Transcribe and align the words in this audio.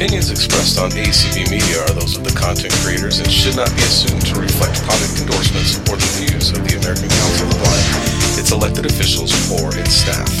opinions 0.00 0.30
expressed 0.30 0.78
on 0.78 0.88
ACB 0.92 1.50
Media 1.50 1.82
are 1.82 1.92
those 1.92 2.16
of 2.16 2.24
the 2.24 2.30
content 2.30 2.72
creators 2.80 3.18
and 3.18 3.30
should 3.30 3.54
not 3.54 3.68
be 3.76 3.82
assumed 3.82 4.24
to 4.24 4.40
reflect 4.40 4.80
product 4.80 5.20
endorsements 5.20 5.76
or 5.90 5.96
the 5.96 6.08
views 6.16 6.48
of 6.52 6.66
the 6.66 6.74
American 6.80 7.06
Council 7.06 7.46
of 7.46 7.52
the 7.52 7.58
Blind, 7.60 8.40
its 8.40 8.50
elected 8.50 8.86
officials, 8.86 9.30
or 9.60 9.68
its 9.76 9.92
staff. 9.92 10.32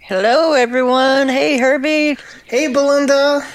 Hello, 0.00 0.54
everyone. 0.54 1.28
Hey, 1.28 1.56
Herbie. 1.56 2.18
Hey, 2.46 2.66
Belinda. 2.66 3.46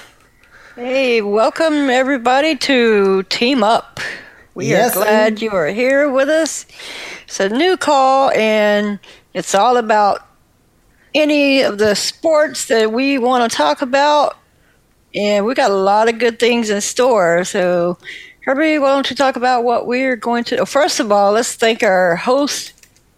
Hey, 0.74 1.20
welcome 1.20 1.90
everybody 1.90 2.56
to 2.56 3.24
Team 3.24 3.62
Up. 3.62 4.00
We 4.54 4.68
Yes, 4.68 4.96
are 4.96 5.04
glad 5.04 5.26
and- 5.32 5.42
you 5.42 5.50
are 5.50 5.66
here 5.68 6.08
with 6.08 6.30
us. 6.30 6.64
It's 7.26 7.40
a 7.40 7.50
new 7.50 7.76
call, 7.76 8.30
and 8.30 9.00
it's 9.34 9.54
all 9.54 9.76
about 9.76 10.31
any 11.14 11.62
of 11.62 11.78
the 11.78 11.94
sports 11.94 12.66
that 12.66 12.92
we 12.92 13.18
want 13.18 13.50
to 13.50 13.56
talk 13.56 13.82
about. 13.82 14.36
And 15.14 15.44
we 15.44 15.54
got 15.54 15.70
a 15.70 15.74
lot 15.74 16.08
of 16.08 16.18
good 16.18 16.38
things 16.38 16.70
in 16.70 16.80
store. 16.80 17.44
So, 17.44 17.98
Herbie, 18.40 18.78
why 18.78 18.92
don't 18.92 19.08
you 19.10 19.16
talk 19.16 19.36
about 19.36 19.62
what 19.64 19.86
we're 19.86 20.16
going 20.16 20.44
to? 20.44 20.58
oh, 20.58 20.64
First 20.64 21.00
of 21.00 21.12
all, 21.12 21.32
let's 21.32 21.54
thank 21.54 21.82
our 21.82 22.16
host, 22.16 22.72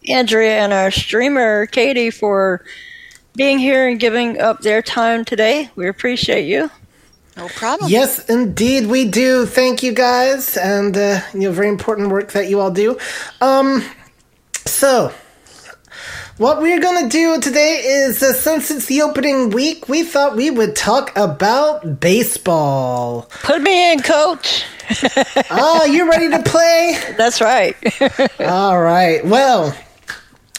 Andrea, 0.09 0.59
and 0.59 0.73
our 0.73 0.91
streamer, 0.91 1.67
Katie, 1.67 2.11
for 2.11 2.65
being 3.37 3.59
here 3.59 3.89
and 3.89 4.01
giving 4.01 4.41
up 4.41 4.61
their 4.61 4.83
time 4.83 5.25
today. 5.25 5.71
We 5.77 5.89
appreciate 5.89 6.47
you. 6.47 6.71
No 7.37 7.49
problem. 7.49 7.91
Yes, 7.91 8.29
indeed, 8.29 8.87
we 8.87 9.09
do. 9.09 9.45
Thank 9.45 9.83
you 9.83 9.93
guys, 9.93 10.57
and 10.57 10.97
uh, 10.97 11.21
you 11.33 11.41
know, 11.41 11.53
very 11.53 11.69
important 11.69 12.11
work 12.11 12.33
that 12.33 12.49
you 12.49 12.61
all 12.61 12.71
do. 12.71 12.97
Um, 13.41 13.85
so 14.67 15.13
what 16.37 16.61
we're 16.61 16.81
gonna 16.81 17.09
do 17.09 17.41
today 17.41 17.83
is, 17.85 18.23
uh, 18.23 18.33
since 18.33 18.71
it's 18.71 18.87
the 18.87 19.03
opening 19.03 19.51
week, 19.51 19.89
we 19.89 20.03
thought 20.03 20.35
we 20.35 20.51
would 20.51 20.75
talk 20.75 21.17
about 21.17 22.01
baseball. 22.01 23.29
Put 23.43 23.63
me 23.63 23.93
in, 23.93 24.03
coach. 24.03 24.65
oh, 25.51 25.85
you 25.85 26.11
ready 26.11 26.31
to 26.31 26.43
play? 26.43 26.99
That's 27.17 27.41
right. 27.41 27.77
All 28.41 28.81
right. 28.81 29.25
Well, 29.25 29.77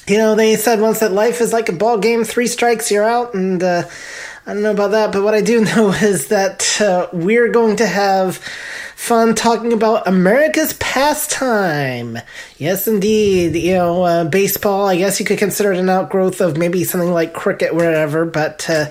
you 0.07 0.17
know, 0.17 0.35
they 0.35 0.55
said 0.55 0.79
once 0.79 0.99
that 0.99 1.11
life 1.11 1.41
is 1.41 1.51
like 1.51 1.67
a 1.67 1.73
ball 1.73 1.97
game, 1.97 2.23
three 2.23 2.47
strikes, 2.47 2.89
you're 2.89 3.03
out, 3.03 3.33
and 3.33 3.61
uh, 3.61 3.83
I 4.47 4.53
don't 4.53 4.61
know 4.61 4.71
about 4.71 4.91
that, 4.91 5.11
but 5.11 5.23
what 5.23 5.33
I 5.33 5.41
do 5.41 5.61
know 5.75 5.89
is 5.89 6.27
that 6.27 6.79
uh, 6.79 7.07
we're 7.11 7.49
going 7.49 7.77
to 7.77 7.87
have 7.87 8.37
fun 8.95 9.33
talking 9.33 9.73
about 9.73 10.07
America's 10.07 10.73
pastime. 10.73 12.19
Yes, 12.57 12.87
indeed. 12.87 13.55
You 13.55 13.73
know, 13.73 14.03
uh, 14.03 14.23
baseball, 14.25 14.87
I 14.87 14.97
guess 14.97 15.19
you 15.19 15.25
could 15.25 15.39
consider 15.39 15.73
it 15.73 15.79
an 15.79 15.89
outgrowth 15.89 16.41
of 16.41 16.57
maybe 16.57 16.83
something 16.83 17.11
like 17.11 17.33
cricket, 17.33 17.73
whatever, 17.73 18.25
but. 18.25 18.69
Uh, 18.69 18.89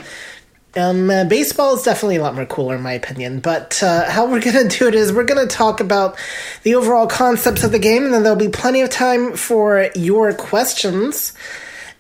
um, 0.77 1.09
uh, 1.09 1.25
baseball 1.25 1.77
is 1.77 1.85
definitely 1.85 2.17
a 2.17 2.21
lot 2.21 2.35
more 2.35 2.47
cooler, 2.47 2.75
in 2.75 2.83
my 2.83 2.95
opinion. 2.95 3.39
But 3.39 3.81
uh, 3.81 4.11
how 4.11 4.27
we're 4.27 4.41
going 4.53 4.69
to 4.69 4.77
do 4.77 4.89
it 4.89 4.97
is 4.97 5.13
we're 5.13 5.23
going 5.23 5.47
to 5.47 5.55
talk 5.55 5.79
about 5.79 6.19
the 6.65 6.75
overall 6.75 7.07
concepts 7.07 7.63
of 7.63 7.71
the 7.71 7.79
game, 7.79 8.05
and 8.05 8.13
then 8.13 8.25
there'll 8.25 8.37
be 8.37 8.49
plenty 8.49 8.81
of 8.81 8.91
time 8.91 9.37
for 9.37 9.89
your 9.95 10.35
questions. 10.35 11.33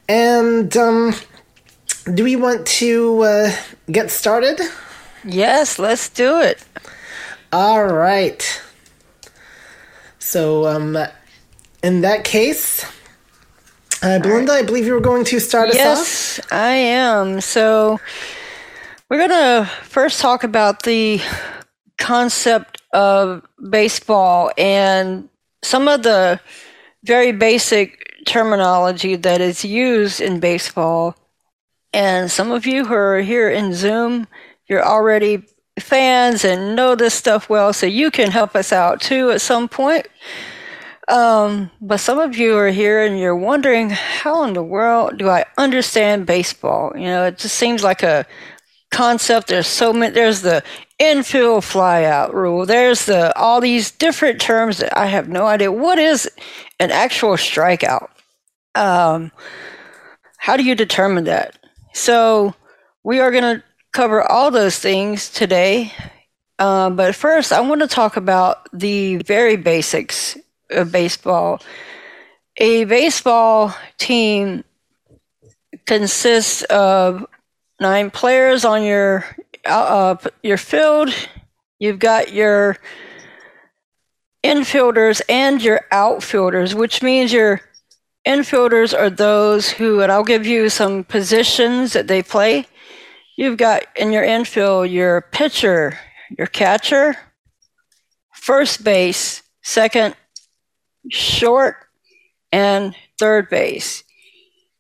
And 0.09 0.77
um, 0.77 1.15
do 2.13 2.25
we 2.25 2.37
want 2.37 2.67
to 2.67 3.21
uh, 3.21 3.57
get 3.91 4.11
started? 4.11 4.61
yes, 5.25 5.79
let's 5.79 6.09
do 6.09 6.41
it. 6.41 6.65
All 7.53 7.87
right. 7.87 8.63
So, 10.19 10.67
um, 10.67 10.99
in 11.83 12.01
that 12.01 12.25
case, 12.25 12.85
uh, 14.03 14.19
Belinda, 14.19 14.53
I 14.53 14.63
believe 14.63 14.85
you 14.85 14.93
were 14.93 15.01
going 15.01 15.25
to 15.27 15.39
start 15.41 15.71
us 15.71 15.77
off. 15.77 15.79
Yes, 15.79 16.41
I 16.51 16.75
am. 16.75 17.41
So 17.41 17.99
we're 19.09 19.27
going 19.27 19.31
to 19.31 19.71
first 19.85 20.21
talk 20.21 20.45
about 20.45 20.83
the 20.83 21.23
concept 21.97 22.83
of 22.93 23.47
baseball 23.71 24.51
and 24.59 25.29
some 25.63 25.89
of 25.89 26.03
the 26.03 26.39
very 27.05 27.33
basic 27.33 28.13
terminology 28.27 29.17
that 29.17 29.41
is 29.41 29.65
used 29.65 30.21
in 30.21 30.41
baseball. 30.41 31.17
And 31.95 32.29
some 32.29 32.51
of 32.51 32.67
you 32.67 32.85
who 32.85 32.95
are 32.95 33.21
here 33.21 33.49
in 33.49 33.73
Zoom, 33.73 34.27
you're 34.67 34.85
already 34.85 35.45
fans 35.79 36.45
and 36.45 36.75
know 36.75 36.97
this 36.97 37.15
stuff 37.15 37.49
well, 37.49 37.73
so 37.73 37.87
you 37.87 38.11
can 38.11 38.33
help 38.33 38.57
us 38.57 38.73
out 38.73 39.01
too 39.01 39.31
at 39.31 39.41
some 39.41 39.69
point. 39.69 40.09
Um, 41.07 41.71
but 41.81 41.99
some 41.99 42.19
of 42.19 42.37
you 42.37 42.57
are 42.57 42.71
here 42.71 43.05
and 43.05 43.17
you're 43.17 43.37
wondering, 43.37 43.91
how 43.91 44.43
in 44.43 44.55
the 44.55 44.63
world 44.63 45.19
do 45.19 45.29
I 45.29 45.45
understand 45.57 46.27
baseball? 46.27 46.93
You 46.97 47.05
know, 47.05 47.27
it 47.27 47.39
just 47.39 47.55
seems 47.55 47.85
like 47.85 48.03
a 48.03 48.27
concept. 48.91 49.47
There's 49.47 49.69
so 49.69 49.93
many. 49.93 50.13
There's 50.13 50.43
the 50.43 50.65
infield 50.99 51.63
flyout 51.63 52.33
rule. 52.33 52.67
There's 52.67 53.07
the 53.07 53.37
all 53.39 53.61
these 53.61 53.93
different 53.93 54.41
terms 54.41 54.79
that 54.79 54.99
I 54.99 55.07
have 55.07 55.29
no 55.29 55.47
idea. 55.47 55.71
What 55.71 56.01
is 56.01 56.29
an 56.81 56.91
actual 56.91 57.35
strikeout? 57.37 58.09
Um, 58.75 59.31
how 60.39 60.57
do 60.57 60.65
you 60.65 60.75
determine 60.75 61.25
that? 61.25 61.57
So 61.95 62.55
we 63.05 63.21
are 63.21 63.31
going 63.31 63.57
to 63.57 63.65
cover 63.93 64.21
all 64.21 64.51
those 64.51 64.79
things 64.79 65.31
today. 65.31 65.93
Uh, 66.59 66.91
but 66.91 67.15
first, 67.15 67.53
I 67.53 67.61
want 67.61 67.81
to 67.83 67.87
talk 67.87 68.17
about 68.17 68.69
the 68.73 69.17
very 69.19 69.57
basics 69.57 70.37
of 70.71 70.91
baseball. 70.91 71.63
A 72.57 72.85
baseball 72.85 73.75
team 73.97 74.65
consists 75.87 76.63
of 76.65 77.25
nine 77.81 78.11
players 78.11 78.65
on 78.65 78.83
your 78.83 79.25
uh, 79.65 80.17
your 80.43 80.57
field. 80.59 81.15
You've 81.79 81.99
got 82.01 82.33
your 82.33 82.77
infielders 84.45 85.23
and 85.29 85.63
your 85.63 85.83
outfielders, 85.91 86.75
which 86.75 87.03
means 87.03 87.33
your 87.33 87.61
infielders 88.27 88.97
are 88.99 89.11
those 89.11 89.71
who, 89.71 90.01
and 90.01 90.11
I'll 90.11 90.25
give 90.25 90.47
you 90.47 90.69
some 90.69 91.05
positions 91.05 91.93
that 91.93 92.07
they 92.07 92.23
play. 92.23 92.67
You've 93.37 93.57
got 93.59 93.85
in 93.97 94.13
your 94.13 94.25
infield 94.25 94.91
your 94.91 95.23
pitcher, 95.33 95.99
your 96.37 96.47
catcher, 96.47 97.17
first 98.33 98.85
base, 98.85 99.43
second, 99.63 100.15
short, 101.11 101.77
and 102.53 102.95
third 103.19 103.49
base. 103.49 104.05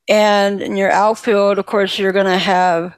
And 0.09 0.61
in 0.61 0.77
your 0.77 0.91
outfield, 0.91 1.59
of 1.59 1.67
course, 1.67 1.99
you're 1.99 2.13
going 2.13 2.27
to 2.27 2.39
have 2.39 2.95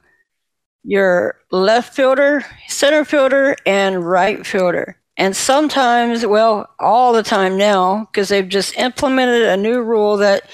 your 0.83 1.39
left 1.51 1.95
fielder, 1.95 2.45
center 2.67 3.05
fielder, 3.05 3.55
and 3.65 4.05
right 4.05 4.45
fielder. 4.45 4.97
And 5.17 5.35
sometimes, 5.35 6.25
well, 6.25 6.69
all 6.79 7.11
the 7.11 7.23
time 7.23 7.57
now, 7.57 8.07
because 8.11 8.29
they've 8.29 8.47
just 8.47 8.77
implemented 8.77 9.43
a 9.43 9.57
new 9.57 9.81
rule 9.81 10.17
that 10.17 10.47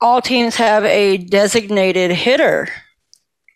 all 0.00 0.20
teams 0.20 0.56
have 0.56 0.84
a 0.84 1.16
designated 1.16 2.10
hitter. 2.10 2.68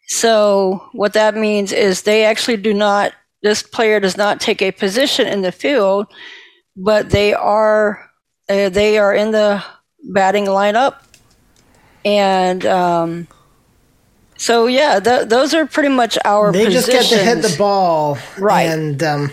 So, 0.09 0.89
what 0.93 1.13
that 1.13 1.37
means 1.37 1.71
is 1.73 2.03
they 2.03 2.25
actually 2.25 2.57
do 2.57 2.73
not, 2.73 3.13
this 3.43 3.63
player 3.63 4.01
does 4.01 4.17
not 4.17 4.41
take 4.41 4.63
a 4.63 4.73
position 4.73 5.27
in 5.27 5.43
the 5.43 5.53
field, 5.53 6.07
but 6.77 7.11
they 7.11 7.35
are 7.35 8.11
uh, 8.49 8.69
they 8.69 8.99
are 8.99 9.15
in 9.15 9.31
the 9.31 9.63
batting 10.13 10.47
lineup, 10.47 10.97
and 12.05 12.67
um, 12.67 13.29
so 14.37 14.67
yeah, 14.67 14.99
th- 14.99 15.29
those 15.29 15.55
are 15.55 15.67
pretty 15.67 15.91
much 15.91 16.19
our. 16.25 16.51
They 16.51 16.69
just 16.69 16.89
get 16.91 17.05
to 17.07 17.19
hit 17.19 17.43
the 17.43 17.55
ball, 17.57 18.19
Right. 18.39 18.63
And 18.63 19.01
um, 19.03 19.31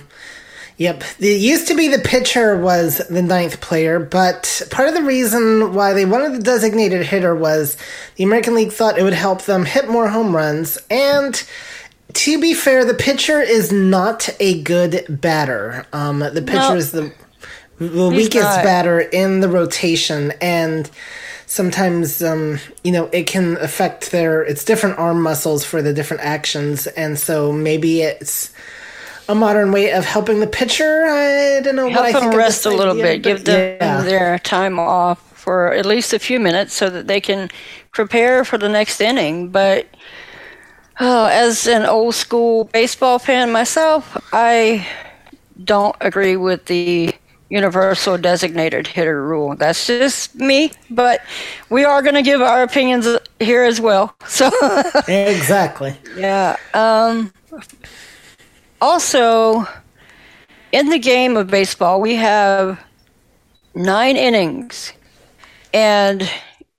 yep, 0.78 1.04
it 1.20 1.40
used 1.42 1.68
to 1.68 1.76
be 1.76 1.88
the 1.88 2.00
pitcher 2.00 2.58
was 2.58 3.00
the 3.10 3.22
ninth 3.22 3.60
player, 3.62 4.00
but 4.00 4.62
part 4.72 4.88
of 4.88 4.94
the 4.94 5.04
reason 5.04 5.74
why 5.74 5.94
they 5.94 6.06
wanted 6.06 6.34
the 6.34 6.44
designated 6.44 7.06
hitter 7.06 7.36
was 7.36 7.78
the 8.16 8.24
American 8.24 8.56
League 8.56 8.72
thought 8.72 8.98
it 8.98 9.04
would 9.04 9.14
help 9.14 9.44
them 9.44 9.66
hit 9.66 9.90
more 9.90 10.08
home 10.08 10.36
runs. 10.36 10.78
And 10.90 11.42
to 12.14 12.40
be 12.40 12.54
fair, 12.54 12.86
the 12.86 12.94
pitcher 12.94 13.42
is 13.42 13.72
not 13.72 14.30
a 14.40 14.62
good 14.64 15.06
batter. 15.10 15.86
Um, 15.94 16.20
the 16.20 16.42
pitcher 16.46 16.70
No. 16.70 16.76
is 16.76 16.92
the 16.92 17.12
the 17.80 18.10
weakest 18.10 18.36
not. 18.44 18.64
batter 18.64 19.00
in 19.00 19.40
the 19.40 19.50
rotation, 19.50 20.34
and 20.42 20.90
sometimes 21.46 22.24
um, 22.24 22.60
you 22.84 22.92
know 22.92 23.06
it 23.14 23.28
can 23.28 23.58
affect 23.58 24.12
their 24.12 24.44
it's 24.44 24.66
different 24.66 24.98
arm 25.00 25.22
muscles 25.22 25.64
for 25.64 25.82
the 25.82 25.94
different 25.94 26.24
actions 26.24 26.88
and 26.88 27.18
so 27.18 27.54
maybe 27.54 28.02
it's 28.02 28.52
a 29.30 29.36
modern 29.36 29.72
way 29.72 29.92
of 29.92 30.06
helping 30.06 30.40
the 30.40 30.48
pitcher 30.48 31.06
i 31.06 31.60
don't 31.62 31.76
know 31.76 31.86
what 31.86 31.94
help 31.94 32.06
i 32.06 32.12
them 32.20 32.36
rest 32.36 32.66
a 32.66 32.70
little 32.70 32.94
idea, 32.94 33.04
bit, 33.04 33.24
give 33.24 33.46
them 33.46 33.78
yeah. 33.82 34.02
their 34.02 34.40
time 34.40 34.80
off 34.80 35.28
for 35.48 35.72
at 35.72 35.86
least 35.86 36.12
a 36.12 36.20
few 36.20 36.42
minutes 36.42 36.74
so 36.74 36.90
that 36.90 37.08
they 37.08 37.22
can 37.22 37.50
prepare 37.94 38.44
for 38.44 38.58
the 38.58 38.68
next 38.68 39.00
inning. 39.00 39.48
But 39.48 39.88
oh, 41.00 41.28
as 41.28 41.68
an 41.68 41.86
old 41.86 42.16
school 42.16 42.66
baseball 42.66 43.18
fan 43.18 43.54
myself, 43.54 44.18
I 44.34 44.86
don't 45.64 45.96
agree 46.02 46.36
with 46.36 46.66
the 46.66 47.16
universal 47.50 48.18
designated 48.18 48.88
hitter 48.88 49.26
rule. 49.26 49.56
That's 49.56 49.88
just 49.88 50.36
me, 50.36 50.74
but 50.90 51.22
we 51.70 51.86
are 51.86 52.02
going 52.02 52.16
to 52.16 52.22
give 52.22 52.42
our 52.42 52.62
opinions 52.62 53.08
here 53.40 53.64
as 53.64 53.80
well. 53.80 54.16
So 54.28 54.52
exactly. 55.08 55.96
Yeah. 56.18 56.58
Um, 56.74 57.32
also, 58.82 59.68
in 60.72 60.90
the 60.90 61.00
game 61.00 61.38
of 61.38 61.48
baseball, 61.48 62.02
we 62.02 62.16
have 62.16 62.80
nine 63.74 64.16
innings, 64.16 64.94
and 65.74 66.30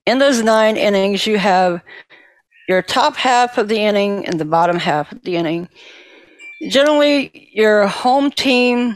in 0.07 0.19
those 0.19 0.43
nine 0.43 0.77
innings, 0.77 1.27
you 1.27 1.39
have 1.39 1.83
your 2.69 2.83
top 2.83 3.17
half 3.17 3.59
of 3.59 3.69
the 3.69 3.79
inning 3.79 4.27
and 4.27 4.39
the 4.39 4.45
bottom 4.45 4.79
half 4.79 5.11
of 5.13 5.23
the 5.23 5.37
inning. 5.37 5.69
Generally, 6.69 7.51
your 7.53 7.87
home 7.87 8.31
team 8.31 8.95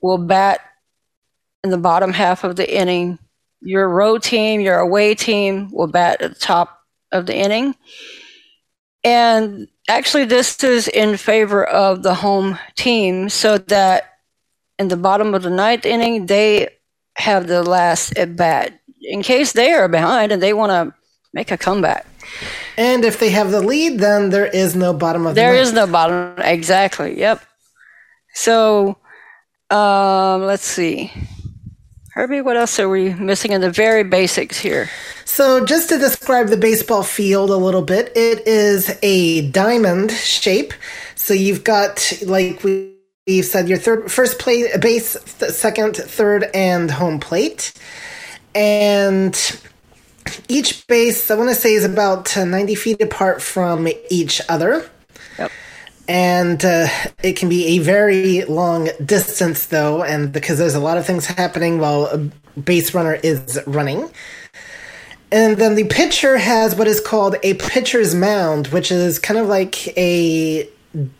will 0.00 0.18
bat 0.18 0.60
in 1.64 1.70
the 1.70 1.78
bottom 1.78 2.12
half 2.12 2.44
of 2.44 2.56
the 2.56 2.76
inning. 2.78 3.18
Your 3.62 3.88
road 3.88 4.22
team, 4.22 4.60
your 4.60 4.78
away 4.78 5.14
team 5.14 5.70
will 5.72 5.86
bat 5.86 6.20
at 6.20 6.34
the 6.34 6.38
top 6.38 6.80
of 7.10 7.26
the 7.26 7.36
inning. 7.36 7.74
And 9.02 9.68
actually, 9.88 10.24
this 10.24 10.62
is 10.62 10.88
in 10.88 11.16
favor 11.16 11.64
of 11.64 12.02
the 12.02 12.14
home 12.14 12.58
team 12.74 13.28
so 13.28 13.58
that 13.58 14.18
in 14.78 14.88
the 14.88 14.96
bottom 14.96 15.34
of 15.34 15.42
the 15.42 15.50
ninth 15.50 15.86
inning, 15.86 16.26
they 16.26 16.68
have 17.16 17.46
the 17.46 17.62
last 17.62 18.16
at 18.18 18.36
bat 18.36 18.78
in 19.02 19.22
case 19.22 19.52
they 19.52 19.72
are 19.72 19.88
behind 19.88 20.32
and 20.32 20.42
they 20.42 20.52
want 20.52 20.70
to 20.70 20.94
make 21.32 21.50
a 21.50 21.56
comeback. 21.56 22.06
And 22.76 23.04
if 23.04 23.18
they 23.18 23.30
have 23.30 23.50
the 23.50 23.62
lead, 23.62 24.00
then 24.00 24.30
there 24.30 24.46
is 24.46 24.76
no 24.76 24.92
bottom 24.92 25.26
of 25.26 25.34
the 25.34 25.40
There 25.40 25.54
is 25.54 25.72
no 25.72 25.86
bottom. 25.86 26.34
Exactly. 26.38 27.18
Yep. 27.18 27.42
So, 28.34 28.98
um, 29.70 30.42
let's 30.42 30.64
see. 30.64 31.12
Herbie, 32.16 32.40
what 32.40 32.56
else 32.56 32.80
are 32.80 32.88
we 32.88 33.12
missing 33.12 33.52
in 33.52 33.60
the 33.60 33.70
very 33.70 34.02
basics 34.02 34.58
here? 34.58 34.88
So, 35.26 35.66
just 35.66 35.90
to 35.90 35.98
describe 35.98 36.48
the 36.48 36.56
baseball 36.56 37.02
field 37.02 37.50
a 37.50 37.58
little 37.58 37.82
bit, 37.82 38.10
it 38.16 38.48
is 38.48 38.98
a 39.02 39.50
diamond 39.50 40.10
shape. 40.12 40.72
So, 41.14 41.34
you've 41.34 41.62
got, 41.62 42.10
like 42.24 42.64
we've 42.64 43.44
said, 43.44 43.68
your 43.68 43.76
third, 43.76 44.10
first 44.10 44.38
plate, 44.38 44.80
base, 44.80 45.12
th- 45.38 45.52
second, 45.52 45.96
third, 45.96 46.46
and 46.54 46.90
home 46.90 47.20
plate. 47.20 47.74
And 48.54 49.38
each 50.48 50.86
base, 50.86 51.30
I 51.30 51.34
want 51.34 51.50
to 51.50 51.54
say, 51.54 51.74
is 51.74 51.84
about 51.84 52.34
90 52.34 52.74
feet 52.76 53.02
apart 53.02 53.42
from 53.42 53.88
each 54.08 54.40
other. 54.48 54.88
And 56.08 56.64
uh, 56.64 56.88
it 57.22 57.36
can 57.36 57.48
be 57.48 57.76
a 57.76 57.78
very 57.78 58.44
long 58.44 58.88
distance 59.04 59.66
though 59.66 60.04
and 60.04 60.32
because 60.32 60.58
there's 60.58 60.74
a 60.74 60.80
lot 60.80 60.98
of 60.98 61.06
things 61.06 61.26
happening 61.26 61.78
while 61.78 62.06
a 62.06 62.18
base 62.58 62.94
runner 62.94 63.14
is 63.14 63.60
running. 63.66 64.10
And 65.32 65.56
then 65.56 65.74
the 65.74 65.84
pitcher 65.84 66.38
has 66.38 66.76
what 66.76 66.86
is 66.86 67.00
called 67.00 67.36
a 67.42 67.54
pitcher's 67.54 68.14
mound 68.14 68.68
which 68.68 68.92
is 68.92 69.18
kind 69.18 69.38
of 69.38 69.48
like 69.48 69.88
a 69.98 70.68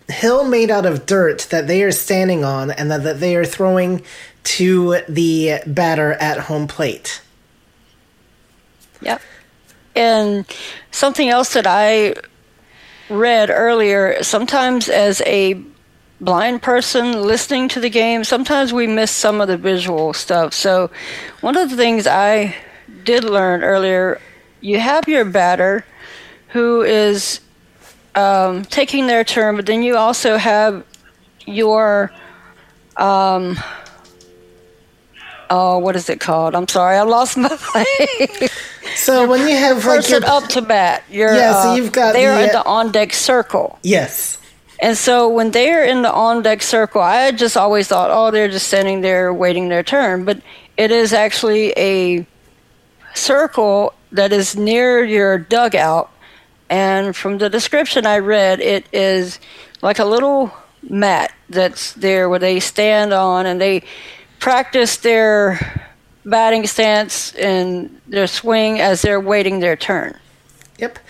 hill 0.09 0.45
made 0.45 0.71
out 0.71 0.87
of 0.87 1.07
dirt 1.07 1.49
that 1.51 1.67
they 1.67 1.83
are 1.83 1.93
standing 1.93 2.45
on 2.45 2.71
and 2.71 2.91
that, 2.91 3.03
that 3.03 3.21
they 3.21 3.37
are 3.37 3.45
throwing 3.45 4.03
to 4.45 5.01
the 5.09 5.59
batter 5.67 6.13
at 6.15 6.39
home 6.39 6.67
plate. 6.69 7.21
Yep. 9.01 9.21
And 9.95 10.47
something 10.91 11.29
else 11.29 11.53
that 11.55 11.67
i 11.67 12.15
read 13.09 13.51
earlier, 13.51 14.23
sometimes 14.23 14.89
as 14.89 15.23
a 15.27 15.61
blind 16.21 16.63
person 16.63 17.23
listening 17.23 17.69
to 17.69 17.81
the 17.81 17.91
game, 17.91 18.25
sometimes 18.25 18.73
we 18.73 18.87
miss 18.87 19.11
some 19.11 19.41
of 19.41 19.49
the 19.49 19.57
visual 19.57 20.13
stuff. 20.13 20.55
So, 20.55 20.91
one 21.41 21.57
of 21.57 21.71
the 21.71 21.77
things 21.77 22.07
I 22.07 22.55
did 23.05 23.25
learn 23.25 23.63
earlier, 23.63 24.21
you 24.61 24.81
have 24.81 25.09
your 25.09 25.25
batter 25.25 25.85
who 26.49 26.83
is 26.83 27.41
um, 28.15 28.65
taking 28.65 29.07
their 29.07 29.25
turn, 29.25 29.57
but 29.57 29.67
then 29.67 29.83
you 29.83 29.97
also 29.97 30.37
have 30.37 30.85
your 31.47 32.11
um, 32.97 33.59
oh, 35.51 35.79
what 35.79 35.97
is 35.97 36.09
it 36.09 36.21
called? 36.21 36.55
I'm 36.55 36.69
sorry, 36.69 36.97
I 36.97 37.03
lost 37.03 37.37
my 37.37 37.49
place. 37.59 38.51
So 38.97 39.29
when 39.29 39.47
you 39.49 39.57
have 39.57 39.85
like 39.85 40.09
your 40.09 40.25
up 40.25 40.49
to 40.51 40.63
bat, 40.63 41.05
you're 41.11 41.35
yeah, 41.35 41.63
so 41.63 41.69
uh, 41.71 41.75
you've 41.77 41.93
got 41.93 42.13
they're 42.13 42.35
the, 42.35 42.45
in 42.45 42.51
uh, 42.51 42.63
the 42.63 42.65
on 42.65 42.93
deck 42.93 43.13
circle. 43.13 43.79
Yes. 43.83 44.39
And 44.81 44.97
so 44.97 45.29
when 45.29 45.53
they're 45.53 45.85
in 45.85 46.03
the 46.03 46.13
on 46.13 46.43
deck 46.43 46.63
circle, 46.63 47.01
I 47.01 47.31
just 47.33 47.57
always 47.57 47.89
thought, 47.89 48.11
oh, 48.11 48.31
they're 48.31 48.49
just 48.49 48.69
standing 48.69 49.01
there 49.01 49.33
waiting 49.33 49.69
their 49.69 49.83
turn. 49.83 50.25
But 50.25 50.41
it 50.77 50.91
is 50.91 51.13
actually 51.13 51.73
a 51.77 52.27
circle 53.15 53.95
that 54.13 54.33
is 54.33 54.57
near 54.57 55.05
your 55.05 55.39
dugout. 55.39 56.11
And 56.69 57.17
from 57.17 57.39
the 57.39 57.49
description 57.49 58.07
I 58.07 58.19
read, 58.19 58.61
it 58.61 58.87
is 58.93 59.41
like 59.83 59.99
a 59.99 60.05
little 60.05 60.53
mat 60.83 61.33
that's 61.49 61.93
there 61.95 62.29
where 62.29 62.39
they 62.39 62.61
stand 62.61 63.13
on 63.13 63.47
and 63.47 63.61
they 63.61 63.83
practice 64.47 64.99
their 64.99 65.59
batting 66.25 66.69
stance 66.69 67.35
and 67.35 68.01
their 68.07 68.29
swing 68.29 68.79
as 68.79 69.03
they're 69.03 69.19
waiting 69.19 69.59
their 69.59 69.75
turn. 69.75 70.17
Yep. 70.79 71.01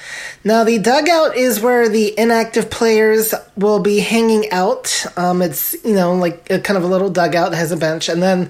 Now 0.42 0.64
the 0.64 0.78
dugout 0.78 1.36
is 1.36 1.60
where 1.60 1.86
the 1.86 2.18
inactive 2.18 2.70
players 2.70 3.34
will 3.54 3.78
be 3.78 3.98
hanging 3.98 4.50
out. 4.52 5.04
Um, 5.18 5.42
it's 5.42 5.76
you 5.84 5.94
know 5.94 6.14
like 6.14 6.50
a 6.50 6.60
kind 6.60 6.78
of 6.78 6.84
a 6.84 6.86
little 6.86 7.10
dugout 7.10 7.52
has 7.52 7.72
a 7.72 7.76
bench, 7.76 8.08
and 8.08 8.22
then 8.22 8.48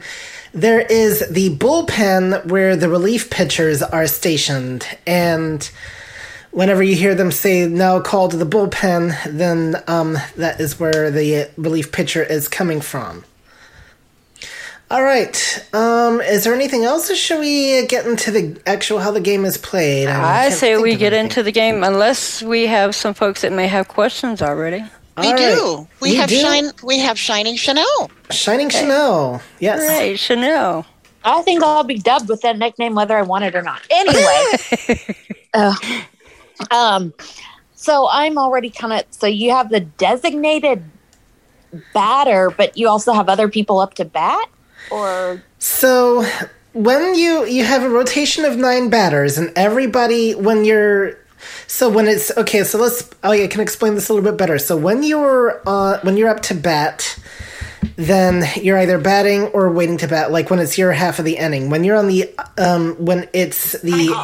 there 0.55 0.83
is 0.83 1.29
the 1.31 1.57
bullpen 1.57 2.47
where 2.47 2.77
the 2.77 2.89
relief 2.89 3.29
pitchers 3.29 3.83
are 3.83 4.07
stationed. 4.07 4.87
And 5.05 5.69
whenever 6.53 6.85
you 6.85 6.95
hear 6.95 7.17
them 7.17 7.33
say 7.33 7.67
"now 7.67 7.99
call 7.99 8.29
to 8.29 8.37
the 8.37 8.47
bullpen," 8.47 9.37
then 9.37 9.83
um, 9.89 10.17
that 10.37 10.61
is 10.61 10.79
where 10.79 11.11
the 11.11 11.51
relief 11.57 11.91
pitcher 11.91 12.23
is 12.23 12.47
coming 12.47 12.81
from. 12.81 13.25
All 14.89 15.03
right. 15.03 15.67
Um, 15.73 16.21
is 16.21 16.45
there 16.45 16.55
anything 16.55 16.85
else, 16.85 17.11
or 17.11 17.17
should 17.17 17.41
we 17.41 17.87
get 17.87 18.07
into 18.07 18.31
the 18.31 18.61
actual 18.67 19.01
how 19.01 19.11
the 19.11 19.21
game 19.21 19.45
is 19.45 19.59
played? 19.59 20.07
I, 20.07 20.45
I 20.45 20.49
say 20.51 20.77
we 20.77 20.95
get 20.95 21.13
anything. 21.13 21.25
into 21.25 21.43
the 21.43 21.51
game, 21.51 21.83
unless 21.83 22.41
we 22.41 22.67
have 22.67 22.95
some 22.95 23.13
folks 23.13 23.41
that 23.41 23.53
may 23.53 23.67
have 23.67 23.89
questions 23.89 24.43
already. 24.43 24.85
We 25.19 25.27
All 25.27 25.37
do. 25.37 25.77
Right. 25.79 25.87
We, 26.01 26.15
have 26.17 26.29
do? 26.29 26.39
shine. 26.39 26.71
We 26.85 27.01
have 27.01 27.19
Shining 27.19 27.57
Chanel. 27.57 28.11
Shining 28.31 28.69
okay. 28.69 28.81
Chanel. 28.81 29.43
Yes. 29.59 29.81
Right, 29.81 30.17
Chanel. 30.17 30.87
I 31.25 31.43
think 31.43 31.65
I'll 31.65 31.83
be 31.83 31.99
dubbed 31.99 32.29
with 32.29 32.43
that 32.43 32.57
nickname 32.57 32.95
whether 32.95 33.17
I 33.17 33.23
want 33.23 33.43
it 33.43 33.57
or 33.57 33.63
not. 33.63 33.83
Anyway. 33.91 35.17
uh, 35.55 35.75
um. 36.71 37.13
So 37.75 38.09
I'm 38.11 38.39
already 38.39 38.71
kind 38.71 38.93
of. 38.93 39.03
So 39.11 39.27
you 39.27 39.51
have 39.51 39.71
the 39.71 39.81
designated 39.81 40.85
batter, 41.93 42.51
but 42.51 42.77
you 42.77 42.89
also 42.89 43.13
have 43.13 43.29
other 43.29 43.49
people 43.49 43.81
up 43.81 43.95
to 43.95 44.05
bat 44.05 44.49
or 44.91 45.43
so 45.59 46.25
when 46.73 47.15
you 47.15 47.45
you 47.47 47.65
have 47.65 47.83
a 47.83 47.89
rotation 47.89 48.45
of 48.45 48.57
nine 48.57 48.91
batters 48.91 49.39
and 49.39 49.51
everybody 49.57 50.35
when 50.35 50.65
you're 50.65 51.17
so 51.67 51.89
when 51.89 52.07
it's 52.07 52.37
okay 52.37 52.63
so 52.65 52.79
let's 52.79 53.09
oh 53.25 53.33
yeah, 53.33 53.45
i 53.45 53.47
can 53.47 53.61
explain 53.61 53.95
this 53.95 54.09
a 54.09 54.15
little 54.15 54.31
bit 54.31 54.39
better? 54.39 54.59
So 54.59 54.77
when 54.77 55.03
you're 55.03 55.63
uh 55.67 56.01
when 56.03 56.17
you're 56.17 56.29
up 56.29 56.41
to 56.43 56.55
bat 56.55 57.19
then 57.97 58.45
you're 58.57 58.79
either 58.79 58.99
batting 58.99 59.47
or 59.49 59.71
waiting 59.71 59.99
to 59.99 60.09
bat, 60.09 60.31
like 60.31 60.51
when 60.51 60.59
it's 60.59 60.77
your 60.77 60.93
half 60.93 61.19
of 61.19 61.25
the 61.25 61.37
inning. 61.37 61.71
When 61.71 61.85
you're 61.85 61.97
on 61.97 62.09
the, 62.09 62.33
um, 62.59 62.95
when 62.97 63.29
it's 63.33 63.73
the. 63.81 64.15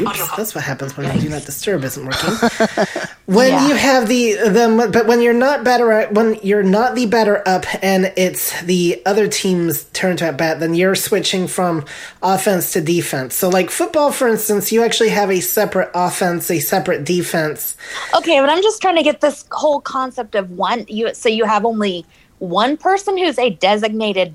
Oops, 0.00 0.36
that's 0.36 0.54
what 0.54 0.64
happens 0.64 0.96
when 0.96 1.08
the 1.08 1.20
do 1.20 1.28
not 1.28 1.44
disturb 1.44 1.84
isn't 1.84 2.04
working. 2.04 2.68
when 3.26 3.50
yeah. 3.50 3.68
you 3.68 3.74
have 3.74 4.08
the 4.08 4.34
the, 4.34 4.90
but 4.92 5.06
when 5.06 5.20
you're 5.22 5.32
not 5.32 5.64
batter 5.64 6.06
when 6.08 6.38
you're 6.42 6.62
not 6.62 6.94
the 6.94 7.06
batter 7.06 7.46
up 7.46 7.64
and 7.82 8.12
it's 8.16 8.60
the 8.62 9.00
other 9.06 9.26
team's 9.28 9.84
turn 9.84 10.16
to 10.18 10.26
at 10.26 10.36
bat, 10.36 10.60
then 10.60 10.74
you're 10.74 10.94
switching 10.94 11.46
from 11.46 11.84
offense 12.22 12.72
to 12.72 12.80
defense. 12.80 13.34
So, 13.34 13.48
like 13.48 13.70
football, 13.70 14.12
for 14.12 14.28
instance, 14.28 14.70
you 14.70 14.82
actually 14.82 15.10
have 15.10 15.30
a 15.30 15.40
separate 15.40 15.90
offense, 15.94 16.50
a 16.50 16.60
separate 16.60 17.04
defense. 17.04 17.76
Okay, 18.16 18.40
but 18.40 18.48
I'm 18.50 18.62
just 18.62 18.80
trying 18.80 18.96
to 18.96 19.02
get 19.02 19.20
this 19.20 19.44
whole 19.50 19.80
concept 19.80 20.34
of 20.34 20.50
one. 20.50 20.84
You 20.88 21.14
so 21.14 21.28
you 21.28 21.44
have 21.44 21.64
only 21.78 22.04
one 22.38 22.76
person 22.76 23.16
who's 23.16 23.38
a 23.38 23.50
designated 23.50 24.34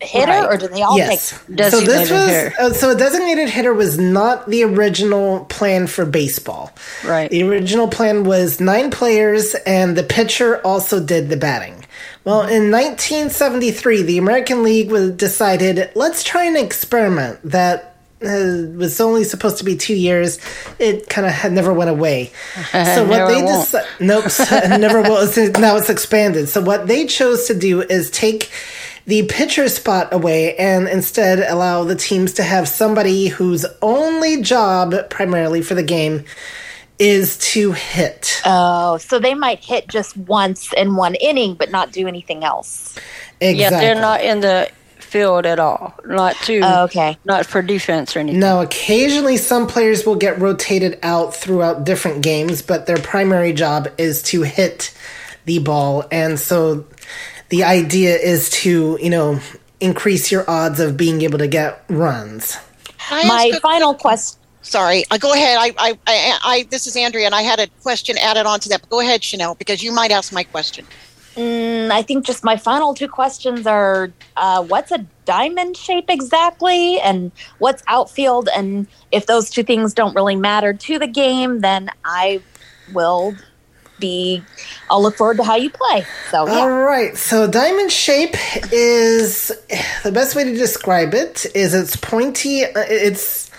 hitter, 0.00 0.32
right. 0.32 0.46
or 0.46 0.56
do 0.56 0.66
they 0.66 0.82
all 0.82 0.96
yes. 0.96 1.30
take 1.30 1.70
so 1.70 1.80
this 1.80 2.10
was 2.10 2.30
uh, 2.58 2.72
so 2.72 2.90
a 2.90 2.96
designated 2.96 3.48
hitter 3.48 3.72
was 3.72 3.98
not 3.98 4.48
the 4.50 4.64
original 4.64 5.44
plan 5.44 5.86
for 5.86 6.04
baseball. 6.04 6.72
Right. 7.04 7.30
The 7.30 7.44
original 7.44 7.86
plan 7.86 8.24
was 8.24 8.60
nine 8.60 8.90
players, 8.90 9.54
and 9.66 9.96
the 9.96 10.02
pitcher 10.02 10.60
also 10.66 11.04
did 11.04 11.28
the 11.28 11.36
batting. 11.36 11.84
Well, 12.24 12.40
in 12.40 12.70
1973, 12.70 14.02
the 14.02 14.18
American 14.18 14.62
League 14.64 14.90
was 14.90 15.12
decided 15.12 15.90
let's 15.94 16.24
try 16.24 16.44
an 16.44 16.56
experiment 16.56 17.38
that 17.44 17.91
uh, 18.24 18.76
was 18.76 19.00
only 19.00 19.24
supposed 19.24 19.58
to 19.58 19.64
be 19.64 19.76
two 19.76 19.94
years. 19.94 20.38
It 20.78 21.08
kind 21.08 21.26
of 21.26 21.32
had 21.32 21.52
never 21.52 21.72
went 21.72 21.90
away. 21.90 22.32
So 22.72 23.04
what 23.06 23.28
they 23.28 23.40
decided, 23.40 23.88
nope, 24.00 24.24
never 24.80 25.02
was. 25.02 25.36
Now 25.36 25.76
it's 25.76 25.90
expanded. 25.90 26.48
So 26.48 26.60
what 26.60 26.88
they 26.88 27.06
chose 27.06 27.46
to 27.46 27.54
do 27.54 27.82
is 27.82 28.10
take 28.10 28.50
the 29.06 29.24
pitcher 29.26 29.68
spot 29.68 30.12
away 30.12 30.56
and 30.56 30.88
instead 30.88 31.40
allow 31.40 31.84
the 31.84 31.96
teams 31.96 32.34
to 32.34 32.42
have 32.42 32.68
somebody 32.68 33.28
whose 33.28 33.66
only 33.80 34.42
job, 34.42 34.94
primarily 35.10 35.62
for 35.62 35.74
the 35.74 35.82
game, 35.82 36.24
is 36.98 37.36
to 37.38 37.72
hit. 37.72 38.40
Oh, 38.44 38.96
so 38.98 39.18
they 39.18 39.34
might 39.34 39.64
hit 39.64 39.88
just 39.88 40.16
once 40.16 40.72
in 40.74 40.94
one 40.94 41.14
inning, 41.16 41.54
but 41.54 41.70
not 41.70 41.92
do 41.92 42.06
anything 42.06 42.44
else. 42.44 42.96
Exactly. 43.40 43.58
Yeah, 43.60 43.70
they're 43.70 44.00
not 44.00 44.22
in 44.22 44.40
the 44.40 44.70
field 45.12 45.44
at 45.44 45.60
all. 45.60 45.94
Not 46.06 46.34
to. 46.46 46.60
Oh, 46.60 46.84
okay. 46.84 47.18
Not 47.24 47.44
for 47.46 47.60
defense 47.60 48.16
or 48.16 48.20
anything. 48.20 48.40
Now, 48.40 48.62
occasionally 48.62 49.36
some 49.36 49.66
players 49.66 50.06
will 50.06 50.16
get 50.16 50.40
rotated 50.40 50.98
out 51.02 51.34
throughout 51.34 51.84
different 51.84 52.22
games, 52.22 52.62
but 52.62 52.86
their 52.86 52.96
primary 52.96 53.52
job 53.52 53.88
is 53.98 54.22
to 54.24 54.42
hit 54.42 54.96
the 55.44 55.58
ball. 55.58 56.04
And 56.10 56.40
so 56.40 56.86
the 57.50 57.64
idea 57.64 58.16
is 58.16 58.48
to, 58.64 58.98
you 59.00 59.10
know, 59.10 59.38
increase 59.80 60.32
your 60.32 60.48
odds 60.48 60.80
of 60.80 60.96
being 60.96 61.22
able 61.22 61.38
to 61.38 61.48
get 61.48 61.84
runs. 61.88 62.56
My 63.10 63.52
final 63.60 63.94
question. 63.94 64.38
Sorry, 64.64 65.04
uh, 65.10 65.18
go 65.18 65.32
ahead. 65.32 65.58
I, 65.58 65.74
I, 65.76 65.98
I, 66.06 66.38
I, 66.44 66.66
this 66.70 66.86
is 66.86 66.96
Andrea, 66.96 67.26
and 67.26 67.34
I 67.34 67.42
had 67.42 67.58
a 67.58 67.66
question 67.82 68.16
added 68.16 68.46
on 68.46 68.60
to 68.60 68.68
that. 68.68 68.80
But 68.82 68.90
go 68.90 69.00
ahead, 69.00 69.24
Chanel, 69.24 69.56
because 69.56 69.82
you 69.82 69.92
might 69.92 70.12
ask 70.12 70.32
my 70.32 70.44
question. 70.44 70.86
Mm, 71.36 71.90
I 71.90 72.02
think 72.02 72.26
just 72.26 72.44
my 72.44 72.56
final 72.56 72.94
two 72.94 73.08
questions 73.08 73.66
are: 73.66 74.10
uh, 74.36 74.62
what's 74.64 74.90
a 74.92 75.06
diamond 75.24 75.76
shape 75.76 76.06
exactly, 76.08 77.00
and 77.00 77.32
what's 77.58 77.82
outfield? 77.86 78.48
And 78.54 78.86
if 79.10 79.26
those 79.26 79.48
two 79.50 79.62
things 79.62 79.94
don't 79.94 80.14
really 80.14 80.36
matter 80.36 80.72
to 80.74 80.98
the 80.98 81.06
game, 81.06 81.60
then 81.60 81.90
I 82.04 82.42
will 82.92 83.34
be. 83.98 84.42
I'll 84.90 85.00
look 85.00 85.16
forward 85.16 85.36
to 85.38 85.44
how 85.44 85.56
you 85.56 85.70
play. 85.70 86.04
So 86.30 86.46
yeah. 86.46 86.52
All 86.58 86.70
right. 86.70 87.16
So 87.16 87.46
diamond 87.48 87.92
shape 87.92 88.34
is 88.72 89.52
the 90.02 90.12
best 90.12 90.34
way 90.34 90.44
to 90.44 90.52
describe 90.54 91.14
it 91.14 91.46
is 91.54 91.72
it's 91.72 91.96
pointy. 91.96 92.64
uh, 92.64 92.70
It's 92.88 93.50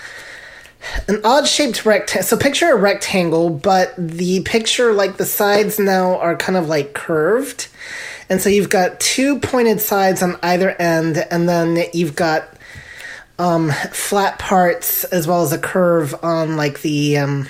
an 1.08 1.22
odd 1.24 1.48
shaped 1.48 1.86
rectangle. 1.86 2.24
So 2.24 2.38
picture 2.38 2.72
a 2.72 2.76
rectangle, 2.76 3.50
but 3.50 3.94
the 3.98 4.42
picture 4.42 4.94
like 4.94 5.18
the 5.18 5.26
sides 5.26 5.80
now 5.80 6.18
are 6.20 6.36
kind 6.36 6.58
of 6.58 6.68
like 6.68 6.94
curved. 6.94 7.68
And 8.30 8.42
so 8.42 8.50
you've 8.50 8.70
got 8.70 9.00
two 9.00 9.40
pointed 9.40 9.82
sides 9.82 10.24
on 10.24 10.38
either 10.42 10.70
end, 10.72 11.18
and 11.30 11.48
then 11.48 11.86
you've 11.94 12.16
got 12.16 12.58
um, 13.38 13.72
flat 13.92 14.40
parts 14.40 15.04
as 15.06 15.28
well 15.28 15.44
as 15.44 15.52
a 15.52 15.58
curve 15.58 16.16
on 16.24 16.56
like 16.56 16.82
the 16.82 17.18
um, 17.18 17.48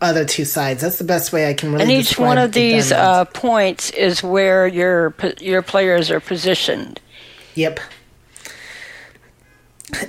other 0.00 0.24
two 0.24 0.44
sides. 0.44 0.82
That's 0.82 0.98
the 0.98 1.04
best 1.04 1.32
way 1.32 1.48
I 1.48 1.54
can 1.54 1.72
really. 1.72 1.82
and 1.82 1.92
each 1.92 2.18
one 2.18 2.38
of 2.38 2.52
these 2.52 2.90
uh, 2.90 3.24
points 3.26 3.90
is 3.90 4.22
where 4.22 4.66
your 4.66 5.14
your 5.40 5.62
players 5.62 6.10
are 6.10 6.20
positioned 6.20 7.00
Yep. 7.54 7.80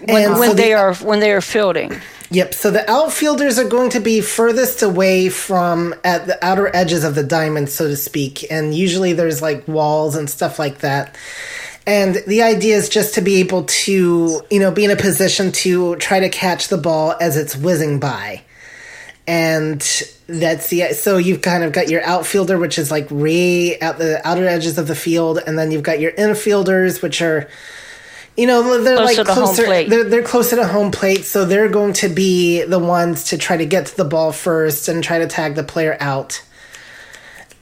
When, 0.07 0.23
And 0.23 0.39
when 0.39 0.49
so 0.49 0.55
they 0.55 0.69
the- 0.69 0.73
are 0.73 0.93
when 0.95 1.19
they 1.19 1.31
are 1.31 1.41
fielding. 1.41 1.99
Yep. 2.31 2.53
So 2.55 2.71
the 2.71 2.89
outfielders 2.89 3.59
are 3.59 3.67
going 3.69 3.91
to 3.91 3.99
be 3.99 4.19
furthest 4.19 4.81
away 4.81 5.29
from 5.29 5.93
at 6.03 6.25
the 6.25 6.43
outer 6.43 6.75
edges 6.75 7.03
of 7.03 7.13
the 7.13 7.23
diamond, 7.23 7.69
so 7.69 7.87
to 7.87 7.95
speak. 7.95 8.45
And 8.51 8.73
usually 8.73 9.13
there's 9.13 9.41
like 9.43 9.67
walls 9.67 10.15
and 10.15 10.27
stuff 10.29 10.57
like 10.57 10.79
that. 10.79 11.15
And 11.87 12.15
the 12.25 12.41
idea 12.41 12.77
is 12.77 12.89
just 12.89 13.13
to 13.13 13.21
be 13.21 13.35
able 13.41 13.65
to, 13.65 14.41
you 14.49 14.59
know, 14.59 14.71
be 14.71 14.85
in 14.85 14.89
a 14.91 14.95
position 14.95 15.51
to 15.51 15.95
try 15.97 16.19
to 16.19 16.29
catch 16.29 16.69
the 16.69 16.77
ball 16.79 17.15
as 17.21 17.37
it's 17.37 17.55
whizzing 17.55 17.99
by. 17.99 18.41
And 19.27 19.79
that's 20.27 20.67
the 20.69 20.93
so 20.93 21.17
you've 21.17 21.41
kind 21.41 21.63
of 21.63 21.71
got 21.73 21.89
your 21.89 22.03
outfielder, 22.03 22.57
which 22.57 22.79
is 22.79 22.89
like 22.89 23.07
way 23.11 23.79
at 23.79 23.99
the 23.99 24.27
outer 24.27 24.47
edges 24.47 24.77
of 24.79 24.87
the 24.87 24.95
field, 24.95 25.39
and 25.45 25.57
then 25.57 25.71
you've 25.71 25.83
got 25.83 25.99
your 25.99 26.11
infielders, 26.13 27.01
which 27.03 27.21
are 27.21 27.47
you 28.37 28.45
know 28.47 28.81
they're 28.83 28.97
Closer 28.97 29.17
like 29.23 29.27
to 29.27 29.33
home 29.33 29.43
closer 29.45 29.63
plate. 29.65 29.89
they're, 29.89 30.03
they're 30.03 30.23
closer 30.23 30.55
to 30.57 30.67
home 30.67 30.91
plate 30.91 31.25
so 31.25 31.45
they're 31.45 31.69
going 31.69 31.93
to 31.93 32.09
be 32.09 32.63
the 32.63 32.79
ones 32.79 33.25
to 33.25 33.37
try 33.37 33.55
to 33.57 33.65
get 33.65 33.85
to 33.87 33.95
the 33.97 34.03
ball 34.05 34.31
first 34.31 34.87
and 34.89 35.03
try 35.03 35.19
to 35.19 35.27
tag 35.27 35.55
the 35.55 35.63
player 35.63 35.95
out 35.99 36.41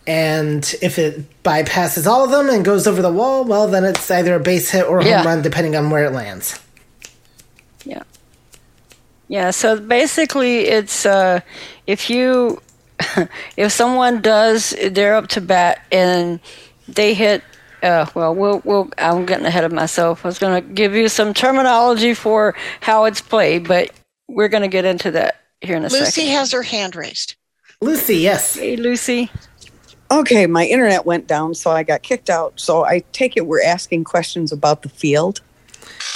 and 0.05 0.75
if 0.81 0.99
it 0.99 1.43
bypasses 1.43 2.05
all 2.07 2.25
of 2.25 2.31
them 2.31 2.49
and 2.49 2.65
goes 2.65 2.87
over 2.87 3.01
the 3.01 3.11
wall 3.11 3.43
well 3.45 3.67
then 3.67 3.83
it's 3.85 4.09
either 4.11 4.35
a 4.35 4.39
base 4.39 4.71
hit 4.71 4.85
or 4.85 4.99
a 4.99 5.05
Yeah. 5.05 5.17
home 5.17 5.27
run 5.27 5.41
depending 5.41 5.75
on 5.75 5.89
where 5.89 6.05
it 6.05 6.11
lands 6.11 6.59
Yeah. 7.85 8.03
Yeah, 9.27 9.51
so 9.51 9.79
basically 9.79 10.61
it's 10.65 11.05
uh 11.05 11.39
if 11.87 12.09
you 12.09 12.61
if 13.57 13.71
someone 13.71 14.21
does 14.21 14.75
they're 14.91 15.15
up 15.15 15.27
to 15.29 15.41
bat 15.41 15.81
and 15.91 16.39
they 16.87 17.13
hit 17.13 17.43
uh, 17.83 18.05
well, 18.15 18.33
we'll, 18.33 18.61
we'll, 18.63 18.89
I'm 18.97 19.25
getting 19.25 19.45
ahead 19.45 19.65
of 19.65 19.71
myself. 19.71 20.25
I 20.25 20.29
was 20.29 20.39
going 20.39 20.63
to 20.63 20.73
give 20.73 20.95
you 20.95 21.09
some 21.09 21.33
terminology 21.33 22.13
for 22.13 22.55
how 22.81 23.05
it's 23.05 23.21
played, 23.21 23.67
but 23.67 23.91
we're 24.27 24.47
going 24.47 24.63
to 24.63 24.69
get 24.69 24.85
into 24.85 25.11
that 25.11 25.41
here 25.61 25.75
in 25.75 25.83
a 25.83 25.89
Lucy 25.89 26.05
second. 26.05 26.31
has 26.31 26.51
her 26.51 26.63
hand 26.63 26.95
raised. 26.95 27.35
lucy 27.81 28.17
yes 28.17 28.55
Hey, 28.55 28.75
Lucy. 28.77 29.29
Okay, 30.11 30.45
my 30.45 30.65
internet 30.65 31.05
went 31.05 31.27
down, 31.27 31.55
so 31.55 31.71
I 31.71 31.83
got 31.83 32.03
kicked 32.03 32.29
out. 32.29 32.59
So 32.59 32.85
I 32.85 33.03
take 33.11 33.35
it 33.35 33.47
we're 33.47 33.63
asking 33.63 34.03
questions 34.03 34.51
about 34.51 34.83
the 34.83 34.89
field. 34.89 35.41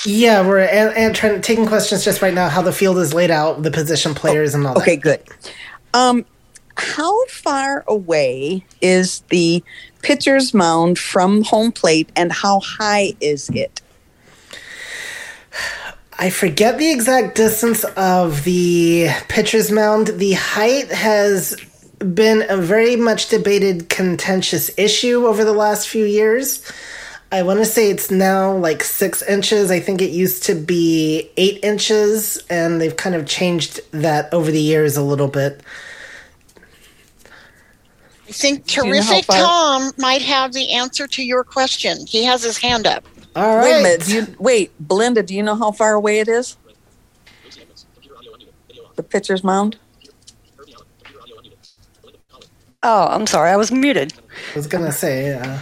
yeah 0.06 0.46
we're 0.46 0.60
and, 0.60 0.96
and 0.96 1.16
trying 1.16 1.42
taking 1.42 1.66
questions 1.66 2.06
just 2.06 2.22
right 2.22 2.34
now 2.34 2.48
how 2.48 2.62
the 2.62 2.72
field 2.72 2.98
is 2.98 3.14
laid 3.14 3.32
out 3.32 3.64
the 3.64 3.72
position 3.72 4.14
players 4.14 4.54
and 4.54 4.66
all 4.66 4.76
that 4.76 4.82
Okay, 4.82 4.96
good. 4.96 5.22
Um, 5.94 6.26
how 6.78 7.26
far 7.26 7.84
away 7.88 8.64
is 8.82 9.22
the 9.30 9.64
pitcher's 10.08 10.54
mound 10.54 10.98
from 10.98 11.44
home 11.44 11.70
plate, 11.70 12.10
and 12.16 12.32
how 12.32 12.62
high 12.62 13.14
is 13.20 13.50
it? 13.50 13.82
I 16.18 16.30
forget 16.30 16.78
the 16.78 16.90
exact 16.90 17.36
distance 17.36 17.84
of 17.98 18.46
the 18.46 19.10
pitcher's 19.28 19.70
mound. 19.70 20.08
The 20.08 20.32
height 20.32 20.90
has 20.94 21.58
been 22.00 22.46
a 22.48 22.56
very 22.56 22.96
much 22.96 23.28
debated, 23.28 23.90
contentious 23.90 24.72
issue 24.78 25.28
over 25.28 25.44
the 25.44 25.52
last 25.52 25.90
few 25.90 26.06
years. 26.06 26.64
I 27.30 27.44
want 27.44 27.60
to 27.60 27.66
say 27.66 27.92
it's 27.92 28.10
now 28.10 28.56
like 28.56 28.86
six 28.86 29.22
inches. 29.22 29.70
I 29.72 29.82
think 29.82 30.02
it 30.02 30.12
used 30.12 30.44
to 30.44 30.56
be 30.56 31.30
eight 31.36 31.60
inches, 31.66 32.42
and 32.50 32.80
they've 32.80 32.96
kind 32.96 33.14
of 33.14 33.26
changed 33.26 33.82
that 33.92 34.34
over 34.34 34.52
the 34.52 34.62
years 34.62 34.96
a 34.96 35.04
little 35.04 35.28
bit. 35.28 35.60
I 38.28 38.32
think 38.32 38.76
you 38.76 38.84
know 38.84 38.90
terrific 38.92 39.26
far- 39.26 39.38
Tom 39.38 39.92
might 39.98 40.22
have 40.22 40.54
the 40.54 40.74
answer 40.74 41.08
to 41.08 41.24
your 41.24 41.44
question. 41.44 42.06
He 42.06 42.24
has 42.26 42.44
his 42.44 42.58
hand 42.58 42.86
up. 42.86 43.06
All 43.36 43.62
Wait 43.62 43.80
a 43.80 43.84
minute. 43.84 44.02
Do 44.06 44.14
you, 44.16 44.36
wait, 44.40 44.72
Belinda, 44.88 45.24
do 45.24 45.34
you 45.36 45.44
know 45.44 45.56
how 45.56 45.72
far 45.72 45.94
away 45.94 46.20
it 46.20 46.28
is? 46.28 46.58
The 48.96 49.04
pitcher's 49.04 49.44
mound? 49.44 49.78
Oh, 52.84 53.08
I'm 53.08 53.28
sorry. 53.28 53.52
I 53.52 53.56
was 53.56 53.72
muted. 53.72 54.14
I 54.54 54.56
was 54.58 54.68
gonna 54.68 54.92
say, 54.92 55.34
uh, 55.34 55.60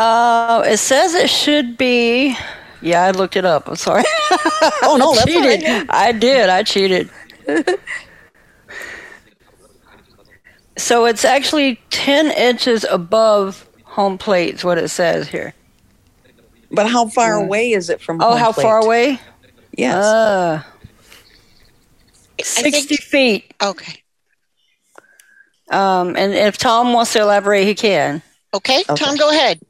Uh, 0.00 0.62
it 0.66 0.78
says 0.78 1.14
it 1.14 1.28
should 1.30 1.76
be. 1.76 2.36
Yeah, 2.82 3.02
I 3.04 3.10
looked 3.10 3.36
it 3.36 3.44
up. 3.44 3.68
I'm 3.68 3.76
sorry. 3.76 4.04
Oh, 4.82 4.96
no, 4.98 5.12
that's 5.14 5.26
cheated. 5.26 5.62
right. 5.62 5.86
I 5.90 6.12
did. 6.12 6.48
I 6.48 6.62
cheated. 6.62 7.10
so 10.80 11.04
it's 11.06 11.24
actually 11.24 11.78
10 11.90 12.30
inches 12.32 12.84
above 12.90 13.68
home 13.84 14.18
plate, 14.18 14.54
is 14.56 14.64
what 14.64 14.78
it 14.78 14.88
says 14.88 15.28
here. 15.28 15.54
But 16.70 16.88
how 16.88 17.08
far 17.08 17.34
away 17.34 17.72
is 17.72 17.90
it 17.90 18.00
from 18.00 18.20
Oh, 18.22 18.30
home 18.30 18.38
how 18.38 18.52
plate? 18.52 18.62
far 18.62 18.78
away? 18.78 19.20
Yes. 19.76 20.04
Uh, 20.04 20.62
60 22.42 22.80
think, 22.96 23.00
feet. 23.02 23.54
okay. 23.62 24.02
Um, 25.70 26.16
and 26.16 26.32
if 26.34 26.58
Tom 26.58 26.92
wants 26.92 27.12
to 27.12 27.20
elaborate, 27.20 27.66
he 27.66 27.74
can. 27.74 28.22
okay. 28.54 28.82
Okay. 28.88 28.94
Tom, 28.94 29.16
go 29.16 29.30
ahead. 29.30 29.60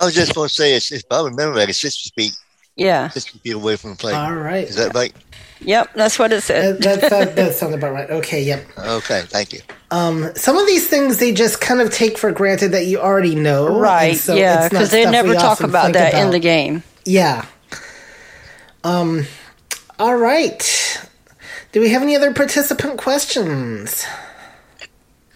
I 0.00 0.04
was 0.06 0.14
just 0.14 0.34
going 0.34 0.48
to 0.48 0.54
say, 0.54 0.74
it's, 0.74 0.90
if 0.92 1.02
I 1.10 1.22
remember 1.22 1.56
right, 1.58 1.68
it's 1.68 1.80
60 1.80 2.10
feet, 2.16 2.32
Yeah. 2.76 3.08
60 3.08 3.38
feet 3.40 3.52
away 3.54 3.76
from 3.76 3.90
the 3.90 3.96
plate. 3.96 4.14
all 4.14 4.34
right. 4.34 4.66
Is 4.68 4.76
that 4.76 4.94
right? 4.94 5.12
Yep, 5.60 5.94
that's 5.94 6.18
what 6.18 6.32
it 6.32 6.42
said. 6.42 6.82
that, 6.82 7.00
that, 7.10 7.36
that 7.36 7.54
sounds 7.54 7.74
about 7.74 7.92
right. 7.92 8.10
Okay, 8.18 8.42
yep. 8.42 8.66
Okay, 8.78 9.22
thank 9.26 9.52
you. 9.52 9.60
Um, 9.90 10.34
some 10.34 10.56
of 10.56 10.66
these 10.66 10.88
things 10.88 11.18
they 11.18 11.32
just 11.32 11.60
kind 11.60 11.80
of 11.80 11.92
take 11.92 12.18
for 12.18 12.30
granted 12.32 12.72
that 12.72 12.86
you 12.86 12.98
already 12.98 13.34
know. 13.34 13.78
right, 13.78 14.16
so 14.16 14.34
yeah, 14.34 14.68
because 14.68 14.90
they 14.90 15.04
never 15.10 15.34
talk 15.34 15.60
about 15.60 15.84
think 15.84 15.94
that 15.94 16.14
in 16.14 16.30
the 16.30 16.38
game. 16.38 16.82
Yeah. 17.04 17.44
Um. 18.84 19.26
All 19.98 20.16
right. 20.16 21.08
Do 21.72 21.80
we 21.80 21.90
have 21.90 22.02
any 22.02 22.16
other 22.16 22.32
participant 22.32 22.98
questions? 22.98 24.06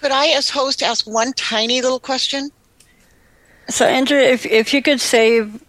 Could 0.00 0.11
I, 0.11 0.29
as 0.29 0.50
host, 0.50 0.83
ask 0.83 1.07
one 1.07 1.33
tiny 1.35 1.83
little 1.83 2.00
question? 2.00 2.50
So, 3.69 3.87
Andrea, 3.87 4.31
if, 4.31 4.45
if 4.47 4.75
you 4.75 4.83
could 4.83 5.00
save 5.00 5.62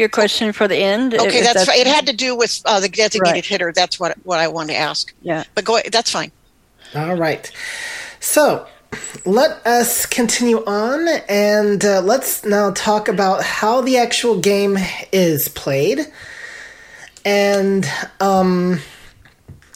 your 0.00 0.08
question 0.08 0.52
for 0.52 0.66
the 0.66 0.76
end. 0.76 1.14
Okay, 1.14 1.38
if 1.38 1.44
that's, 1.44 1.66
fine. 1.66 1.78
It 1.78 1.86
had 1.86 2.06
to 2.06 2.12
do 2.12 2.34
with 2.34 2.60
uh, 2.64 2.80
the 2.80 2.88
designated 2.88 3.34
Right. 3.34 3.46
hitter. 3.46 3.72
That's 3.72 4.00
what 4.00 4.16
what 4.24 4.40
I 4.40 4.48
wanted 4.48 4.72
to 4.72 4.78
ask. 4.78 5.14
Yeah. 5.22 5.44
But 5.54 5.64
go. 5.64 5.78
That's 5.92 6.10
fine. 6.10 6.32
All 6.96 7.14
right. 7.16 7.48
So, 8.18 8.66
let 9.24 9.64
us 9.66 10.04
continue 10.06 10.64
on 10.64 11.06
and 11.28 11.84
uh, 11.84 12.00
let's 12.00 12.44
now 12.44 12.72
talk 12.72 13.06
about 13.08 13.42
how 13.44 13.80
the 13.80 13.96
actual 13.96 14.40
game 14.40 14.76
is 15.12 15.48
played. 15.48 16.00
And, 17.24 17.88
um, 18.18 18.80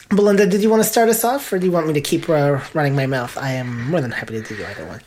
Belinda, 0.09 0.45
did 0.47 0.61
you 0.61 0.69
want 0.69 0.83
to 0.83 0.89
start 0.89 1.09
us 1.09 1.23
off 1.23 1.51
or 1.53 1.59
do 1.59 1.65
you 1.65 1.71
want 1.71 1.87
me 1.87 1.93
to 1.93 2.01
keep 2.01 2.27
uh, 2.29 2.59
running 2.73 2.95
my 2.95 3.05
mouth? 3.05 3.37
I 3.37 3.51
am 3.53 3.89
more 3.89 4.01
than 4.01 4.11
happy 4.11 4.41
to 4.41 4.55
do 4.55 4.65
either 4.65 4.85
one. 4.85 5.01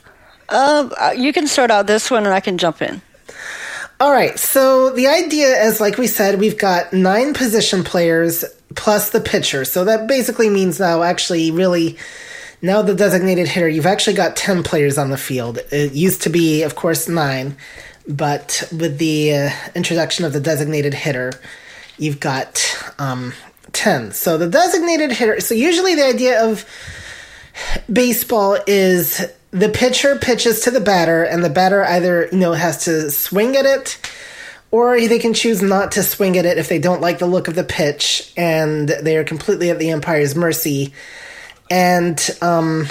Uh, 0.49 1.13
you 1.17 1.33
can 1.33 1.47
start 1.47 1.71
out 1.71 1.87
this 1.87 2.11
one 2.11 2.25
and 2.25 2.33
I 2.35 2.41
can 2.41 2.57
jump 2.57 2.81
in. 2.81 3.03
All 4.01 4.13
right. 4.13 4.39
So 4.39 4.91
the 4.91 5.09
idea 5.09 5.49
is, 5.65 5.81
like 5.81 5.99
we 5.99 6.07
said, 6.07 6.39
we've 6.39 6.59
got 6.59 6.93
nine 6.93 7.35
position 7.35 7.83
players 7.83 8.45
plus 8.77 9.11
the 9.11 9.21
pitcher. 9.21 9.65
So 9.65 9.85
that 9.87 10.07
basically 10.07 10.49
means 10.49 10.79
now, 10.79 11.03
actually, 11.03 11.51
really, 11.51 11.99
now 12.63 12.81
the 12.83 12.95
designated 12.95 13.49
hitter, 13.49 13.69
you've 13.69 13.87
actually 13.87 14.15
got 14.15 14.37
10 14.37 14.63
players 14.63 14.99
on 14.99 15.11
the 15.11 15.19
field. 15.19 15.59
It 15.73 15.93
used 15.95 16.23
to 16.23 16.31
be, 16.31 16.63
of 16.63 16.77
course, 16.77 17.09
nine, 17.09 17.57
but 18.07 18.69
with 18.71 18.99
the 18.99 19.35
uh, 19.35 19.51
introduction 19.75 20.25
of 20.25 20.33
the 20.33 20.41
designated 20.41 20.95
hitter, 20.95 21.33
you've 21.99 22.21
got 22.21 22.65
um, 23.01 23.33
10. 23.73 24.13
So 24.13 24.39
the 24.39 24.49
designated 24.49 25.11
hitter, 25.11 25.41
so 25.41 25.55
usually 25.55 25.97
the 25.97 26.07
idea 26.07 26.49
of 26.49 26.65
baseball 27.93 28.59
is 28.69 29.27
the 29.51 29.69
pitcher 29.69 30.17
pitches 30.17 30.61
to 30.61 30.71
the 30.71 30.81
batter 30.81 31.25
and 31.25 31.45
the 31.45 31.51
batter 31.51 31.85
either 31.85 32.29
you 32.33 32.39
know 32.39 32.53
has 32.53 32.85
to 32.85 33.11
swing 33.11 33.57
at 33.57 33.65
it 33.65 33.99
or 34.71 35.01
they 35.01 35.19
can 35.19 35.33
choose 35.33 35.63
not 35.63 35.93
to 35.93 36.03
swing 36.03 36.37
at 36.37 36.45
it 36.45 36.59
if 36.59 36.69
they 36.69 36.79
don't 36.79 37.01
like 37.01 37.19
the 37.19 37.27
look 37.27 37.49
of 37.49 37.55
the 37.55 37.65
pitch 37.65 38.33
and 38.37 38.89
they 38.89 39.17
are 39.17 39.25
completely 39.25 39.71
at 39.71 39.79
the 39.79 39.91
umpire's 39.91 40.35
mercy 40.35 40.93
and 41.71 42.31
um 42.43 42.87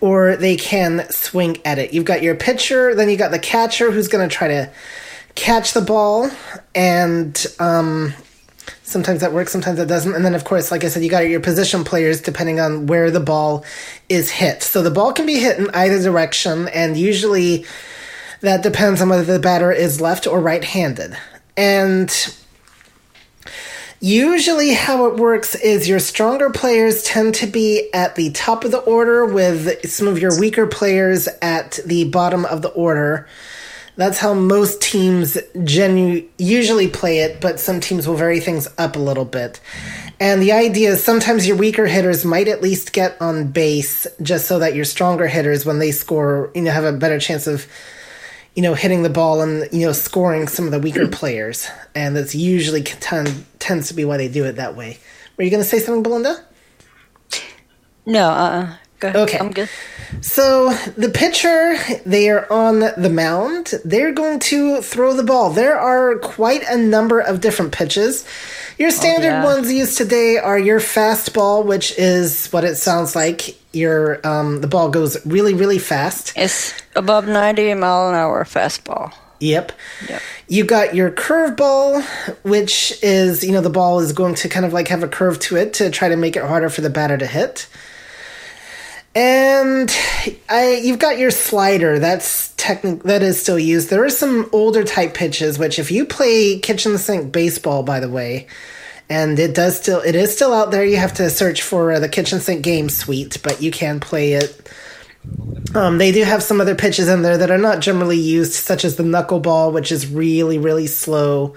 or 0.00 0.36
they 0.36 0.56
can 0.56 1.06
swing 1.10 1.58
at 1.66 1.78
it. 1.78 1.92
You've 1.92 2.06
got 2.06 2.22
your 2.22 2.34
pitcher 2.34 2.94
then 2.94 3.10
you 3.10 3.16
got 3.16 3.30
the 3.30 3.38
catcher 3.38 3.90
who's 3.90 4.08
going 4.08 4.26
to 4.26 4.34
try 4.34 4.48
to 4.48 4.70
catch 5.34 5.74
the 5.74 5.82
ball 5.82 6.30
and 6.74 7.46
um 7.58 8.14
sometimes 8.92 9.20
that 9.20 9.32
works 9.32 9.50
sometimes 9.50 9.78
it 9.78 9.88
doesn't. 9.88 10.14
And 10.14 10.24
then 10.24 10.34
of 10.34 10.44
course 10.44 10.70
like 10.70 10.84
i 10.84 10.88
said 10.88 11.02
you 11.02 11.10
got 11.10 11.28
your 11.28 11.40
position 11.40 11.84
players 11.84 12.20
depending 12.20 12.60
on 12.60 12.86
where 12.86 13.10
the 13.10 13.20
ball 13.20 13.64
is 14.08 14.30
hit. 14.30 14.62
So 14.62 14.82
the 14.82 14.90
ball 14.90 15.12
can 15.12 15.26
be 15.26 15.38
hit 15.38 15.58
in 15.58 15.70
either 15.70 16.00
direction 16.02 16.68
and 16.68 16.96
usually 16.96 17.64
that 18.40 18.62
depends 18.62 19.00
on 19.00 19.08
whether 19.08 19.24
the 19.24 19.38
batter 19.38 19.72
is 19.72 20.00
left 20.00 20.26
or 20.26 20.40
right-handed. 20.40 21.16
And 21.56 22.10
usually 24.00 24.74
how 24.74 25.06
it 25.06 25.16
works 25.16 25.54
is 25.54 25.88
your 25.88 26.00
stronger 26.00 26.50
players 26.50 27.04
tend 27.04 27.36
to 27.36 27.46
be 27.46 27.88
at 27.94 28.16
the 28.16 28.32
top 28.32 28.64
of 28.64 28.72
the 28.72 28.80
order 28.80 29.24
with 29.24 29.88
some 29.88 30.08
of 30.08 30.18
your 30.18 30.38
weaker 30.40 30.66
players 30.66 31.28
at 31.40 31.78
the 31.86 32.04
bottom 32.04 32.44
of 32.44 32.62
the 32.62 32.70
order 32.70 33.28
that's 34.02 34.18
how 34.18 34.34
most 34.34 34.82
teams 34.82 35.38
genu- 35.62 36.28
usually 36.36 36.88
play 36.88 37.20
it, 37.20 37.40
but 37.40 37.60
some 37.60 37.78
teams 37.78 38.08
will 38.08 38.16
vary 38.16 38.40
things 38.40 38.66
up 38.76 38.96
a 38.96 38.98
little 38.98 39.24
bit. 39.24 39.60
And 40.18 40.42
the 40.42 40.52
idea 40.52 40.90
is 40.90 41.02
sometimes 41.02 41.46
your 41.46 41.56
weaker 41.56 41.86
hitters 41.86 42.24
might 42.24 42.48
at 42.48 42.62
least 42.62 42.92
get 42.92 43.16
on 43.20 43.52
base 43.52 44.06
just 44.20 44.46
so 44.48 44.58
that 44.58 44.74
your 44.74 44.84
stronger 44.84 45.26
hitters, 45.26 45.64
when 45.64 45.78
they 45.78 45.92
score, 45.92 46.50
you 46.54 46.62
know, 46.62 46.70
have 46.70 46.84
a 46.84 46.92
better 46.92 47.18
chance 47.18 47.46
of, 47.46 47.66
you 48.54 48.62
know, 48.62 48.74
hitting 48.74 49.02
the 49.02 49.10
ball 49.10 49.40
and, 49.40 49.68
you 49.72 49.86
know, 49.86 49.92
scoring 49.92 50.48
some 50.48 50.64
of 50.64 50.72
the 50.72 50.80
weaker 50.80 51.06
players. 51.20 51.68
And 51.94 52.16
that's 52.16 52.34
usually 52.34 52.82
tend- 52.82 53.44
tends 53.60 53.88
to 53.88 53.94
be 53.94 54.04
why 54.04 54.16
they 54.16 54.28
do 54.28 54.44
it 54.44 54.56
that 54.56 54.76
way. 54.76 54.98
Were 55.36 55.44
you 55.44 55.50
going 55.50 55.62
to 55.62 55.68
say 55.68 55.78
something, 55.78 56.02
Belinda? 56.02 56.44
No, 58.04 58.30
uh 58.30 58.32
uh, 58.32 58.76
go 59.02 59.08
ahead. 59.08 59.28
Okay. 59.28 59.38
I'm 59.38 59.50
good. 59.50 59.68
So 60.20 60.72
the 60.96 61.08
pitcher, 61.08 61.76
they 62.06 62.30
are 62.30 62.50
on 62.50 62.80
the 62.80 63.10
mound. 63.10 63.74
They're 63.84 64.12
going 64.12 64.38
to 64.40 64.80
throw 64.80 65.14
the 65.14 65.22
ball. 65.22 65.50
There 65.50 65.78
are 65.78 66.18
quite 66.18 66.62
a 66.62 66.76
number 66.76 67.20
of 67.20 67.40
different 67.40 67.72
pitches. 67.72 68.24
Your 68.78 68.90
standard 68.90 69.28
yeah. 69.28 69.44
ones 69.44 69.72
used 69.72 69.98
today 69.98 70.38
are 70.38 70.58
your 70.58 70.80
fastball, 70.80 71.64
which 71.64 71.98
is 71.98 72.48
what 72.48 72.64
it 72.64 72.76
sounds 72.76 73.14
like. 73.14 73.56
Your 73.74 74.24
um, 74.26 74.60
the 74.60 74.66
ball 74.66 74.90
goes 74.90 75.24
really, 75.26 75.54
really 75.54 75.78
fast. 75.78 76.32
It's 76.36 76.74
above 76.94 77.26
90 77.26 77.74
mile 77.74 78.10
an 78.10 78.14
hour 78.14 78.44
fastball. 78.44 79.12
Yep. 79.40 79.72
Yep. 80.08 80.22
You 80.46 80.64
got 80.64 80.94
your 80.94 81.10
curveball, 81.10 82.04
which 82.44 82.96
is 83.02 83.42
you 83.42 83.52
know 83.52 83.60
the 83.60 83.70
ball 83.70 84.00
is 84.00 84.12
going 84.12 84.36
to 84.36 84.48
kind 84.48 84.64
of 84.64 84.72
like 84.72 84.88
have 84.88 85.02
a 85.02 85.08
curve 85.08 85.40
to 85.40 85.56
it 85.56 85.74
to 85.74 85.90
try 85.90 86.08
to 86.08 86.16
make 86.16 86.36
it 86.36 86.44
harder 86.44 86.68
for 86.68 86.80
the 86.80 86.90
batter 86.90 87.18
to 87.18 87.26
hit. 87.26 87.66
And 89.14 89.94
I, 90.48 90.80
you've 90.82 90.98
got 90.98 91.18
your 91.18 91.30
slider. 91.30 91.98
That's 91.98 92.54
technic 92.56 93.02
that 93.02 93.22
is 93.22 93.40
still 93.40 93.58
used. 93.58 93.90
There 93.90 94.04
are 94.04 94.10
some 94.10 94.48
older 94.52 94.84
type 94.84 95.14
pitches, 95.14 95.58
which 95.58 95.78
if 95.78 95.90
you 95.90 96.06
play 96.06 96.58
kitchen 96.58 96.96
sink 96.96 97.32
baseball, 97.32 97.82
by 97.82 98.00
the 98.00 98.08
way, 98.08 98.46
and 99.10 99.38
it 99.38 99.54
does 99.54 99.78
still, 99.78 100.00
it 100.00 100.14
is 100.14 100.34
still 100.34 100.54
out 100.54 100.70
there. 100.70 100.84
You 100.84 100.96
have 100.96 101.14
to 101.14 101.28
search 101.28 101.62
for 101.62 101.92
uh, 101.92 101.98
the 101.98 102.08
kitchen 102.08 102.40
sink 102.40 102.62
game 102.62 102.88
suite, 102.88 103.38
but 103.42 103.60
you 103.60 103.70
can 103.70 104.00
play 104.00 104.32
it. 104.32 104.70
Um, 105.74 105.98
they 105.98 106.10
do 106.10 106.24
have 106.24 106.42
some 106.42 106.60
other 106.60 106.74
pitches 106.74 107.08
in 107.08 107.22
there 107.22 107.38
that 107.38 107.50
are 107.50 107.58
not 107.58 107.80
generally 107.80 108.18
used, 108.18 108.54
such 108.54 108.84
as 108.84 108.96
the 108.96 109.02
knuckleball, 109.02 109.72
which 109.72 109.92
is 109.92 110.06
really, 110.06 110.58
really 110.58 110.86
slow 110.86 111.54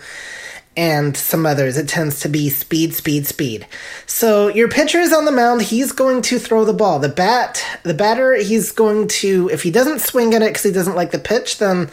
and 0.78 1.16
some 1.16 1.46
others. 1.46 1.78
It 1.78 1.88
tends 1.88 2.20
to 2.22 2.30
be 2.30 2.50
speed, 2.50 2.94
speed, 2.94 3.28
speed. 3.28 3.68
So 4.06 4.48
your 4.50 4.68
pitcher 4.68 5.00
is 5.00 5.14
on 5.14 5.26
the 5.26 5.32
mound. 5.32 5.62
He's 5.62 5.92
going 5.92 6.22
to 6.24 6.40
throw 6.40 6.66
the 6.66 6.74
ball. 6.74 7.00
The 7.00 7.10
bat, 7.10 7.64
the 7.84 7.94
batter, 7.94 8.36
he's 8.36 8.72
going 8.72 9.08
to. 9.08 9.50
If 9.52 9.64
he 9.64 9.72
doesn't 9.72 10.00
swing 10.00 10.34
at 10.34 10.42
it 10.42 10.50
because 10.50 10.64
he 10.64 10.72
doesn't 10.72 10.96
like 10.96 11.12
the 11.12 11.20
pitch, 11.20 11.58
then 11.60 11.90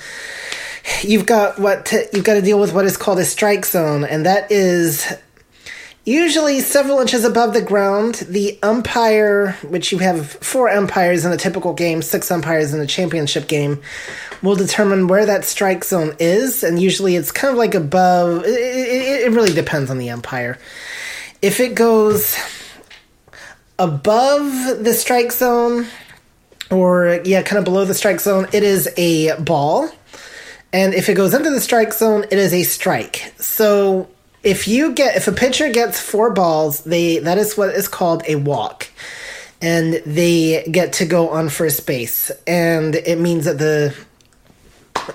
you've 1.02 1.26
got 1.26 1.58
what 1.58 1.86
to, 1.86 2.08
you've 2.12 2.24
got 2.24 2.34
to 2.34 2.42
deal 2.42 2.58
with 2.58 2.72
what 2.72 2.84
is 2.84 2.96
called 2.96 3.18
a 3.18 3.24
strike 3.24 3.64
zone, 3.64 4.04
and 4.04 4.26
that 4.26 4.50
is 4.50 5.12
usually 6.04 6.60
several 6.60 6.98
inches 7.00 7.24
above 7.24 7.54
the 7.54 7.62
ground. 7.62 8.16
The 8.28 8.58
umpire, 8.62 9.52
which 9.62 9.92
you 9.92 9.98
have 9.98 10.30
four 10.30 10.68
umpires 10.68 11.24
in 11.24 11.32
a 11.32 11.36
typical 11.36 11.72
game, 11.72 12.02
six 12.02 12.30
umpires 12.30 12.74
in 12.74 12.80
a 12.80 12.86
championship 12.86 13.46
game, 13.48 13.80
will 14.42 14.56
determine 14.56 15.06
where 15.06 15.26
that 15.26 15.44
strike 15.44 15.84
zone 15.84 16.16
is, 16.18 16.64
and 16.64 16.80
usually 16.80 17.16
it's 17.16 17.30
kind 17.30 17.52
of 17.52 17.58
like 17.58 17.74
above. 17.74 18.44
It, 18.44 18.48
it, 18.48 19.26
it 19.26 19.32
really 19.32 19.52
depends 19.52 19.90
on 19.90 19.98
the 19.98 20.10
umpire. 20.10 20.58
If 21.40 21.60
it 21.60 21.74
goes 21.74 22.36
above 23.78 24.84
the 24.84 24.94
strike 24.94 25.32
zone, 25.32 25.86
or 26.70 27.20
yeah, 27.24 27.42
kind 27.42 27.58
of 27.58 27.64
below 27.64 27.84
the 27.84 27.94
strike 27.94 28.20
zone, 28.20 28.48
it 28.52 28.62
is 28.62 28.88
a 28.96 29.36
ball. 29.40 29.90
And 30.72 30.94
if 30.94 31.08
it 31.08 31.14
goes 31.14 31.34
into 31.34 31.50
the 31.50 31.60
strike 31.60 31.92
zone, 31.92 32.24
it 32.24 32.38
is 32.38 32.54
a 32.54 32.62
strike. 32.62 33.34
So 33.38 34.08
if 34.42 34.66
you 34.66 34.92
get 34.92 35.16
if 35.16 35.28
a 35.28 35.32
pitcher 35.32 35.70
gets 35.70 36.00
four 36.00 36.32
balls, 36.32 36.82
they 36.84 37.18
that 37.18 37.38
is 37.38 37.56
what 37.56 37.70
is 37.70 37.88
called 37.88 38.22
a 38.26 38.36
walk. 38.36 38.88
And 39.60 39.94
they 40.04 40.64
get 40.64 40.94
to 40.94 41.06
go 41.06 41.28
on 41.28 41.48
first 41.48 41.86
base. 41.86 42.32
And 42.48 42.96
it 42.96 43.20
means 43.20 43.44
that 43.44 43.58
the 43.58 43.94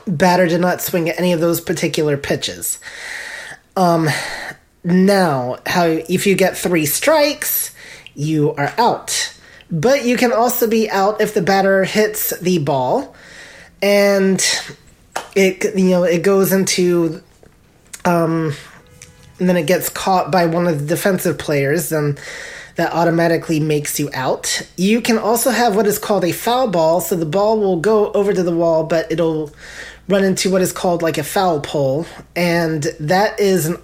batter 0.07 0.47
did 0.47 0.61
not 0.61 0.81
swing 0.81 1.09
at 1.09 1.19
any 1.19 1.33
of 1.33 1.41
those 1.41 1.59
particular 1.59 2.15
pitches. 2.15 2.79
Um, 3.75 4.07
now, 4.83 5.57
how 5.65 5.85
if 5.85 6.25
you 6.25 6.35
get 6.35 6.57
three 6.57 6.85
strikes, 6.85 7.75
you 8.15 8.53
are 8.53 8.73
out. 8.77 9.33
But 9.69 10.05
you 10.05 10.15
can 10.15 10.31
also 10.31 10.67
be 10.67 10.89
out 10.89 11.19
if 11.19 11.33
the 11.33 11.41
batter 11.41 11.83
hits 11.83 12.37
the 12.39 12.57
ball, 12.59 13.15
and 13.81 14.43
it 15.35 15.77
you 15.77 15.89
know 15.89 16.03
it 16.03 16.23
goes 16.23 16.53
into, 16.53 17.21
um, 18.05 18.53
and 19.39 19.49
then 19.49 19.57
it 19.57 19.67
gets 19.67 19.89
caught 19.89 20.31
by 20.31 20.45
one 20.45 20.67
of 20.67 20.79
the 20.79 20.85
defensive 20.85 21.37
players, 21.37 21.91
and 21.91 22.19
that 22.75 22.93
automatically 22.93 23.59
makes 23.59 23.99
you 23.99 24.09
out. 24.13 24.61
You 24.77 25.01
can 25.01 25.17
also 25.17 25.49
have 25.49 25.75
what 25.75 25.87
is 25.87 25.99
called 25.99 26.23
a 26.23 26.31
foul 26.31 26.67
ball, 26.67 27.01
so 27.01 27.15
the 27.15 27.25
ball 27.25 27.59
will 27.59 27.79
go 27.79 28.11
over 28.11 28.33
to 28.33 28.43
the 28.43 28.55
wall, 28.55 28.83
but 28.83 29.11
it'll 29.11 29.51
run 30.07 30.23
into 30.23 30.49
what 30.49 30.61
is 30.61 30.71
called 30.71 31.01
like 31.01 31.17
a 31.17 31.23
foul 31.23 31.59
pole, 31.59 32.05
and 32.35 32.83
that 32.99 33.39
is 33.39 33.65
an 33.65 33.77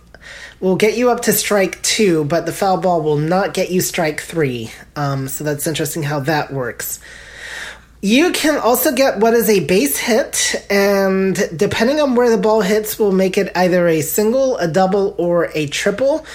will 0.63 0.78
get 0.78 0.96
you 0.98 1.12
up 1.12 1.20
to 1.24 1.34
strike 1.34 1.82
two, 1.84 2.24
but 2.24 2.46
the 2.46 2.54
foul 2.54 2.78
ball 2.78 3.02
will 3.02 3.18
not 3.18 3.54
get 3.54 3.70
you 3.70 3.82
strike 3.82 4.22
three. 4.22 4.72
Um, 4.96 5.28
so 5.28 5.44
that's 5.44 5.68
interesting 5.68 6.04
how 6.04 6.22
that 6.22 6.54
works. 6.54 7.02
You 8.06 8.34
can 8.34 8.58
also 8.58 8.92
get 8.92 9.20
what 9.20 9.34
is 9.34 9.50
a 9.50 9.62
base 9.62 9.98
hit, 9.98 10.56
and 10.70 11.39
depending 11.56 12.02
on 12.02 12.16
where 12.16 12.30
the 12.30 12.38
ball 12.38 12.60
hits, 12.60 13.00
will 13.00 13.13
make 13.13 13.38
it 13.38 13.50
either 13.56 13.88
a 13.88 14.02
single, 14.02 14.58
a 14.58 14.68
double, 14.68 15.16
or 15.18 15.50
a 15.56 15.68
triple. 15.68 16.26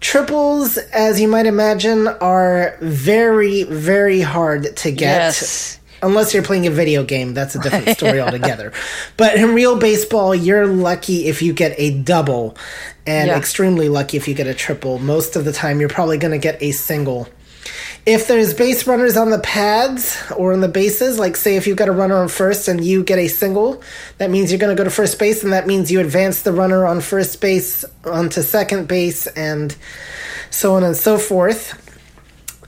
Triples, 0.00 0.76
as 0.76 1.20
you 1.20 1.26
might 1.26 1.46
imagine, 1.46 2.06
are 2.06 2.78
very, 2.80 3.64
very 3.64 4.20
hard 4.20 4.76
to 4.76 4.92
get. 4.92 5.16
Yes. 5.16 5.80
Unless 6.00 6.32
you're 6.32 6.44
playing 6.44 6.68
a 6.68 6.70
video 6.70 7.02
game, 7.02 7.34
that's 7.34 7.56
a 7.56 7.58
different 7.58 7.88
story 7.88 8.20
altogether. 8.24 8.72
But 9.16 9.34
in 9.34 9.52
real 9.52 9.76
baseball, 9.80 10.32
you're 10.32 10.66
lucky 10.68 11.26
if 11.26 11.42
you 11.42 11.52
get 11.52 11.74
a 11.76 11.90
double, 11.90 12.56
and 13.04 13.26
Yeah. 13.30 13.36
extremely 13.36 13.88
lucky 13.88 14.16
if 14.16 14.28
you 14.28 14.34
get 14.34 14.46
a 14.46 14.54
triple. 14.54 15.00
Most 15.00 15.34
of 15.34 15.44
the 15.44 15.52
time, 15.52 15.80
you're 15.80 15.88
probably 15.88 16.18
going 16.18 16.30
to 16.30 16.38
get 16.38 16.62
a 16.62 16.70
single. 16.70 17.26
If 18.06 18.28
there's 18.28 18.54
base 18.54 18.86
runners 18.86 19.16
on 19.16 19.30
the 19.30 19.40
pads 19.40 20.16
or 20.36 20.52
on 20.52 20.60
the 20.60 20.68
bases, 20.68 21.18
like 21.18 21.36
say 21.36 21.56
if 21.56 21.66
you've 21.66 21.76
got 21.76 21.88
a 21.88 21.92
runner 21.92 22.16
on 22.16 22.28
first 22.28 22.68
and 22.68 22.84
you 22.84 23.02
get 23.02 23.18
a 23.18 23.26
single, 23.26 23.82
that 24.18 24.30
means 24.30 24.52
you're 24.52 24.60
going 24.60 24.74
to 24.74 24.80
go 24.80 24.84
to 24.84 24.94
first 24.94 25.18
base, 25.18 25.42
and 25.42 25.52
that 25.52 25.66
means 25.66 25.90
you 25.90 25.98
advance 25.98 26.42
the 26.42 26.52
runner 26.52 26.86
on 26.86 27.00
first 27.00 27.40
base 27.40 27.84
onto 28.04 28.42
second 28.42 28.86
base, 28.86 29.26
and 29.26 29.76
so 30.50 30.76
on 30.76 30.84
and 30.84 30.96
so 30.96 31.18
forth. 31.18 31.82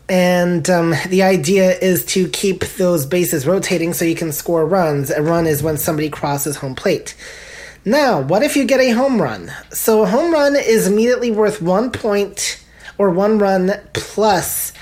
And 0.09 0.69
um, 0.69 0.95
the 1.09 1.23
idea 1.23 1.79
is 1.79 2.05
to 2.07 2.29
keep 2.31 2.65
those 2.65 3.07
bases 3.07 3.47
rotating 3.47 3.93
so 3.93 4.05
you 4.05 4.17
can 4.17 4.33
score 4.33 4.67
runs. 4.67 5.11
A 5.11 5.23
run 5.23 5.47
is 5.47 5.63
when 5.63 5.77
somebody 5.77 6.11
crosses 6.11 6.57
home 6.57 6.75
plate. 6.75 7.15
Now, 7.85 8.21
what 8.21 8.43
if 8.43 8.57
you 8.57 8.65
get 8.65 8.81
a 8.81 8.91
home 8.91 9.23
run? 9.23 9.53
So 9.71 10.03
a 10.03 10.07
home 10.07 10.33
run 10.33 10.57
is 10.57 10.89
immediately 10.89 11.31
worth 11.31 11.63
one 11.63 11.93
point 11.93 12.65
or 12.97 13.11
one 13.11 13.39
run 13.39 13.73
plus 13.93 14.73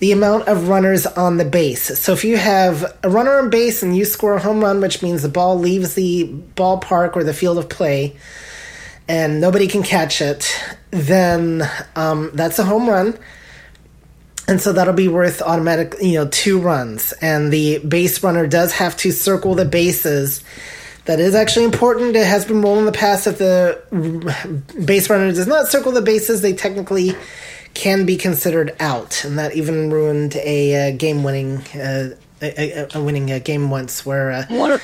the 0.00 0.12
amount 0.12 0.48
of 0.48 0.68
runners 0.68 1.06
on 1.06 1.36
the 1.36 1.44
base. 1.44 1.98
So 1.98 2.12
if 2.12 2.24
you 2.24 2.38
have 2.38 2.98
a 3.02 3.10
runner 3.10 3.38
on 3.38 3.50
base 3.50 3.82
and 3.82 3.96
you 3.96 4.06
score 4.06 4.34
a 4.34 4.40
home 4.40 4.60
run, 4.60 4.80
which 4.80 5.02
means 5.02 5.22
the 5.22 5.28
ball 5.28 5.58
leaves 5.58 5.94
the 5.94 6.26
ballpark 6.56 7.16
or 7.16 7.22
the 7.22 7.34
field 7.34 7.58
of 7.58 7.68
play 7.68 8.16
and 9.06 9.40
nobody 9.40 9.68
can 9.68 9.82
catch 9.82 10.22
it, 10.22 10.50
then 10.90 11.68
um, 11.96 12.30
that's 12.32 12.58
a 12.58 12.64
home 12.64 12.88
run. 12.88 13.18
And 14.48 14.60
so 14.60 14.72
that'll 14.72 14.94
be 14.94 15.08
worth 15.08 15.42
automatic, 15.42 15.94
you 16.00 16.14
know, 16.14 16.28
two 16.28 16.58
runs. 16.58 17.12
And 17.20 17.52
the 17.52 17.78
base 17.78 18.22
runner 18.22 18.46
does 18.46 18.72
have 18.72 18.96
to 18.98 19.12
circle 19.12 19.54
the 19.54 19.66
bases. 19.66 20.42
That 21.04 21.20
is 21.20 21.34
actually 21.34 21.66
important. 21.66 22.16
It 22.16 22.26
has 22.26 22.46
been 22.46 22.62
ruled 22.62 22.78
in 22.78 22.84
the 22.86 22.92
past 22.92 23.26
if 23.26 23.38
the 23.38 23.82
base 24.84 25.10
runner 25.10 25.30
does 25.32 25.46
not 25.46 25.68
circle 25.68 25.92
the 25.92 26.02
bases, 26.02 26.40
they 26.40 26.52
technically 26.52 27.14
can 27.74 28.04
be 28.04 28.16
considered 28.16 28.74
out, 28.80 29.24
and 29.24 29.38
that 29.38 29.54
even 29.54 29.90
ruined 29.90 30.36
a 30.36 30.88
uh, 30.88 30.96
game-winning 30.96 31.58
uh, 31.74 32.10
a, 32.42 32.80
a, 32.80 32.88
a, 32.94 33.02
winning 33.02 33.30
uh, 33.30 33.38
game 33.38 33.70
once 33.70 34.04
where 34.04 34.30
uh, 34.30 34.46
one 34.48 34.72
of 34.72 34.82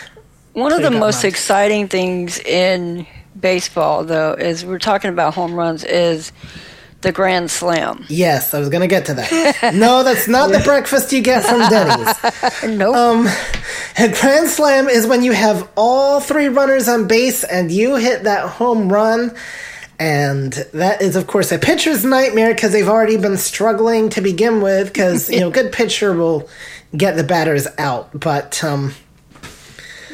one 0.53 0.73
of 0.73 0.83
the 0.83 0.91
most 0.91 1.25
exciting 1.25 1.89
things 1.89 2.39
in 2.39 3.07
baseball, 3.39 4.05
though, 4.05 4.33
is 4.33 4.65
we're 4.65 4.79
talking 4.79 5.11
about 5.11 5.35
home 5.35 5.55
runs 5.55 5.85
is 5.85 6.33
the 7.03 7.13
grand 7.13 7.51
slam. 7.51 8.05
Yes, 8.09 8.55
I 8.55 8.59
was 8.59 8.69
going 8.69 8.81
to 8.81 8.87
get 8.87 9.07
to 9.07 9.15
that. 9.15 9.75
no, 9.75 10.03
that's 10.03 10.29
not 10.29 10.51
the 10.51 10.61
breakfast 10.61 11.13
you 11.13 11.23
get 11.23 11.45
from 11.45 11.61
Denny's. 11.69 12.79
nope. 12.79 12.97
Um, 12.97 13.27
a 13.99 14.09
grand 14.09 14.49
slam 14.49 14.89
is 14.89 15.07
when 15.07 15.23
you 15.23 15.33
have 15.33 15.69
all 15.77 16.21
three 16.21 16.49
runners 16.49 16.89
on 16.89 17.07
base 17.07 17.45
and 17.45 17.71
you 17.71 17.97
hit 17.97 18.25
that 18.25 18.49
home 18.49 18.93
run 18.93 19.37
and 19.99 20.53
that 20.75 21.01
is, 21.03 21.17
of 21.17 21.27
course, 21.27 21.53
a 21.53 21.59
pitcher's 21.59 22.05
nightmare 22.05 22.55
because 22.55 22.73
they've 22.73 22.89
already 22.89 23.17
been 23.17 23.37
struggling 23.37 24.11
to 24.11 24.21
begin 24.21 24.61
with. 24.61 24.89
Because 24.89 25.31
you 25.31 25.41
know, 25.41 25.51
good 25.51 25.73
pitcher 25.73 26.15
will 26.15 26.49
get 26.97 27.17
the 27.17 27.25
batters 27.25 27.67
out, 27.79 28.19
but 28.19 28.63
um, 28.63 28.93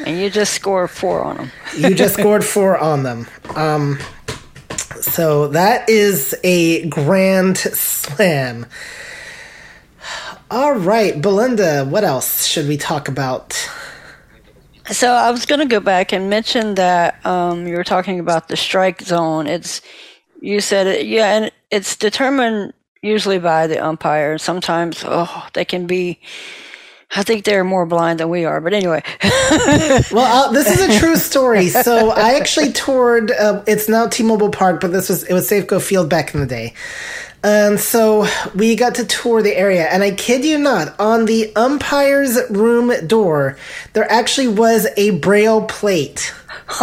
and 0.05 0.19
you 0.19 0.31
just 0.31 0.53
scored 0.55 0.91
four 0.91 1.23
on 1.23 1.37
them. 1.37 1.53
you 1.77 1.95
just 1.95 2.15
scored 2.19 2.45
four 2.45 2.79
on 2.79 3.03
them. 3.03 3.27
Um, 3.55 3.99
so 5.01 5.49
that 5.49 5.89
is 5.89 6.35
a 6.45 6.87
grand 6.89 7.59
slam. 7.59 8.67
All 10.51 10.75
right, 10.75 11.21
Belinda, 11.21 11.85
what 11.85 12.05
else 12.05 12.45
should 12.45 12.69
we 12.69 12.77
talk 12.77 13.09
about? 13.09 13.69
So 14.91 15.13
I 15.13 15.31
was 15.31 15.47
going 15.47 15.61
to 15.61 15.67
go 15.67 15.81
back 15.81 16.13
and 16.13 16.29
mention 16.29 16.75
that 16.75 17.25
um, 17.25 17.67
you 17.67 17.77
were 17.77 17.85
talking 17.85 18.19
about 18.19 18.49
the 18.49 18.57
strike 18.57 19.03
zone. 19.03 19.47
It's 19.47 19.81
you 20.41 20.61
said 20.61 20.87
it, 20.87 21.07
yeah, 21.07 21.37
and 21.37 21.53
it's 21.71 21.97
determined 21.97 22.73
usually 23.01 23.39
by 23.39 23.67
the 23.67 23.85
umpire. 23.85 24.39
Sometimes, 24.39 25.05
oh, 25.07 25.49
they 25.53 25.65
can 25.65 25.87
be. 25.87 26.21
I 27.15 27.23
think 27.23 27.45
they're 27.45 27.63
more 27.63 27.85
blind 27.85 28.21
than 28.21 28.31
we 28.31 28.47
are, 28.47 28.61
but 28.61 28.73
anyway. 28.73 29.03
well, 30.11 30.49
uh, 30.49 30.51
this 30.51 30.67
is 30.67 30.81
a 30.81 30.99
true 30.99 31.17
story. 31.17 31.69
So 31.83 32.11
I 32.11 32.35
actually 32.35 32.73
toured. 32.73 33.31
Uh, 33.31 33.63
it's 33.67 33.89
now 33.89 34.07
T-Mobile 34.09 34.51
Park, 34.51 34.81
but 34.81 34.93
this 34.93 35.09
was 35.09 35.23
it 35.25 35.35
was 35.35 35.49
Safeco 35.49 35.81
Field 35.81 36.09
back 36.09 36.35
in 36.35 36.41
the 36.41 36.47
day. 36.47 36.75
And 37.45 37.81
so 37.81 38.27
we 38.55 38.77
got 38.77 38.95
to 38.97 39.05
tour 39.05 39.43
the 39.43 39.57
area, 39.57 39.89
and 39.89 40.03
I 40.05 40.13
kid 40.13 40.45
you 40.45 40.59
not, 40.59 40.99
on 41.01 41.25
the 41.25 41.55
umpire's 41.57 42.39
room 42.51 42.93
door, 43.09 43.57
there 43.95 44.11
actually 44.11 44.47
was 44.47 44.87
a 44.97 45.19
braille 45.19 45.65
plate. 45.65 46.33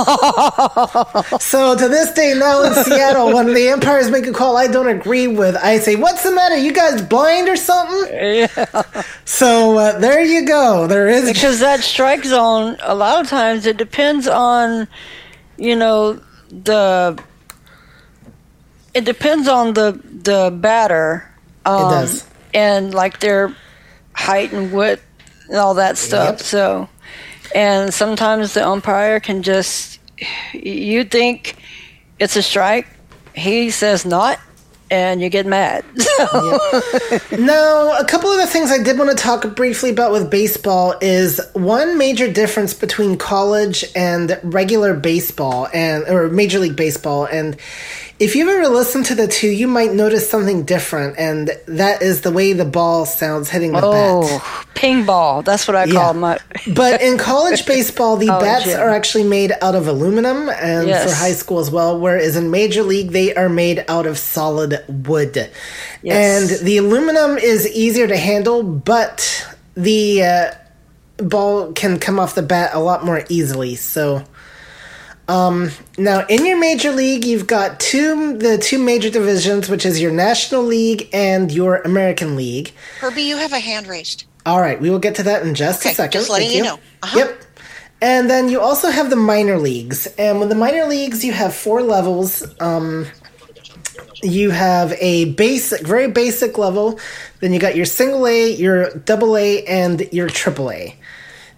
so 1.39 1.76
to 1.78 1.88
this 1.88 2.12
day 2.13 2.36
now 2.38 2.63
in 2.63 2.74
Seattle, 2.84 3.34
when 3.34 3.54
the 3.54 3.69
umpires 3.69 4.12
make 4.12 4.28
a 4.28 4.34
call 4.34 4.58
I 4.58 4.67
don't 4.67 4.89
agree 4.89 5.28
with, 5.28 5.56
I 5.56 5.80
say, 5.80 5.95
"What's 5.95 6.24
the 6.24 6.32
matter? 6.32 6.58
You 6.58 6.74
guys 6.74 7.02
blind 7.02 7.48
or 7.48 7.56
something?" 7.56 8.13
Yeah. 8.13 8.93
So 9.26 9.78
uh, 9.78 9.98
there 9.98 10.22
you 10.24 10.45
go. 10.45 10.86
There 10.86 11.08
is 11.08 11.32
because 11.32 11.60
that 11.62 11.80
strike 11.80 12.26
zone. 12.26 12.78
A 12.82 12.93
lot 12.93 13.22
of 13.22 13.30
times 13.30 13.65
it 13.65 13.78
depends 13.78 14.28
on, 14.28 14.88
you 15.58 15.76
know, 15.76 16.22
the 16.50 17.17
it 18.93 19.06
depends 19.06 19.47
on 19.47 19.73
the 19.73 19.99
the 20.04 20.52
batter. 20.56 21.30
Um, 21.65 21.75
it 21.75 21.89
does, 21.89 22.28
and 22.54 22.93
like 22.93 23.19
their 23.19 23.56
height 24.13 24.52
and 24.52 24.71
width 24.71 25.04
and 25.47 25.58
all 25.58 25.75
that 25.75 25.97
stuff. 25.97 26.39
Yep. 26.39 26.39
So, 26.41 26.89
and 27.54 27.93
sometimes 27.93 28.54
the 28.54 28.67
umpire 28.67 29.19
can 29.19 29.43
just 29.43 29.99
you 30.54 31.04
think 31.04 31.56
it's 32.19 32.36
a 32.36 32.41
strike, 32.41 32.88
he 33.36 33.69
says 33.69 34.06
not, 34.06 34.39
and 34.91 35.21
you 35.21 35.30
get 35.30 35.45
mad. 35.45 35.86
now, 37.39 37.97
a 37.97 38.06
couple 38.06 38.32
of 38.32 38.38
the 38.38 38.47
things 38.47 38.71
I 38.71 38.82
did 38.82 38.97
want 38.97 39.10
to 39.12 39.15
talk 39.15 39.56
briefly 39.56 39.91
about 39.91 40.12
with 40.12 40.30
baseball 40.30 40.95
is 41.02 41.39
one 41.54 41.97
major 41.97 42.32
difference 42.32 42.73
between 42.73 43.17
college 43.17 43.86
and 43.95 44.39
regular 44.43 44.93
baseball 44.93 45.67
and 45.73 46.08
or 46.08 46.30
major 46.30 46.60
league 46.60 46.75
baseball 46.75 47.25
and 47.25 47.58
if 48.19 48.36
you've 48.36 48.49
ever 48.49 48.67
listened 48.67 49.05
to 49.05 49.15
the 49.15 49.27
two, 49.27 49.47
you 49.47 49.65
might 49.65 49.93
notice 49.93 50.29
something 50.29 50.63
different, 50.63 51.17
and 51.17 51.51
that 51.67 52.01
is 52.01 52.21
the 52.21 52.32
way 52.32 52.51
the 52.51 52.65
ball 52.65 53.05
sounds 53.05 53.49
hitting 53.49 53.71
the 53.71 53.82
oh, 53.82 54.27
bat. 54.27 54.67
ping 54.75 55.05
ball. 55.05 55.41
That's 55.41 55.67
what 55.67 55.77
I 55.77 55.86
yeah. 55.86 55.93
call 55.93 56.13
my. 56.15 56.38
but 56.75 57.01
in 57.01 57.17
college 57.17 57.65
baseball, 57.65 58.17
the 58.17 58.27
college, 58.27 58.43
bats 58.45 58.67
yeah. 58.67 58.82
are 58.82 58.89
actually 58.89 59.23
made 59.23 59.53
out 59.62 59.73
of 59.73 59.88
aluminum, 59.88 60.49
and 60.49 60.89
yes. 60.89 61.10
for 61.10 61.15
high 61.15 61.32
school 61.32 61.60
as 61.60 61.71
well. 61.71 61.97
Whereas 61.97 62.36
in 62.36 62.51
major 62.51 62.84
league, 62.84 63.12
they 63.12 63.34
are 63.36 63.49
made 63.49 63.86
out 63.88 64.05
of 64.05 64.17
solid 64.17 64.84
wood, 64.89 65.49
yes. 66.03 66.60
and 66.60 66.67
the 66.67 66.77
aluminum 66.77 67.38
is 67.38 67.67
easier 67.69 68.08
to 68.08 68.17
handle, 68.17 68.63
but 68.63 69.47
the 69.75 70.23
uh, 70.23 70.51
ball 71.17 71.71
can 71.71 71.99
come 71.99 72.19
off 72.19 72.36
the 72.36 72.41
bat 72.41 72.71
a 72.73 72.79
lot 72.79 73.05
more 73.05 73.23
easily. 73.29 73.75
So 73.75 74.25
um, 75.30 75.70
now, 75.96 76.26
in 76.26 76.44
your 76.44 76.60
major 76.60 76.92
league, 76.92 77.24
you've 77.24 77.46
got 77.46 77.80
two 77.80 78.36
the 78.39 78.58
two 78.58 78.80
major 78.80 79.12
divisions, 79.12 79.70
which 79.70 79.86
is 79.86 80.02
your 80.02 80.12
National 80.12 80.63
League 80.63 81.08
and 81.13 81.52
your 81.52 81.78
American 81.84 82.36
League. 82.36 82.74
Herbie, 83.00 83.22
you 83.22 83.38
have 83.38 83.54
a 83.54 83.60
hand 83.60 83.86
raised. 83.86 84.26
All 84.48 84.60
right, 84.60 84.82
we 84.82 84.89
will 84.89 84.98
get 84.98 85.15
to 85.15 85.24
that 85.24 85.44
in 85.44 85.54
just 85.54 85.82
okay, 85.82 85.92
a 85.92 85.94
second. 85.94 86.20
Just 86.20 86.32
letting 86.32 86.48
Thank 86.48 86.58
you, 86.58 86.63
know. 86.63 86.80
Uh-huh. 87.04 87.20
Yep. 87.20 87.44
And 88.02 88.28
then 88.28 88.50
you 88.50 88.60
also 88.60 88.89
have 88.89 89.12
the 89.12 89.15
minor 89.15 89.60
leagues, 89.60 90.08
and 90.18 90.39
with 90.39 90.50
the 90.50 90.56
minor 90.56 90.86
leagues, 90.86 91.24
you 91.24 91.32
have 91.32 91.54
four 91.54 91.84
levels. 91.84 92.44
Um, 92.60 93.06
you 94.24 94.50
have 94.50 94.94
a 94.94 95.26
basic, 95.34 95.86
very 95.86 96.10
basic 96.10 96.58
level. 96.58 97.00
Then 97.39 97.54
you 97.54 97.60
got 97.60 97.76
your 97.76 97.86
single 97.86 98.26
A, 98.26 98.52
your 98.56 98.89
double 98.92 99.38
A, 99.38 99.63
and 99.65 100.12
your 100.12 100.28
triple 100.28 100.72
A. 100.72 100.98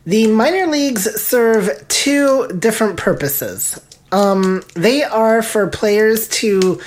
The 0.05 0.27
minor 0.27 0.67
leagues 0.67 1.03
serve 1.21 1.69
two 1.87 2.47
different 2.57 2.97
purposes. 2.97 3.79
Um, 4.11 4.63
they 4.73 5.03
are 5.03 5.41
for 5.41 5.67
players 5.67 6.27
to 6.29 6.81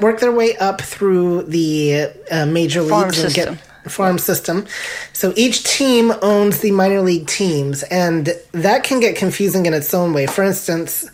work 0.00 0.20
their 0.20 0.32
way 0.32 0.56
up 0.56 0.80
through 0.80 1.42
the 1.42 2.10
uh, 2.30 2.46
major 2.46 2.82
farm 2.86 3.04
leagues 3.08 3.16
system. 3.18 3.48
and 3.48 3.58
get 3.58 3.90
farm 3.90 4.18
system. 4.18 4.66
So 5.12 5.32
each 5.36 5.64
team 5.64 6.12
owns 6.22 6.60
the 6.60 6.70
minor 6.70 7.00
league 7.00 7.26
teams, 7.26 7.82
and 7.84 8.30
that 8.52 8.84
can 8.84 9.00
get 9.00 9.16
confusing 9.16 9.66
in 9.66 9.74
its 9.74 9.92
own 9.92 10.12
way. 10.12 10.26
For 10.26 10.44
instance, 10.44 11.10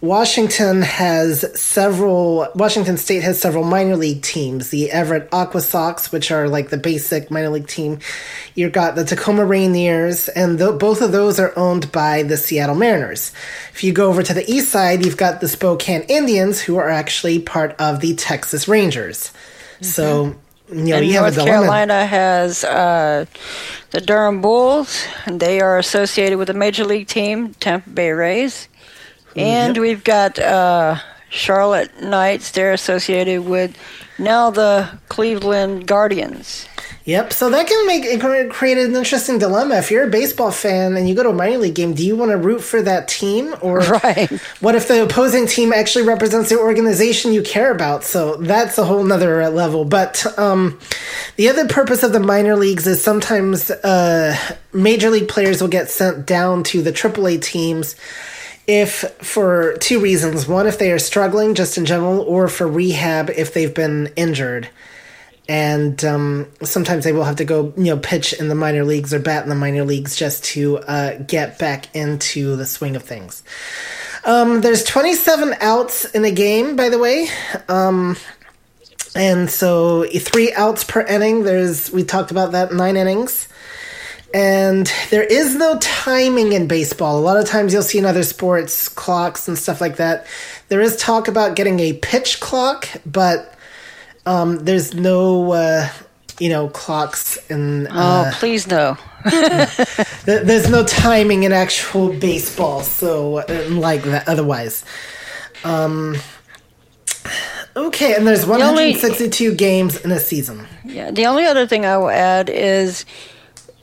Washington 0.00 0.82
has 0.82 1.58
several. 1.58 2.48
Washington 2.54 2.98
State 2.98 3.22
has 3.22 3.40
several 3.40 3.64
minor 3.64 3.96
league 3.96 4.22
teams. 4.22 4.68
The 4.68 4.90
Everett 4.90 5.28
Aqua 5.32 5.62
Sox, 5.62 6.12
which 6.12 6.30
are 6.30 6.48
like 6.48 6.68
the 6.68 6.76
basic 6.76 7.30
minor 7.30 7.48
league 7.48 7.66
team. 7.66 8.00
You've 8.54 8.72
got 8.72 8.94
the 8.94 9.04
Tacoma 9.04 9.42
Rainiers, 9.42 10.28
and 10.36 10.58
th- 10.58 10.78
both 10.78 11.00
of 11.00 11.12
those 11.12 11.40
are 11.40 11.52
owned 11.56 11.90
by 11.92 12.22
the 12.22 12.36
Seattle 12.36 12.74
Mariners. 12.74 13.32
If 13.72 13.82
you 13.82 13.92
go 13.92 14.08
over 14.08 14.22
to 14.22 14.34
the 14.34 14.48
east 14.50 14.70
side, 14.70 15.04
you've 15.04 15.16
got 15.16 15.40
the 15.40 15.48
Spokane 15.48 16.02
Indians, 16.02 16.60
who 16.60 16.76
are 16.76 16.90
actually 16.90 17.38
part 17.38 17.74
of 17.80 18.00
the 18.00 18.14
Texas 18.16 18.68
Rangers. 18.68 19.32
Mm-hmm. 19.76 19.84
So 19.84 20.36
you 20.68 20.74
know, 20.74 20.96
and 20.96 21.06
you 21.06 21.14
North 21.14 21.36
Carolina 21.36 22.04
has 22.06 22.64
uh, 22.64 23.24
the 23.92 24.00
Durham 24.00 24.40
Bulls, 24.40 25.06
and 25.24 25.40
they 25.40 25.60
are 25.60 25.78
associated 25.78 26.38
with 26.38 26.50
a 26.50 26.54
major 26.54 26.84
league 26.84 27.06
team, 27.06 27.54
Tampa 27.54 27.88
Bay 27.88 28.10
Rays. 28.10 28.68
And 29.36 29.76
yep. 29.76 29.82
we've 29.82 30.04
got 30.04 30.38
uh, 30.38 30.96
Charlotte 31.28 32.02
Knights. 32.02 32.52
They're 32.52 32.72
associated 32.72 33.44
with 33.44 33.76
now 34.18 34.50
the 34.50 34.98
Cleveland 35.08 35.86
Guardians. 35.86 36.66
Yep. 37.04 37.32
So 37.32 37.50
that 37.50 37.68
can 37.68 37.86
make 37.86 38.04
it 38.04 38.50
create 38.50 38.78
an 38.78 38.96
interesting 38.96 39.38
dilemma. 39.38 39.76
If 39.76 39.92
you're 39.92 40.08
a 40.08 40.10
baseball 40.10 40.50
fan 40.50 40.96
and 40.96 41.08
you 41.08 41.14
go 41.14 41.22
to 41.22 41.28
a 41.28 41.32
minor 41.32 41.58
league 41.58 41.76
game, 41.76 41.94
do 41.94 42.04
you 42.04 42.16
want 42.16 42.32
to 42.32 42.36
root 42.36 42.60
for 42.60 42.82
that 42.82 43.06
team, 43.06 43.54
or 43.60 43.78
Right. 44.02 44.28
what 44.60 44.74
if 44.74 44.88
the 44.88 45.04
opposing 45.04 45.46
team 45.46 45.72
actually 45.72 46.04
represents 46.04 46.48
the 46.48 46.58
organization 46.58 47.32
you 47.32 47.42
care 47.42 47.70
about? 47.70 48.02
So 48.02 48.36
that's 48.36 48.76
a 48.76 48.84
whole 48.84 49.04
nother 49.04 49.48
level. 49.50 49.84
But 49.84 50.26
um, 50.36 50.80
the 51.36 51.48
other 51.48 51.68
purpose 51.68 52.02
of 52.02 52.12
the 52.12 52.18
minor 52.18 52.56
leagues 52.56 52.88
is 52.88 53.00
sometimes 53.04 53.70
uh, 53.70 54.36
major 54.72 55.08
league 55.08 55.28
players 55.28 55.60
will 55.60 55.68
get 55.68 55.88
sent 55.90 56.26
down 56.26 56.64
to 56.64 56.82
the 56.82 56.92
AAA 56.92 57.40
teams 57.40 57.94
if 58.66 59.04
for 59.18 59.76
two 59.78 60.00
reasons. 60.00 60.48
One 60.48 60.66
if 60.66 60.78
they 60.78 60.92
are 60.92 60.98
struggling 60.98 61.54
just 61.54 61.78
in 61.78 61.84
general 61.84 62.20
or 62.20 62.48
for 62.48 62.66
rehab 62.66 63.30
if 63.30 63.54
they've 63.54 63.74
been 63.74 64.12
injured. 64.16 64.68
And 65.48 66.04
um, 66.04 66.48
sometimes 66.62 67.04
they 67.04 67.12
will 67.12 67.24
have 67.24 67.36
to 67.36 67.44
go 67.44 67.72
you 67.76 67.84
know 67.84 67.98
pitch 67.98 68.32
in 68.32 68.48
the 68.48 68.54
minor 68.54 68.84
leagues 68.84 69.14
or 69.14 69.20
bat 69.20 69.44
in 69.44 69.48
the 69.48 69.54
minor 69.54 69.84
leagues 69.84 70.16
just 70.16 70.44
to 70.46 70.78
uh, 70.78 71.18
get 71.18 71.58
back 71.58 71.94
into 71.94 72.56
the 72.56 72.66
swing 72.66 72.96
of 72.96 73.04
things. 73.04 73.44
Um, 74.24 74.60
there's 74.60 74.82
27 74.82 75.54
outs 75.60 76.04
in 76.06 76.24
a 76.24 76.32
game 76.32 76.74
by 76.74 76.88
the 76.88 76.98
way. 76.98 77.28
Um, 77.68 78.16
and 79.14 79.48
so 79.48 80.04
three 80.04 80.52
outs 80.52 80.82
per 80.82 81.00
inning. 81.00 81.44
There's 81.44 81.92
we 81.92 82.02
talked 82.02 82.32
about 82.32 82.52
that 82.52 82.72
nine 82.72 82.96
innings 82.96 83.48
and 84.36 84.92
there 85.08 85.22
is 85.22 85.54
no 85.54 85.78
timing 85.78 86.52
in 86.52 86.66
baseball. 86.68 87.18
A 87.18 87.24
lot 87.24 87.38
of 87.38 87.46
times 87.46 87.72
you'll 87.72 87.82
see 87.82 87.96
in 87.96 88.04
other 88.04 88.22
sports 88.22 88.86
clocks 88.86 89.48
and 89.48 89.56
stuff 89.56 89.80
like 89.80 89.96
that. 89.96 90.26
There 90.68 90.82
is 90.82 90.94
talk 90.96 91.26
about 91.26 91.56
getting 91.56 91.80
a 91.80 91.94
pitch 91.94 92.38
clock, 92.40 92.86
but 93.06 93.54
um, 94.26 94.58
there's 94.66 94.92
no, 94.92 95.52
uh, 95.52 95.88
you 96.38 96.50
know, 96.50 96.68
clocks 96.68 97.38
in. 97.48 97.86
Oh, 97.90 97.92
Uh, 98.26 98.32
please 98.34 98.66
no. 98.66 98.98
there's 100.26 100.68
no 100.68 100.84
timing 100.84 101.44
in 101.44 101.52
actual 101.52 102.12
baseball, 102.12 102.82
so 102.82 103.38
uh, 103.38 103.66
like 103.70 104.02
that. 104.02 104.28
Otherwise, 104.28 104.84
um, 105.64 106.14
okay. 107.74 108.14
And 108.14 108.26
there's 108.26 108.44
only- 108.44 108.60
162 108.60 109.54
games 109.54 109.96
in 110.04 110.12
a 110.12 110.20
season. 110.20 110.66
Yeah. 110.84 111.10
The 111.10 111.24
only 111.24 111.46
other 111.46 111.66
thing 111.66 111.86
I 111.86 111.96
will 111.96 112.10
add 112.10 112.50
is 112.50 113.06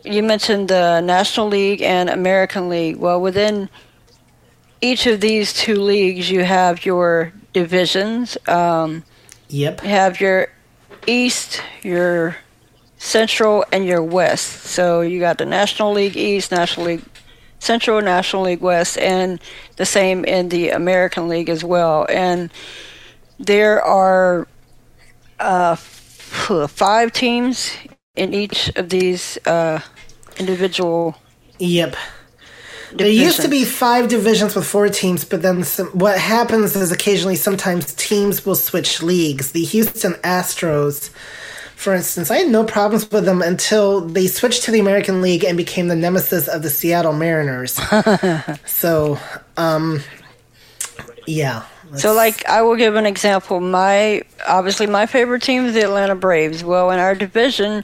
you 0.03 0.23
mentioned 0.23 0.67
the 0.69 1.01
National 1.01 1.47
League 1.47 1.81
and 1.81 2.09
American 2.09 2.69
League. 2.69 2.97
Well, 2.97 3.21
within 3.21 3.69
each 4.81 5.05
of 5.07 5.21
these 5.21 5.53
two 5.53 5.75
leagues, 5.81 6.29
you 6.29 6.43
have 6.43 6.85
your 6.85 7.33
divisions. 7.53 8.37
Um, 8.47 9.03
Yep. 9.49 9.83
you 9.83 9.89
have 9.89 10.19
your 10.19 10.47
East, 11.05 11.61
your 11.83 12.37
Central, 12.97 13.65
and 13.71 13.85
your 13.85 14.01
West. 14.01 14.63
So 14.65 15.01
you 15.01 15.19
got 15.19 15.37
the 15.37 15.45
National 15.45 15.91
League 15.93 16.17
East, 16.17 16.51
National 16.51 16.87
League 16.87 17.03
Central, 17.59 18.01
National 18.01 18.43
League 18.43 18.61
West, 18.61 18.97
and 18.97 19.39
the 19.77 19.85
same 19.85 20.25
in 20.25 20.49
the 20.49 20.69
American 20.69 21.27
League 21.29 21.49
as 21.49 21.63
well. 21.63 22.05
And 22.09 22.51
there 23.39 23.81
are 23.81 24.47
uh, 25.39 25.75
five 25.75 27.11
teams 27.13 27.71
in 28.15 28.33
each 28.33 28.69
of 28.75 28.89
these 28.89 29.37
uh, 29.45 29.79
individual. 30.39 31.17
Yep. 31.59 31.95
There 32.95 33.07
used 33.07 33.41
to 33.41 33.47
be 33.47 33.65
five 33.65 34.07
divisions 34.07 34.55
with 34.55 34.67
four 34.67 34.87
teams, 34.89 35.25
but 35.25 35.41
then 35.41 35.63
some, 35.63 35.87
what 35.87 36.19
happens 36.19 36.75
is 36.75 36.91
occasionally 36.91 37.35
sometimes 37.35 37.93
teams 37.95 38.45
will 38.45 38.55
switch 38.55 39.01
leagues. 39.01 39.51
The 39.51 39.63
Houston 39.63 40.13
Astros, 40.15 41.09
for 41.75 41.93
instance, 41.95 42.29
I 42.29 42.37
had 42.37 42.49
no 42.49 42.63
problems 42.63 43.09
with 43.09 43.25
them 43.25 43.41
until 43.41 44.01
they 44.01 44.27
switched 44.27 44.63
to 44.63 44.71
the 44.71 44.79
American 44.79 45.21
League 45.21 45.43
and 45.43 45.57
became 45.57 45.87
the 45.87 45.95
nemesis 45.95 46.47
of 46.47 46.61
the 46.61 46.69
Seattle 46.69 47.13
Mariners. 47.13 47.79
so, 48.65 49.17
um, 49.57 50.01
yeah. 51.25 51.65
So, 51.95 52.13
like, 52.13 52.47
I 52.47 52.61
will 52.61 52.75
give 52.75 52.95
an 52.95 53.05
example. 53.05 53.59
My 53.59 54.23
obviously 54.47 54.87
my 54.87 55.05
favorite 55.05 55.43
team 55.43 55.65
is 55.65 55.73
the 55.73 55.83
Atlanta 55.83 56.15
Braves. 56.15 56.63
Well, 56.63 56.89
in 56.89 56.99
our 56.99 57.13
division, 57.13 57.83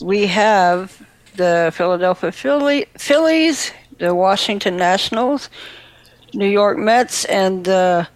we 0.00 0.26
have 0.26 1.04
the 1.36 1.72
Philadelphia 1.74 2.32
Philly, 2.32 2.86
Phillies, 2.96 3.72
the 3.98 4.14
Washington 4.14 4.76
Nationals, 4.76 5.50
New 6.32 6.48
York 6.48 6.78
Mets, 6.78 7.24
and 7.26 7.64
the 7.64 8.08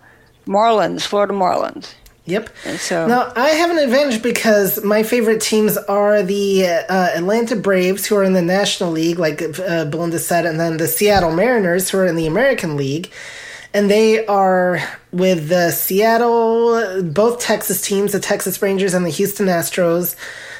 Marlins, 0.46 1.02
Florida 1.02 1.32
Marlins. 1.32 1.94
Yep. 2.28 2.50
And 2.66 2.78
so, 2.78 3.06
Now, 3.06 3.32
I 3.36 3.48
have 3.50 3.70
an 3.70 3.78
advantage 3.78 4.22
because 4.22 4.84
my 4.84 5.02
favorite 5.02 5.40
teams 5.40 5.78
are 5.78 6.22
the 6.22 6.66
uh, 6.66 7.08
Atlanta 7.16 7.56
Braves, 7.56 8.06
who 8.06 8.16
are 8.16 8.24
in 8.24 8.34
the 8.34 8.42
National 8.42 8.90
League, 8.90 9.18
like 9.18 9.40
uh, 9.42 9.86
Belinda 9.86 10.18
said, 10.18 10.44
and 10.44 10.60
then 10.60 10.76
the 10.76 10.88
Seattle 10.88 11.32
Mariners, 11.32 11.88
who 11.88 11.98
are 11.98 12.06
in 12.06 12.16
the 12.16 12.26
American 12.26 12.76
League. 12.76 13.10
And 13.72 13.90
they 13.90 14.26
are 14.26 14.80
with 15.10 15.48
the 15.48 15.70
Seattle, 15.70 17.02
both 17.02 17.40
Texas 17.40 17.80
teams, 17.80 18.12
the 18.12 18.20
Texas 18.20 18.60
Rangers 18.60 18.92
and 18.92 19.06
the 19.06 19.10
Houston 19.10 19.46
Astros, 19.46 20.14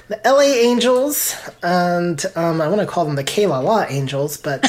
the 0.09 0.21
LA 0.25 0.41
Angels, 0.43 1.35
and 1.63 2.25
um, 2.37 2.61
I 2.61 2.69
want 2.69 2.81
to 2.81 2.87
call 2.87 3.05
them 3.05 3.17
the 3.17 3.25
Kayla 3.25 3.63
La 3.63 3.85
Angels, 3.89 4.37
but. 4.37 4.65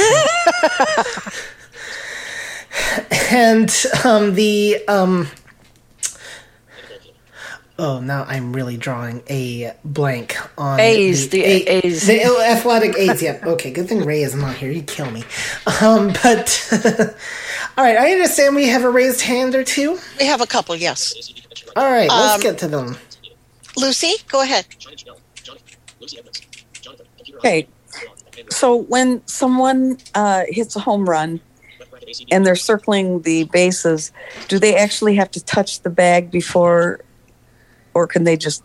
and 3.31 3.73
um, 4.03 4.35
the. 4.35 4.83
Um, 4.87 5.27
Oh, 7.81 8.01
now 8.01 8.25
I'm 8.25 8.51
really 8.51 8.75
drawing 8.75 9.23
a 9.29 9.71
blank 9.85 10.35
on 10.59 10.81
A's, 10.81 11.29
the 11.29 11.41
A- 11.45 11.79
A's. 11.85 12.05
the 12.07 12.21
athletic 12.25 12.97
A's. 12.97 13.21
Yep. 13.21 13.45
Okay, 13.45 13.71
good 13.71 13.87
thing 13.87 14.03
Ray 14.03 14.21
is 14.21 14.35
not 14.35 14.57
here. 14.57 14.69
He'd 14.69 14.85
kill 14.87 15.09
me. 15.09 15.23
Um, 15.81 16.07
but 16.21 16.69
all 17.77 17.83
right, 17.85 17.95
I 17.95 18.11
understand 18.11 18.57
we 18.57 18.67
have 18.67 18.83
a 18.83 18.89
raised 18.89 19.21
hand 19.21 19.55
or 19.55 19.63
two. 19.63 19.97
We 20.19 20.25
have 20.25 20.41
a 20.41 20.45
couple, 20.45 20.75
yes. 20.75 21.13
All 21.77 21.89
right, 21.89 22.09
let's 22.09 22.35
Um, 22.35 22.41
get 22.41 22.57
to 22.57 22.67
them. 22.67 22.97
Lucy, 23.77 24.15
go 24.27 24.41
ahead. 24.41 24.65
Okay. 27.37 27.67
So 28.49 28.75
when 28.75 29.25
someone 29.27 29.97
uh, 30.15 30.43
hits 30.47 30.75
a 30.75 30.79
home 30.79 31.07
run 31.09 31.41
and 32.31 32.45
they're 32.45 32.55
circling 32.55 33.21
the 33.23 33.43
bases, 33.45 34.11
do 34.47 34.59
they 34.59 34.75
actually 34.75 35.15
have 35.15 35.29
to 35.31 35.43
touch 35.43 35.81
the 35.81 35.89
bag 35.89 36.31
before, 36.31 37.01
or 37.93 38.07
can 38.07 38.23
they 38.23 38.37
just? 38.37 38.63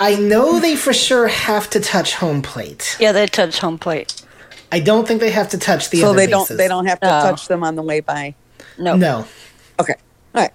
I 0.00 0.14
know 0.16 0.60
they 0.60 0.76
for 0.76 0.92
sure 0.92 1.26
have 1.28 1.68
to 1.70 1.80
touch 1.80 2.14
home 2.14 2.42
plate. 2.42 2.96
yeah, 3.00 3.12
they 3.12 3.26
touch 3.26 3.58
home 3.58 3.78
plate. 3.78 4.22
I 4.70 4.80
don't 4.80 5.08
think 5.08 5.20
they 5.20 5.30
have 5.30 5.48
to 5.50 5.58
touch 5.58 5.90
the 5.90 6.00
so 6.00 6.08
other 6.10 6.16
they 6.18 6.26
don't. 6.26 6.48
They 6.48 6.68
don't 6.68 6.86
have 6.86 7.00
to 7.00 7.06
No. 7.06 7.20
touch 7.22 7.48
them 7.48 7.64
on 7.64 7.74
the 7.74 7.82
way 7.82 8.00
by. 8.00 8.34
No. 8.78 8.96
No. 8.96 9.26
Okay. 9.80 9.94
All 10.34 10.42
right. 10.42 10.52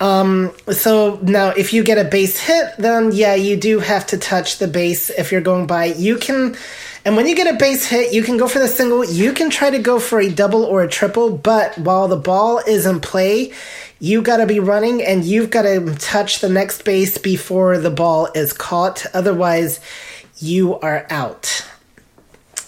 Um, 0.00 0.52
so 0.70 1.18
now, 1.22 1.48
if 1.50 1.72
you 1.72 1.82
get 1.82 1.98
a 1.98 2.08
base 2.08 2.38
hit, 2.38 2.74
then 2.78 3.10
yeah, 3.12 3.34
you 3.34 3.56
do 3.56 3.80
have 3.80 4.06
to 4.08 4.18
touch 4.18 4.58
the 4.58 4.68
base 4.68 5.10
if 5.10 5.32
you're 5.32 5.40
going 5.40 5.66
by. 5.66 5.86
You 5.86 6.18
can, 6.18 6.56
and 7.04 7.16
when 7.16 7.26
you 7.26 7.34
get 7.34 7.52
a 7.52 7.58
base 7.58 7.86
hit, 7.86 8.12
you 8.12 8.22
can 8.22 8.36
go 8.36 8.46
for 8.46 8.60
the 8.60 8.68
single. 8.68 9.04
You 9.04 9.32
can 9.32 9.50
try 9.50 9.70
to 9.70 9.78
go 9.78 9.98
for 9.98 10.20
a 10.20 10.30
double 10.30 10.64
or 10.64 10.82
a 10.82 10.88
triple, 10.88 11.36
but 11.36 11.76
while 11.78 12.06
the 12.06 12.16
ball 12.16 12.58
is 12.58 12.86
in 12.86 13.00
play, 13.00 13.52
you 13.98 14.22
got 14.22 14.36
to 14.36 14.46
be 14.46 14.60
running 14.60 15.02
and 15.02 15.24
you've 15.24 15.50
got 15.50 15.62
to 15.62 15.94
touch 15.96 16.40
the 16.40 16.48
next 16.48 16.84
base 16.84 17.18
before 17.18 17.78
the 17.78 17.90
ball 17.90 18.28
is 18.34 18.52
caught. 18.52 19.04
Otherwise, 19.14 19.80
you 20.38 20.78
are 20.78 21.06
out. 21.10 21.66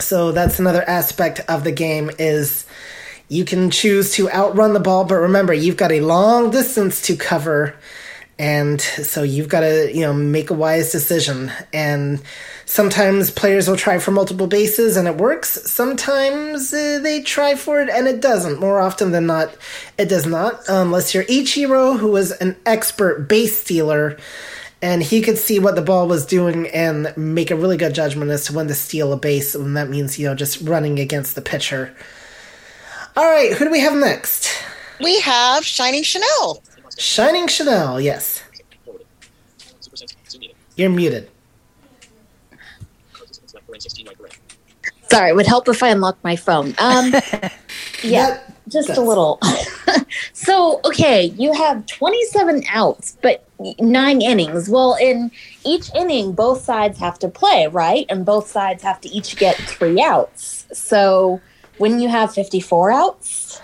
So 0.01 0.33
that's 0.33 0.59
another 0.59 0.83
aspect 0.89 1.41
of 1.49 1.63
the 1.63 1.71
game 1.71 2.11
is 2.19 2.67
you 3.31 3.47
can 3.47 3.71
choose 3.71 4.13
to 4.15 4.29
outrun 4.31 4.75
the 4.75 4.81
ball, 4.81 5.05
but 5.05 5.15
remember 5.15 5.55
you've 5.55 5.77
got 5.77 5.93
a 5.93 6.01
long 6.01 6.51
distance 6.51 7.01
to 7.03 7.17
cover 7.17 7.77
and 8.41 8.81
so 8.81 9.23
you've 9.23 9.51
got 9.51 9.61
to, 9.61 9.95
you 9.95 10.01
know, 10.01 10.15
make 10.15 10.49
a 10.49 10.55
wise 10.55 10.91
decision. 10.91 11.53
And 11.75 12.23
sometimes 12.65 13.31
players 13.31 13.69
will 13.69 13.77
try 13.77 13.99
for 13.99 14.13
multiple 14.13 14.47
bases 14.47 14.97
and 14.97 15.07
it 15.07 15.19
works. 15.19 15.71
Sometimes 15.71 16.73
uh, 16.73 17.01
they 17.03 17.21
try 17.21 17.55
for 17.55 17.83
it 17.83 17.91
and 17.91 18.09
it 18.09 18.23
doesn't. 18.23 18.59
More 18.59 18.81
often 18.81 19.13
than 19.13 19.27
not, 19.27 19.55
it 19.99 20.09
does 20.09 20.25
not. 20.25 20.63
Unless 20.69 21.13
you're 21.13 21.25
Ichiro, 21.25 21.99
who 21.99 22.13
was 22.13 22.33
an 22.33 22.57
expert 22.65 23.29
base 23.29 23.61
stealer, 23.61 24.17
and 24.81 25.03
he 25.03 25.21
could 25.21 25.37
see 25.37 25.59
what 25.59 25.75
the 25.75 25.83
ball 25.83 26.09
was 26.09 26.25
doing 26.25 26.67
and 26.69 27.15
make 27.19 27.51
a 27.51 27.57
really 27.57 27.77
good 27.77 27.95
judgment 27.95 28.31
as 28.31 28.47
to 28.47 28.55
when 28.55 28.69
to 28.69 28.75
steal 28.75 29.13
a 29.13 29.19
base. 29.19 29.55
And 29.55 29.77
that 29.77 29.91
means, 29.91 30.19
you 30.19 30.27
know, 30.27 30.35
just 30.35 30.63
running 30.63 30.99
against 30.99 31.35
the 31.35 31.43
pitcher. 31.43 31.95
All 33.21 33.31
right, 33.31 33.53
who 33.53 33.67
do 33.67 33.71
we 33.71 33.81
have 33.81 33.95
next? 33.95 34.49
We 34.99 35.21
have 35.21 35.63
Shining 35.63 36.03
Chanel. 36.03 36.63
Shining 36.97 37.49
Chanel, 37.49 38.01
yes. 38.01 38.43
You're 40.75 40.89
muted. 40.89 41.29
Sorry, 45.11 45.29
it 45.29 45.37
would 45.37 45.47
help 45.47 45.69
if 45.69 45.83
I 45.83 45.91
unlocked 45.91 46.25
my 46.25 46.35
phone. 46.35 46.75
Um, 46.79 47.13
yeah, 48.03 48.31
That- 48.31 48.55
just 48.69 48.89
a 48.97 49.03
little. 49.03 49.39
so 49.43 49.95
So, 50.33 50.81
okay, 50.87 51.25
you 51.37 51.53
have 51.53 51.85
27 51.85 52.65
outs, 52.71 53.19
but 53.21 53.47
nine 53.79 54.23
innings. 54.23 54.71
Well, 54.71 54.97
in 54.99 55.31
each 55.67 55.95
inning, 55.95 56.33
both 56.33 56.63
sides 56.63 56.99
have 57.01 57.19
to 57.19 57.29
play, 57.29 57.67
right? 57.67 58.07
And 58.09 58.25
both 58.25 58.49
sides 58.49 58.83
have 58.83 58.99
to 59.03 59.11
each 59.11 59.37
get 59.37 59.57
three 59.57 60.01
outs. 60.01 60.67
So, 60.73 61.43
when 61.81 61.99
you 61.99 62.09
have 62.09 62.33
54 62.33 62.93
outs? 62.93 63.61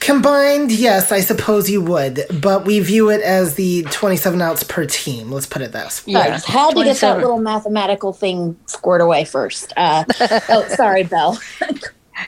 Combined, 0.00 0.72
yes, 0.72 1.10
I 1.10 1.20
suppose 1.20 1.70
you 1.70 1.80
would, 1.80 2.20
but 2.40 2.64
we 2.64 2.80
view 2.80 3.10
it 3.10 3.22
as 3.22 3.54
the 3.54 3.82
27 3.84 4.40
outs 4.40 4.62
per 4.62 4.86
team. 4.86 5.32
Let's 5.32 5.46
put 5.46 5.62
it 5.62 5.72
this. 5.72 6.02
Yeah, 6.06 6.20
I 6.20 6.28
just 6.28 6.46
had 6.46 6.76
to 6.76 6.84
get 6.84 6.96
that 6.98 7.18
little 7.18 7.38
mathematical 7.38 8.12
thing 8.12 8.56
squared 8.66 9.00
away 9.00 9.24
first. 9.24 9.72
Uh, 9.76 10.04
oh, 10.48 10.66
sorry, 10.68 11.04
Belle. 11.04 11.38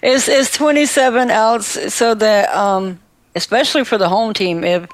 It's 0.03 0.29
it's 0.29 0.51
27 0.53 1.31
outs 1.31 1.95
so 1.95 2.15
that 2.15 2.55
um 2.55 3.01
especially 3.35 3.85
for 3.85 3.97
the 3.97 4.09
home 4.09 4.35
team 4.35 4.63
if 4.63 4.87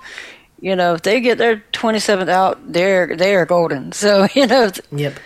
you 0.61 0.77
know 0.77 0.95
if 0.95 1.03
they 1.03 1.21
get 1.21 1.37
their 1.37 1.65
27th 1.73 2.29
out 2.29 2.73
they're 2.73 3.17
they 3.17 3.35
are 3.35 3.45
golden. 3.45 3.93
So, 3.93 4.29
you 4.35 4.47
know 4.47 4.71
Yep. 4.93 5.19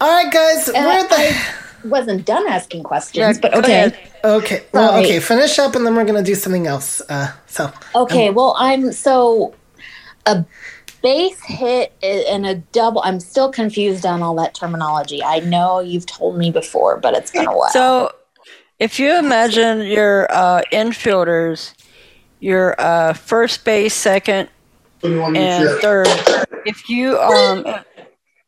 All 0.00 0.08
right, 0.08 0.32
guys, 0.32 0.68
And 0.68 0.86
we're 0.86 0.92
at 0.92 1.08
the. 1.10 1.16
I 1.16 1.69
wasn't 1.84 2.24
done 2.26 2.46
asking 2.48 2.82
questions, 2.82 3.36
Yeah, 3.36 3.40
but 3.40 3.52
go 3.52 3.58
okay. 3.60 3.92
Okay, 4.24 4.64
well, 4.72 4.90
Sorry. 4.90 5.04
okay, 5.04 5.20
finish 5.20 5.58
up 5.58 5.74
and 5.74 5.86
then 5.86 5.94
we're 5.94 6.04
going 6.04 6.22
to 6.22 6.28
do 6.28 6.34
something 6.34 6.66
else. 6.66 7.00
Uh, 7.08 7.32
so, 7.46 7.72
Okay, 7.94 8.30
well, 8.30 8.54
I'm 8.58 8.92
so 8.92 9.54
a 10.26 10.44
base 11.02 11.40
hit 11.42 11.94
and 12.02 12.46
a 12.46 12.56
double. 12.56 13.02
I'm 13.02 13.20
still 13.20 13.50
confused 13.50 14.04
on 14.04 14.22
all 14.22 14.34
that 14.36 14.54
terminology. 14.54 15.22
I 15.22 15.40
know 15.40 15.80
you've 15.80 16.06
told 16.06 16.36
me 16.36 16.50
before, 16.50 16.98
but 16.98 17.14
it's 17.14 17.30
been 17.30 17.46
a 17.46 17.56
while. 17.56 17.70
So, 17.70 18.12
if 18.78 18.98
you 18.98 19.18
imagine 19.18 19.82
your 19.82 20.26
uh, 20.30 20.62
infielders, 20.72 21.74
your 22.40 22.80
uh, 22.80 23.12
first 23.12 23.64
base, 23.64 23.94
second, 23.94 24.48
and 25.02 25.80
third, 25.80 26.08
if 26.66 26.88
you 26.88 27.18
um, 27.18 27.66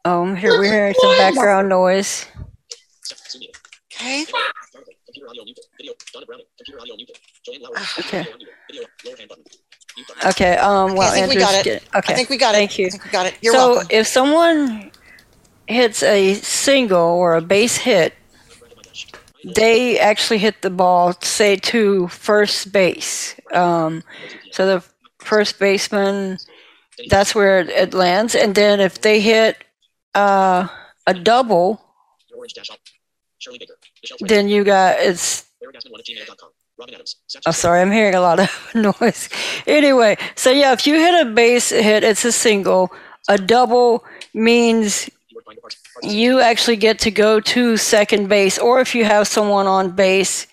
um, 0.05 0.37
here 0.37 0.51
we're 0.59 0.65
hearing 0.65 0.95
some 1.01 1.17
background 1.19 1.69
noise. 1.69 2.27
Okay. 4.03 4.27
Okay. 8.01 8.27
Okay. 10.27 10.57
Um. 10.57 10.95
Well, 10.95 11.13
I 11.13 11.21
think 11.21 11.29
we 11.35 11.37
got 11.37 11.55
it. 11.55 11.65
get- 11.65 11.83
okay. 11.95 12.13
I 12.13 12.17
think 12.17 12.31
we 12.31 12.37
got 12.37 12.55
Thank 12.55 12.73
it. 12.73 12.79
you. 12.79 12.87
I 12.87 12.91
think 12.91 13.05
we 13.05 13.11
got 13.11 13.27
it. 13.27 13.35
You're 13.43 13.55
so 13.55 13.71
welcome. 13.73 13.89
if 13.91 14.07
someone 14.07 14.91
hits 15.67 16.03
a 16.03 16.35
single 16.35 17.01
or 17.01 17.35
a 17.37 17.41
base 17.43 17.77
hit, 17.77 18.15
they 19.45 19.99
actually 19.99 20.39
hit 20.39 20.63
the 20.63 20.71
ball, 20.71 21.13
say 21.23 21.57
to 21.57 22.09
first 22.09 22.73
base. 22.73 23.35
Um, 23.53 24.03
so 24.51 24.67
the 24.67 24.85
first 25.21 25.59
baseman, 25.59 26.39
that's 27.09 27.35
where 27.35 27.61
it, 27.61 27.69
it 27.69 27.95
lands, 27.95 28.35
and 28.35 28.55
then 28.55 28.81
if 28.81 29.01
they 29.01 29.21
hit 29.21 29.63
uh, 30.15 30.69
a 31.07 31.15
double, 31.15 31.81
then 34.21 34.49
you 34.49 34.65
got 34.65 34.97
it's. 34.99 35.45
I'm 37.47 37.53
sorry, 37.53 37.81
I'm 37.81 37.93
hearing 37.93 38.15
a 38.15 38.21
lot 38.21 38.41
of 38.41 38.51
noise. 38.75 39.29
Anyway, 39.67 40.17
so 40.35 40.51
yeah, 40.51 40.73
if 40.73 40.87
you 40.87 40.95
hit 40.95 41.27
a 41.27 41.31
base 41.31 41.71
hit, 41.71 42.03
it's 42.03 42.25
a 42.25 42.33
single. 42.33 42.93
A 43.29 43.39
double 43.39 44.05
means 44.35 45.09
you 46.03 46.41
actually 46.41 46.77
get 46.77 46.99
to 47.01 47.11
go 47.11 47.39
to 47.41 47.77
second 47.77 48.29
base, 48.29 48.59
or 48.59 48.81
if 48.81 48.95
you 48.95 49.05
have 49.05 49.29
someone 49.29 49.67
on 49.67 49.93
base 49.93 50.47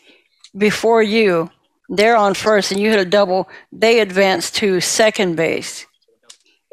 before 0.57 1.01
you, 1.01 1.49
they're 1.89 2.15
on 2.15 2.35
first, 2.35 2.71
and 2.71 2.79
you 2.79 2.91
hit 2.91 2.99
a 2.99 3.05
double, 3.09 3.49
they 3.71 3.99
advance 3.99 4.51
to 4.51 4.79
second 4.79 5.35
base, 5.35 5.87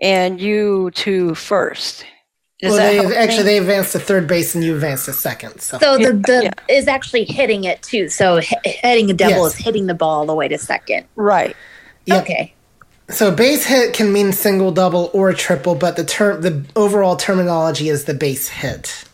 and 0.02 0.40
you 0.40 0.90
to 0.92 1.34
first. 1.34 2.04
Does 2.60 2.72
well, 2.72 3.08
they 3.08 3.16
actually 3.16 3.42
they 3.42 3.58
advance 3.58 3.92
to 3.92 3.98
third 3.98 4.26
base 4.26 4.54
and 4.54 4.64
you 4.64 4.74
advance 4.74 5.04
to 5.04 5.12
second. 5.12 5.60
So, 5.60 5.78
So 5.78 5.98
the, 5.98 6.12
the 6.14 6.40
Yeah. 6.44 6.74
is 6.74 6.88
actually 6.88 7.24
hitting 7.24 7.64
it 7.64 7.82
too. 7.82 8.08
So 8.08 8.38
h- 8.38 8.52
hitting 8.64 9.10
a 9.10 9.14
double 9.14 9.44
Yes. 9.44 9.54
is 9.58 9.64
hitting 9.64 9.86
the 9.86 9.94
ball 9.94 10.20
all 10.20 10.26
the 10.26 10.34
way 10.34 10.48
to 10.48 10.56
second. 10.58 11.04
right. 11.16 11.54
Yep. 12.06 12.22
Okay. 12.22 12.52
so 13.10 13.30
base 13.32 13.66
hit 13.66 13.92
can 13.92 14.12
mean 14.12 14.32
single, 14.32 14.70
double, 14.72 15.10
or 15.12 15.32
triple, 15.32 15.74
but 15.74 15.96
the 15.96 16.04
term 16.04 16.40
the 16.40 16.64
overall 16.76 17.16
terminology 17.16 17.88
is 17.88 18.04
the 18.04 18.14
base 18.14 18.48
hit. 18.48 19.04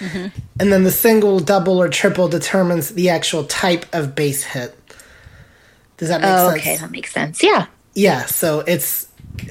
Mm-hmm. 0.00 0.28
And 0.58 0.72
then 0.72 0.82
the 0.84 0.90
single, 0.90 1.38
double, 1.40 1.80
or 1.80 1.88
triple 1.90 2.26
determines 2.28 2.90
the 2.90 3.10
actual 3.10 3.44
type 3.44 3.84
of 3.94 4.14
base 4.14 4.42
hit. 4.44 4.74
Does 5.98 6.08
that 6.08 6.22
make 6.22 6.30
Oh, 6.30 6.48
sense? 6.50 6.60
okay, 6.60 6.76
that 6.78 6.90
makes 6.90 7.12
sense. 7.12 7.42
Yeah. 7.42 7.66
Yeah, 7.94 8.24
so 8.24 8.60
it's 8.60 9.06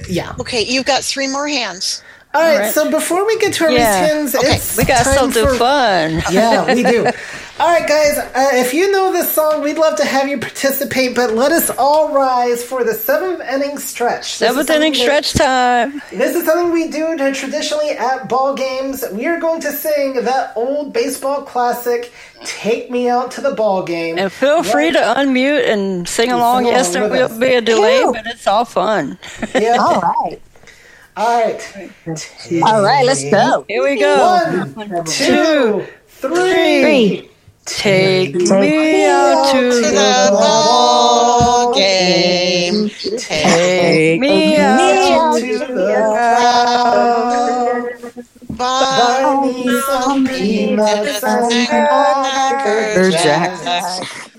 yeah. 0.08 0.34
okay, 0.40 0.62
you've 0.62 0.84
got 0.86 1.02
three 1.04 1.28
more 1.28 1.46
hands. 1.48 2.02
All 2.32 2.40
right, 2.42 2.58
right. 2.60 2.72
so 2.74 2.88
before 2.90 3.26
we 3.26 3.38
get 3.40 3.52
to 3.54 3.64
our 3.64 3.70
Yeah. 3.72 4.06
skins, 4.06 4.34
Okay, 4.36 4.54
it's 4.54 4.76
We 4.76 4.84
got 4.84 5.02
time 5.04 5.14
something 5.14 5.46
for, 5.48 5.54
fun. 5.54 6.22
Yeah, 6.30 6.72
we 6.72 6.82
do. 6.84 7.04
All 7.58 7.68
right, 7.68 7.86
guys, 7.86 8.16
uh, 8.16 8.50
if 8.54 8.72
you 8.72 8.90
know 8.90 9.12
this 9.12 9.30
song, 9.32 9.62
we'd 9.62 9.76
love 9.76 9.96
to 9.98 10.04
have 10.06 10.28
you 10.28 10.38
participate, 10.38 11.14
but 11.14 11.34
let 11.34 11.52
us 11.52 11.68
all 11.76 12.14
rise 12.14 12.64
for 12.64 12.84
the 12.84 12.94
seventh 12.94 13.42
inning 13.42 13.76
stretch. 13.78 14.32
Seventh 14.32 14.70
inning 14.70 14.94
something 14.94 15.06
that- 15.14 15.24
stretch 15.26 15.46
time. 15.46 16.00
This 16.10 16.34
is 16.36 16.46
something 16.46 16.70
we 16.72 16.88
do 16.88 17.16
to 17.18 17.32
traditionally 17.34 17.90
at 17.90 18.28
ball 18.30 18.54
games. 18.54 19.04
We 19.12 19.26
are 19.26 19.38
going 19.38 19.60
to 19.62 19.72
sing 19.72 20.14
that 20.24 20.52
old 20.56 20.94
baseball 20.94 21.42
classic, 21.42 22.14
"Take 22.44 22.90
Me 22.90 23.10
Out 23.10 23.30
to 23.32 23.42
the 23.42 23.50
Ball 23.50 23.82
Game." 23.82 24.18
And 24.18 24.32
feel 24.32 24.62
free 24.62 24.90
to 24.92 24.98
unmute 24.98 25.68
and 25.68 26.08
sing 26.08 26.30
along. 26.32 26.62
along 26.62 26.72
yes, 26.72 26.88
there 26.94 27.08
will 27.10 27.24
us. 27.26 27.32
be 27.36 27.52
a 27.54 27.60
delay, 27.60 27.98
Ew. 27.98 28.12
but 28.14 28.24
it's 28.26 28.46
all 28.46 28.64
fun. 28.64 29.18
Yeah. 29.54 29.76
All 29.80 30.00
right. 30.00 30.40
All 31.20 31.42
right. 31.42 31.92
All 32.64 32.82
right. 32.82 33.04
Let's 33.04 33.30
go. 33.30 33.66
Here 33.68 33.82
we 33.82 34.00
go. 34.00 34.38
One, 34.74 35.04
two, 35.04 35.86
three. 36.08 36.80
Three. 36.80 37.30
Take 37.66 38.34
me 38.36 39.04
out 39.04 39.52
to 39.52 39.60
To 39.60 39.76
the 39.76 39.82
the 39.82 40.28
ball. 40.30 41.72
ball 41.72 41.74
game. 41.74 42.88
Take 43.18 44.18
me 44.18 44.56
out 44.56 45.38
to 45.38 45.58
the 45.58 45.90
Buy 48.56 49.40
me 49.44 49.80
some 49.82 50.26
peanuts 50.26 51.22
and 51.22 51.68
cracker 51.68 53.10
Jack. 53.10 53.58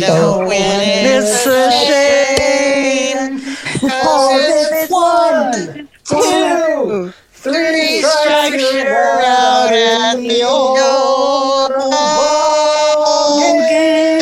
Say 0.00 0.06
to 0.06 0.38
win 0.46 0.80
It's 1.06 1.46
a 1.46 1.70
shame. 1.86 3.40
Cause 3.80 4.40
it's 4.40 4.90
One, 4.90 5.88
two, 6.04 7.12
three 7.32 7.52
three 7.54 8.00
strikes, 8.02 8.22
strikes, 8.22 8.62
you're 8.62 8.84
you're 8.84 9.22
out 9.22 9.72
at 9.72 10.16
the 10.16 10.42
old 10.42 11.70
ball 11.70 13.40
game. 13.68 14.20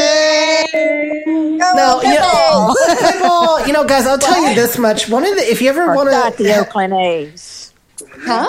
No, 1.58 2.02
you 2.02 2.14
know, 2.14 2.74
play. 2.76 3.66
You 3.66 3.72
know, 3.72 3.84
guys, 3.84 4.06
I'll 4.06 4.18
tell 4.18 4.48
you 4.48 4.54
this 4.54 4.78
much. 4.78 5.08
One 5.08 5.24
of 5.24 5.34
the, 5.36 5.50
if 5.50 5.60
you 5.62 5.68
ever 5.68 5.94
want 5.94 6.08
Forgot 6.08 6.36
the 6.36 6.58
Oakland 6.58 6.94
A's. 6.94 7.72
Huh? 8.20 8.48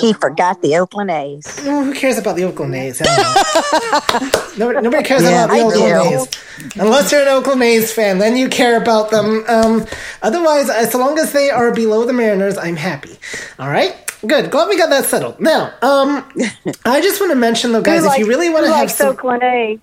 He 0.00 0.12
forgot 0.12 0.62
the 0.62 0.76
Oakland 0.78 1.10
A's. 1.12 1.60
who 1.60 1.94
cares 1.94 2.18
about 2.18 2.34
the 2.36 2.42
Oakland 2.44 2.74
A's? 2.74 3.00
I 3.00 3.04
don't 3.04 4.22
know. 4.22 4.40
nobody, 4.66 4.80
nobody 4.82 5.04
cares 5.04 5.22
Yeah, 5.22 5.44
about 5.44 5.54
the 5.54 5.54
I 5.54 5.60
Oakland 5.62 6.10
do. 6.10 6.18
A's. 6.22 6.76
Unless 6.80 7.12
you're 7.12 7.22
an 7.22 7.28
Oakland 7.28 7.62
A's 7.62 7.92
fan, 7.92 8.18
then 8.18 8.36
you 8.36 8.48
care 8.48 8.76
about 8.80 9.10
them. 9.12 9.44
Um, 9.46 9.86
otherwise, 10.22 10.68
as 10.70 10.92
long 10.94 11.18
as 11.20 11.32
they 11.32 11.50
are 11.50 11.72
below 11.72 12.04
the 12.04 12.12
Mariners, 12.12 12.58
I'm 12.58 12.76
happy. 12.76 13.16
All 13.60 13.68
right. 13.68 13.94
Good. 14.26 14.50
Glad 14.50 14.68
we 14.68 14.76
got 14.76 14.90
that 14.90 15.04
settled. 15.04 15.38
Now, 15.40 15.72
um, 15.82 16.28
I 16.84 17.00
just 17.00 17.20
want 17.20 17.30
to 17.30 17.36
mention 17.38 17.70
though, 17.72 17.82
guys, 17.82 18.02
Who 18.04 18.10
if 18.10 18.18
you 18.18 18.26
really 18.26 18.50
want 18.50 18.66
to 18.66 18.72
have 18.74 18.90
some, 18.90 19.10
Oakland 19.10 19.42
A's? 19.44 19.78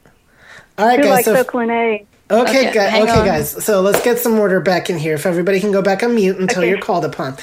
all 0.77 0.85
right, 0.87 0.97
Who 0.99 1.05
guys. 1.05 1.11
likes 1.11 1.25
So, 1.25 1.37
Oakland 1.37 1.71
A? 1.71 2.05
Okay, 2.31 2.69
Okay, 2.69 2.73
gu- 2.73 3.03
okay, 3.03 3.25
guys. 3.25 3.63
So 3.63 3.81
let's 3.81 4.01
get 4.03 4.17
some 4.17 4.39
order 4.39 4.59
back 4.59 4.89
in 4.89 4.97
here. 4.97 5.13
If 5.13 5.25
everybody 5.25 5.59
can 5.59 5.71
go 5.71 5.81
back 5.81 6.01
on 6.03 6.15
mute 6.15 6.37
until 6.37 6.63
you're 6.63 6.79
called 6.79 7.05
upon. 7.05 7.37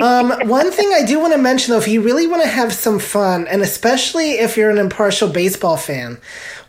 um, 0.00 0.30
one 0.48 0.70
thing 0.70 0.92
I 0.94 1.04
do 1.04 1.18
want 1.18 1.32
to 1.32 1.38
mention, 1.38 1.72
though, 1.72 1.78
if 1.78 1.88
you 1.88 2.02
really 2.02 2.26
want 2.26 2.42
to 2.42 2.48
have 2.48 2.72
some 2.72 2.98
fun, 2.98 3.46
and 3.48 3.62
especially 3.62 4.32
if 4.32 4.56
you're 4.56 4.70
an 4.70 4.78
impartial 4.78 5.28
baseball 5.28 5.76
fan, 5.76 6.18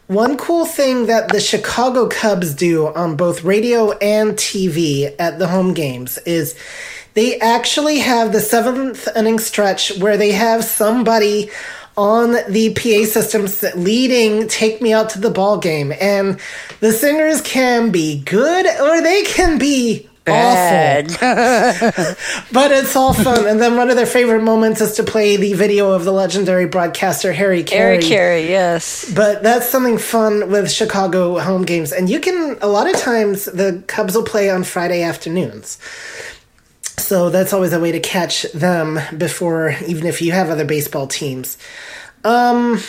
one 0.08 0.38
cool 0.38 0.66
thing 0.66 1.06
that 1.06 1.30
the 1.30 1.40
Chicago 1.40 2.08
Cubs 2.08 2.54
do 2.56 2.88
on 2.88 3.16
both 3.16 3.44
radio 3.44 3.92
and 4.00 4.32
TV 4.34 5.14
at 5.20 5.38
the 5.38 5.48
home 5.48 5.74
games 5.74 6.18
is 6.20 6.56
they 7.14 7.40
actually 7.40 8.00
have 8.00 8.32
the 8.32 8.40
seventh 8.40 9.08
inning 9.16 9.40
stretch 9.40 9.98
where 10.00 10.18
they 10.18 10.32
have 10.32 10.64
somebody 10.64 11.50
on 11.98 12.34
the 12.50 12.74
PA 12.74 13.06
systems 13.10 13.64
leading 13.76 14.48
Take 14.48 14.82
Me 14.82 14.94
Out 14.94 15.10
to 15.12 15.20
the 15.20 15.30
Ball 15.30 15.58
Game. 15.58 15.94
And 16.00 16.40
the 16.80 16.92
singers 16.92 17.42
can 17.42 17.92
be 17.92 18.22
good 18.22 18.66
or 18.66 19.02
they 19.02 19.24
can 19.24 19.58
be 19.58 20.08
bad. 20.26 21.08
but 22.52 22.72
it's 22.72 22.96
all 22.96 23.14
fun. 23.14 23.48
and 23.48 23.60
then 23.60 23.76
one 23.76 23.90
of 23.90 23.96
their 23.96 24.06
favorite 24.06 24.44
moments 24.44 24.82
is 24.82 24.96
to 24.96 25.04
play 25.04 25.36
the 25.36 25.54
video 25.54 25.92
of 25.92 26.06
the 26.06 26.12
legendary 26.12 26.66
broadcaster 26.68 27.34
Harry 27.34 27.64
Caray. 27.64 27.78
Harry 27.78 28.04
Caray, 28.04 28.50
yes. 28.50 29.12
But 29.14 29.44
that's 29.44 29.70
something 29.70 29.98
fun 29.98 30.50
with 30.50 30.72
Chicago 30.72 31.40
home 31.40 31.64
games. 31.64 31.92
And 31.92 32.10
you 32.10 32.20
can, 32.20 32.58
a 32.62 32.68
lot 32.68 32.90
of 32.90 32.98
times, 32.98 33.46
the 33.46 33.84
Cubs 33.88 34.16
will 34.16 34.24
play 34.24 34.50
on 34.50 34.64
Friday 34.64 35.02
afternoons. 35.02 35.78
So 37.02 37.30
that's 37.30 37.54
always 37.54 37.74
a 37.74 37.80
way 37.80 37.92
to 37.92 38.00
catch 38.00 38.44
them 38.54 39.00
before, 39.18 39.76
even 39.88 40.06
if 40.06 40.22
you 40.22 40.32
have 40.32 40.50
other 40.50 40.66
baseball 40.66 41.08
teams. 41.08 41.58
Um, 42.24 42.80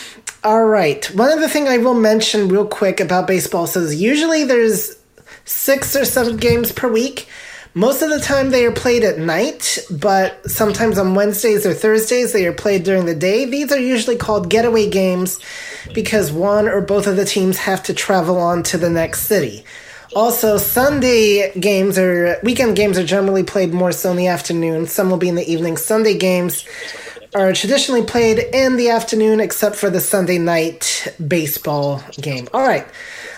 all 0.43 0.65
right. 0.65 1.05
One 1.15 1.31
other 1.31 1.47
thing 1.47 1.67
I 1.67 1.77
will 1.77 1.93
mention 1.93 2.47
real 2.47 2.67
quick 2.67 2.99
about 2.99 3.27
baseball 3.27 3.65
says 3.65 4.01
usually 4.01 4.43
there's 4.43 4.97
six 5.45 5.95
or 5.95 6.05
seven 6.05 6.37
games 6.37 6.71
per 6.71 6.91
week. 6.91 7.27
Most 7.75 8.03
of 8.03 8.11
the 8.11 8.19
time 8.19 8.51
they 8.51 8.65
are 8.65 8.71
played 8.71 9.03
at 9.03 9.17
night, 9.17 9.79
but 9.89 10.47
sometimes 10.49 10.99
on 10.99 11.15
Wednesdays 11.15 11.65
or 11.65 11.73
Thursdays 11.73 12.31
they 12.31 12.45
are 12.45 12.53
played 12.53 12.83
during 12.83 13.05
the 13.07 13.15
day. 13.15 13.45
These 13.45 13.71
are 13.71 13.79
usually 13.79 14.15
called 14.15 14.49
getaway 14.49 14.89
games 14.91 15.39
because 15.91 16.31
one 16.31 16.67
or 16.67 16.81
both 16.81 17.07
of 17.07 17.15
the 17.15 17.25
teams 17.25 17.57
have 17.57 17.81
to 17.83 17.93
travel 17.93 18.37
on 18.37 18.61
to 18.63 18.77
the 18.77 18.91
next 18.91 19.23
city. 19.23 19.65
Also, 20.15 20.57
Sunday 20.57 21.51
games 21.59 21.97
or 21.97 22.37
weekend 22.43 22.75
games 22.75 22.97
are 22.97 23.05
generally 23.05 23.43
played 23.43 23.73
more 23.73 23.91
so 23.91 24.11
in 24.11 24.17
the 24.17 24.27
afternoon. 24.27 24.87
Some 24.87 25.09
will 25.09 25.17
be 25.17 25.29
in 25.29 25.35
the 25.35 25.51
evening. 25.51 25.77
Sunday 25.77 26.17
games 26.17 26.65
are 27.33 27.53
traditionally 27.53 28.03
played 28.03 28.39
in 28.53 28.75
the 28.77 28.89
afternoon, 28.89 29.39
except 29.39 29.75
for 29.75 29.89
the 29.89 29.99
Sunday 29.99 30.37
night 30.37 31.13
baseball 31.27 32.03
game. 32.21 32.47
All 32.53 32.61
right. 32.61 32.85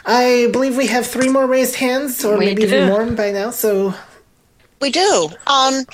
I 0.05 0.49
believe 0.51 0.77
we 0.77 0.87
have 0.87 1.07
three 1.07 1.29
more 1.29 1.47
raised 1.47 1.75
hands, 1.75 2.23
or 2.23 2.37
We 2.37 2.45
maybe 2.45 2.63
even 2.63 2.89
more 2.89 3.05
by 3.11 3.31
now. 3.31 3.51
So, 3.51 3.93
We 4.81 4.91
do. 4.91 5.29
Um, 5.47 5.85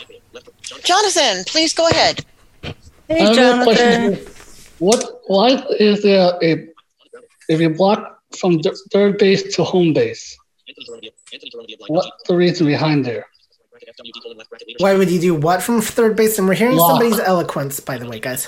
Jonathan, 0.84 1.44
please 1.46 1.74
go 1.74 1.88
ahead. 1.88 2.26
Hey, 2.64 2.74
I 3.10 3.18
have 3.20 3.68
a 3.68 3.76
Jonathan. 3.76 4.26
What? 4.80 5.22
Why 5.28 5.64
is 5.80 6.02
there 6.02 6.34
a 6.42 6.68
if 7.50 7.62
you 7.62 7.70
block 7.70 8.20
from 8.38 8.62
third 8.92 9.18
base 9.18 9.56
to 9.56 9.64
home 9.64 9.94
base? 9.94 10.38
What's 11.88 12.28
the 12.28 12.36
reason 12.36 12.68
behind 12.68 13.06
there? 13.06 13.26
why 14.80 14.94
would 14.94 15.10
you 15.10 15.20
do 15.20 15.36
what 15.36 15.62
from 15.62 15.82
third 15.82 16.16
base? 16.16 16.38
And 16.38 16.48
we're 16.48 16.54
hearing 16.54 16.76
Block. 16.76 17.02
somebody's 17.02 17.20
eloquence, 17.20 17.80
by 17.80 17.98
the 17.98 18.08
way, 18.08 18.20
guys. 18.20 18.48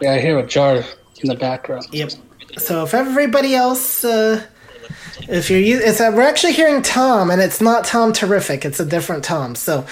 Yeah, 0.00 0.12
I 0.12 0.18
hear 0.20 0.38
a 0.38 0.46
jar 0.46 0.76
in 1.20 1.28
the 1.28 1.34
background. 1.34 1.86
Yep. 1.92 2.12
So 2.58 2.82
if 2.84 2.94
everybody 2.94 3.54
else, 3.54 4.04
uh, 4.04 4.44
if 5.28 5.50
you're, 5.50 5.60
u- 5.60 5.80
it's 5.82 6.00
uh, 6.00 6.12
we're 6.14 6.22
actually 6.22 6.52
hearing 6.52 6.82
Tom, 6.82 7.30
and 7.30 7.40
it's 7.40 7.60
not 7.60 7.84
Tom 7.84 8.12
Terrific. 8.12 8.64
It's 8.64 8.80
a 8.80 8.84
different 8.86 9.22
Tom. 9.24 9.54
So, 9.54 9.86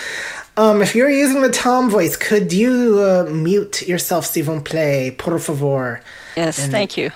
um, 0.57 0.83
if 0.83 0.95
you're 0.95 1.11
using 1.11 1.43
the 1.43 1.51
Tom 1.51 1.89
voice, 1.91 2.17
could 2.17 2.53
you 2.53 2.99
uh, 3.01 3.29
mute 3.31 3.87
yourself, 3.87 4.27
s'il 4.27 4.45
vous 4.45 4.61
plaît, 4.63 5.17
por 5.17 5.39
favor? 5.39 6.01
Yes, 6.37 6.67
thank 6.67 6.97
you. 6.97 7.11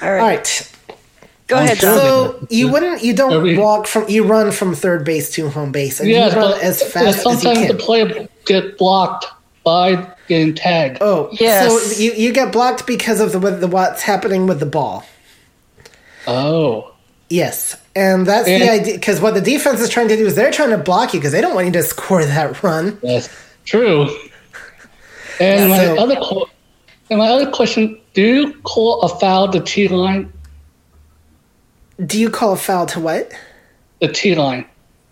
All 0.00 0.08
All 0.08 0.14
right, 0.14 0.36
right. 0.36 0.73
Go 1.46 1.56
ahead, 1.56 1.78
Jonathan. 1.78 2.00
So 2.40 2.46
you 2.50 2.68
wouldn't, 2.68 3.02
you 3.02 3.14
don't 3.14 3.32
Every- 3.32 3.56
walk 3.58 3.86
from, 3.86 4.08
you 4.08 4.24
run 4.24 4.50
from 4.52 4.74
third 4.74 5.04
base 5.04 5.30
to 5.32 5.48
home 5.50 5.72
base, 5.72 6.00
and 6.00 6.08
Yes, 6.08 6.32
you 6.34 6.40
run 6.40 6.60
as 6.60 6.82
fast 6.82 7.06
as 7.06 7.16
you 7.16 7.22
sometimes 7.22 7.68
the 7.68 7.74
player 7.74 8.28
get 8.46 8.78
blocked 8.78 9.26
by 9.64 10.10
getting 10.28 10.54
tagged. 10.54 10.98
Oh, 11.00 11.28
Yes. 11.32 11.70
So 11.96 12.00
you, 12.02 12.12
you 12.12 12.32
get 12.32 12.52
blocked 12.52 12.86
because 12.86 13.20
of 13.20 13.32
the, 13.32 13.38
with 13.38 13.60
the 13.60 13.66
what's 13.68 14.02
happening 14.02 14.46
with 14.46 14.60
the 14.60 14.66
ball. 14.66 15.04
Oh, 16.26 16.90
Yes. 17.30 17.76
And 17.96 18.26
that's 18.26 18.46
the 18.46 18.68
idea 18.68 18.94
because 18.94 19.20
what 19.20 19.34
the 19.34 19.40
defense 19.40 19.80
is 19.80 19.88
trying 19.88 20.08
to 20.08 20.16
do 20.16 20.26
is 20.26 20.34
they're 20.34 20.50
trying 20.50 20.70
to 20.70 20.78
block 20.78 21.14
you 21.14 21.20
because 21.20 21.32
they 21.32 21.40
don't 21.40 21.54
want 21.54 21.66
you 21.66 21.72
to 21.74 21.82
score 21.82 22.24
that 22.24 22.62
run. 22.62 22.98
that's 23.02 23.28
true. 23.64 24.08
And 25.40 25.60
Yeah, 25.60 25.68
my 25.68 25.84
so- 25.84 25.98
other 25.98 26.46
and 27.10 27.18
my 27.18 27.28
other 27.28 27.50
question: 27.50 27.98
Do 28.14 28.22
you 28.22 28.52
call 28.62 29.02
a 29.02 29.08
foul 29.20 29.48
the 29.48 29.60
T 29.60 29.88
line? 29.88 30.32
Do 32.04 32.18
you 32.18 32.30
call 32.30 32.52
a 32.52 32.56
foul 32.56 32.86
to 32.86 33.00
what? 33.00 33.32
The 34.00 34.08
T 34.08 34.34
line 34.34 34.66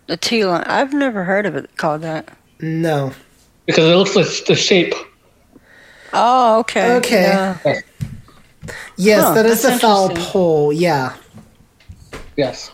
The 0.08 0.16
T 0.16 0.44
line. 0.44 0.64
I've 0.66 0.92
never 0.92 1.24
heard 1.24 1.46
of 1.46 1.54
it 1.56 1.76
called 1.76 2.02
that. 2.02 2.28
No. 2.60 3.12
because 3.66 3.84
it 3.90 3.94
looks 3.96 4.16
like 4.16 4.26
the 4.46 4.54
shape. 4.56 4.94
Oh, 6.12 6.58
okay. 6.60 6.96
Okay. 6.96 7.22
Yeah. 7.22 7.58
Yes, 8.96 9.22
Huh, 9.24 9.34
that 9.34 9.46
is 9.46 9.64
a 9.64 9.78
foul 9.78 10.10
pole. 10.10 10.72
Yeah. 10.72 11.16
Yes, 12.36 12.70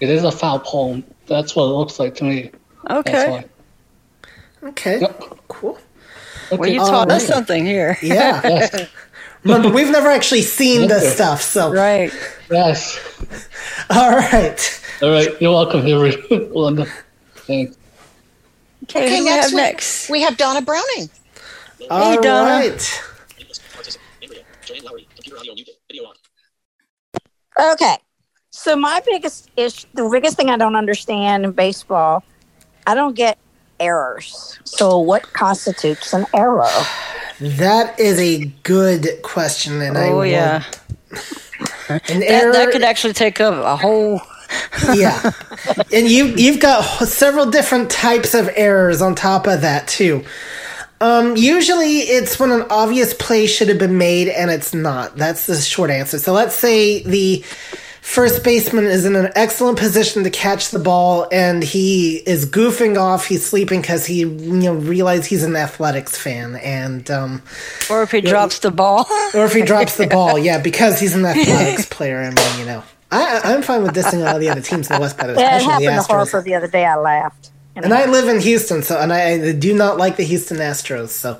it 0.00 0.08
is 0.08 0.24
a 0.24 0.30
foul 0.32 0.60
pole. 0.60 1.02
That's 1.26 1.54
what 1.56 1.64
it 1.64 1.68
looks 1.74 1.98
like 1.98 2.14
to 2.16 2.24
me. 2.24 2.50
That's 2.88 3.08
Okay. 3.08 3.30
why. 3.30 3.44
Okay. 4.68 5.00
Yep. 5.00 5.22
Cool. 5.48 5.78
Well, 6.52 6.68
you 6.70 6.80
Okay. 6.80 6.90
taught 6.90 7.10
us 7.10 7.22
Alright. 7.22 7.34
something 7.34 7.66
here. 7.66 7.98
Yeah. 8.02 8.40
Yes. 8.44 8.88
Remember, 9.46 9.68
we've 9.70 9.90
never 9.90 10.08
actually 10.08 10.42
seen 10.42 10.88
this 10.88 11.14
stuff, 11.14 11.40
so. 11.42 11.72
Right. 11.72 12.12
yes. 12.50 12.98
All 13.90 14.10
right. 14.10 14.82
All 15.02 15.10
right. 15.10 15.40
You're 15.40 15.52
welcome, 15.52 15.80
everyone. 15.86 16.86
Thanks. 17.46 17.76
Okay, 18.84 19.04
Okay, 19.06 19.16
who 19.18 19.24
we 19.24 19.30
next 19.30 19.44
have 19.46 19.52
we- 19.52 19.56
next? 19.56 20.10
We 20.10 20.20
have 20.22 20.36
Donna 20.36 20.62
Browning. 20.62 21.10
All 21.90 22.20
Donna. 22.20 22.50
right. 22.50 23.02
Okay. 27.60 27.96
So 28.50 28.74
my 28.76 29.00
biggest 29.06 29.50
issue, 29.56 29.86
the 29.94 30.08
biggest 30.10 30.36
thing 30.36 30.50
I 30.50 30.56
don't 30.56 30.76
understand 30.76 31.44
in 31.44 31.52
baseball, 31.52 32.24
I 32.86 32.94
don't 32.94 33.14
get 33.14 33.38
errors. 33.80 34.58
So 34.64 34.98
what 34.98 35.32
constitutes 35.32 36.12
an 36.12 36.26
error? 36.34 36.68
That 37.40 37.98
is 38.00 38.18
a 38.18 38.44
good 38.62 39.06
question, 39.22 39.80
and 39.82 39.96
I 39.98 40.08
Oh, 40.08 40.16
will- 40.18 40.26
yeah. 40.26 40.64
An 41.88 42.00
That, 42.20 42.22
error, 42.22 42.52
that 42.52 42.72
could 42.72 42.82
actually 42.82 43.12
take 43.12 43.40
up 43.40 43.54
a 43.64 43.76
whole. 43.76 44.20
yeah, 44.94 45.30
and 45.92 46.08
you 46.08 46.26
you've 46.36 46.58
got 46.60 46.82
several 47.06 47.46
different 47.50 47.90
types 47.90 48.34
of 48.34 48.50
errors 48.56 49.00
on 49.00 49.14
top 49.14 49.46
of 49.46 49.60
that 49.60 49.86
too. 49.86 50.24
Um, 51.00 51.36
usually 51.36 51.98
it's 51.98 52.38
when 52.40 52.50
an 52.50 52.64
obvious 52.70 53.12
play 53.14 53.46
should 53.46 53.68
have 53.68 53.78
been 53.78 53.98
made 53.98 54.28
and 54.28 54.50
it's 54.50 54.72
not. 54.74 55.16
That's 55.16 55.46
the 55.46 55.56
short 55.56 55.90
answer. 55.90 56.18
So 56.18 56.32
let's 56.32 56.54
say 56.54 57.02
the 57.04 57.44
first 58.06 58.44
baseman 58.44 58.84
is 58.84 59.04
in 59.04 59.16
an 59.16 59.32
excellent 59.34 59.76
position 59.76 60.22
to 60.22 60.30
catch 60.30 60.70
the 60.70 60.78
ball 60.78 61.26
and 61.32 61.62
he 61.64 62.18
is 62.18 62.46
goofing 62.46 62.96
off. 62.96 63.26
He's 63.26 63.44
sleeping 63.44 63.80
because 63.80 64.06
he 64.06 64.20
you 64.20 64.26
know 64.28 64.74
realized 64.74 65.26
he's 65.26 65.42
an 65.42 65.56
athletics 65.56 66.16
fan 66.16 66.54
and 66.56 67.10
um, 67.10 67.42
Or 67.90 68.04
if 68.04 68.12
he 68.12 68.20
drops 68.20 68.60
the 68.60 68.70
ball. 68.70 69.06
or 69.34 69.44
if 69.44 69.52
he 69.52 69.62
drops 69.62 69.96
the 69.96 70.06
ball, 70.06 70.38
yeah, 70.48 70.58
because 70.60 71.00
he's 71.00 71.14
an 71.16 71.24
athletics 71.26 71.86
player. 71.86 72.18
I 72.20 72.30
mean, 72.30 72.60
you 72.60 72.64
know, 72.66 72.82
I, 73.10 73.40
I- 73.42 73.54
I'm 73.54 73.62
fine 73.62 73.82
with 73.82 73.94
dissing 73.94 74.24
all 74.26 74.38
the 74.38 74.50
other 74.50 74.62
teams 74.62 74.88
in 74.88 74.94
the 74.94 75.00
West, 75.00 75.18
but 75.18 75.26
Yeah, 75.36 75.56
it 75.56 75.62
especially 75.62 75.86
the 75.86 75.92
happened 75.92 76.06
to 76.08 76.12
Astros. 76.36 76.44
The 76.44 76.54
other 76.54 76.68
day. 76.68 76.84
I 76.86 76.96
laughed. 76.96 77.50
And 77.74 77.92
I 77.92 78.06
live 78.06 78.28
in 78.28 78.40
Houston, 78.40 78.82
so 78.82 78.98
and 78.98 79.12
I, 79.12 79.32
I 79.48 79.52
do 79.52 79.74
not 79.74 79.98
like 79.98 80.16
the 80.16 80.22
Houston 80.22 80.56
Astros. 80.58 81.08
So, 81.10 81.36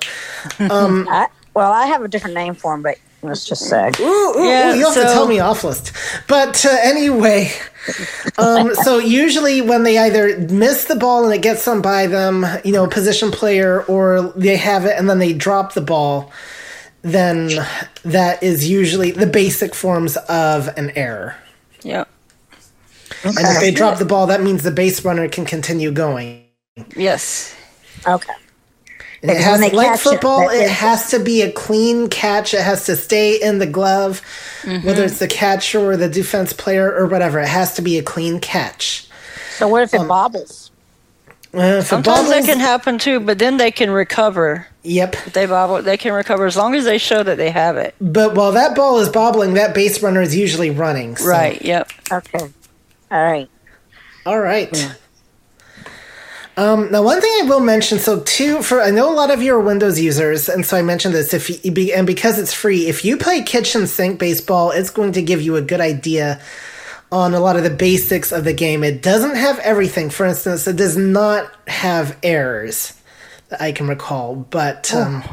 um, 0.69 1.07
I, 1.09 1.27
well, 1.55 1.71
I 1.71 1.87
have 1.87 2.03
a 2.03 2.07
different 2.07 2.35
name 2.35 2.53
for 2.53 2.75
him, 2.75 2.83
but 2.83 2.97
let's 3.21 3.45
just 3.45 3.67
say. 3.67 3.91
ooh, 3.99 4.03
ooh, 4.03 4.47
Yeah, 4.47 4.73
ooh, 4.73 4.77
you 4.77 4.85
have 4.85 4.93
to 4.95 5.03
tell 5.03 5.27
me 5.27 5.39
off 5.39 5.63
list. 5.63 5.91
But 6.27 6.65
uh, 6.65 6.77
anyway, 6.81 7.51
um, 8.37 8.73
so 8.83 8.99
usually 8.99 9.61
when 9.61 9.83
they 9.83 9.97
either 9.97 10.37
miss 10.39 10.85
the 10.85 10.95
ball 10.95 11.25
and 11.25 11.33
it 11.33 11.41
gets 11.41 11.67
on 11.67 11.81
by 11.81 12.07
them, 12.07 12.45
you 12.63 12.71
know, 12.71 12.87
position 12.87 13.31
player, 13.31 13.83
or 13.83 14.33
they 14.35 14.57
have 14.57 14.85
it 14.85 14.97
and 14.97 15.09
then 15.09 15.19
they 15.19 15.33
drop 15.33 15.73
the 15.73 15.81
ball, 15.81 16.31
then 17.01 17.49
that 18.03 18.41
is 18.43 18.69
usually 18.69 19.11
the 19.11 19.27
basic 19.27 19.73
forms 19.73 20.17
of 20.29 20.67
an 20.77 20.91
error. 20.91 21.35
Yep. 21.83 22.09
And 23.23 23.37
if 23.39 23.59
they 23.59 23.71
drop 23.71 23.97
the 23.97 24.05
ball, 24.05 24.27
that 24.27 24.41
means 24.41 24.63
the 24.63 24.71
base 24.71 25.03
runner 25.03 25.27
can 25.27 25.45
continue 25.45 25.91
going. 25.91 26.43
Yes. 26.95 27.55
Okay. 28.05 28.33
And 29.21 29.31
it 29.31 29.37
has 29.37 29.59
like 29.59 29.71
catch 29.73 29.99
it, 29.99 30.03
football, 30.03 30.47
that 30.47 30.55
it, 30.55 30.63
is- 30.65 30.71
has 30.71 31.09
to 31.11 31.19
be 31.19 31.41
a 31.41 31.51
clean 31.51 32.07
catch. 32.09 32.53
It 32.53 32.61
has 32.61 32.85
to 32.85 32.95
stay 32.95 33.41
in 33.41 33.57
the 33.59 33.65
glove, 33.65 34.21
whether 34.63 35.03
it's 35.03 35.19
the 35.19 35.27
catcher 35.27 35.79
or 35.79 35.97
the 35.97 36.09
defense 36.09 36.53
player 36.53 36.93
or 36.95 37.07
whatever. 37.07 37.39
It 37.39 37.47
has 37.47 37.73
to 37.75 37.81
be 37.81 37.97
a 37.97 38.03
clean 38.03 38.39
catch. 38.39 39.07
So 39.57 39.67
what 39.67 39.81
if 39.83 39.93
Um, 39.95 40.05
it 40.05 40.07
bobbles? 40.07 40.69
Uh, 41.53 41.59
if 41.79 41.85
it 41.85 41.87
Sometimes 41.87 42.29
that 42.29 42.45
can 42.45 42.59
happen 42.59 42.99
too, 42.99 43.19
but 43.19 43.39
then 43.39 43.57
they 43.57 43.71
can 43.71 43.89
recover. 43.89 44.67
Yep. 44.83 45.15
If 45.25 45.33
they 45.33 45.45
bobble, 45.47 45.81
they 45.81 45.97
can 45.97 46.13
recover 46.13 46.45
as 46.45 46.55
long 46.55 46.75
as 46.75 46.85
they 46.85 46.99
show 46.99 47.23
that 47.23 47.37
they 47.37 47.49
have 47.49 47.75
it. 47.77 47.95
But 47.99 48.35
while 48.35 48.51
that 48.51 48.75
ball 48.75 48.99
is 48.99 49.09
bobbling, 49.09 49.55
that 49.55 49.73
base 49.73 50.03
runner 50.03 50.21
is 50.21 50.35
usually 50.35 50.69
running. 50.69 51.15
so- 51.15 51.25
Right. 51.27 51.59
Yep. 51.61 51.91
Okay. 52.11 52.39
All 53.09 53.23
right. 53.23 53.49
All 54.27 54.39
right. 54.39 54.95
Um, 56.57 56.91
now, 56.91 57.03
one 57.03 57.21
thing 57.21 57.31
I 57.43 57.45
will 57.47 57.59
mention. 57.59 57.99
So, 57.99 58.21
two 58.21 58.63
for 58.63 58.81
I 58.81 58.89
know 58.89 59.13
a 59.13 59.15
lot 59.15 59.29
of 59.29 59.43
you 59.43 59.53
are 59.53 59.59
Windows 59.59 59.99
users, 59.99 60.49
and 60.49 60.65
so 60.65 60.75
I 60.75 60.81
mentioned 60.81 61.13
this. 61.13 61.33
If 61.33 61.63
you, 61.63 61.93
and 61.93 62.07
because 62.07 62.39
it's 62.39 62.51
free, 62.51 62.87
if 62.87 63.05
you 63.05 63.15
play 63.15 63.43
kitchen 63.43 63.85
sink 63.85 64.19
baseball, 64.19 64.71
it's 64.71 64.89
going 64.89 65.11
to 65.13 65.21
give 65.21 65.39
you 65.39 65.55
a 65.55 65.61
good 65.61 65.81
idea 65.81 66.41
on 67.11 67.35
a 67.35 67.39
lot 67.39 67.57
of 67.57 67.63
the 67.63 67.69
basics 67.69 68.31
of 68.31 68.43
the 68.43 68.53
game. 68.53 68.83
It 68.83 69.03
doesn't 69.03 69.35
have 69.35 69.59
everything. 69.59 70.09
For 70.09 70.25
instance, 70.25 70.67
it 70.67 70.75
does 70.75 70.97
not 70.97 71.51
have 71.67 72.17
errors 72.23 72.99
that 73.49 73.61
I 73.61 73.71
can 73.71 73.87
recall, 73.87 74.35
but 74.35 74.93
um, 74.95 75.23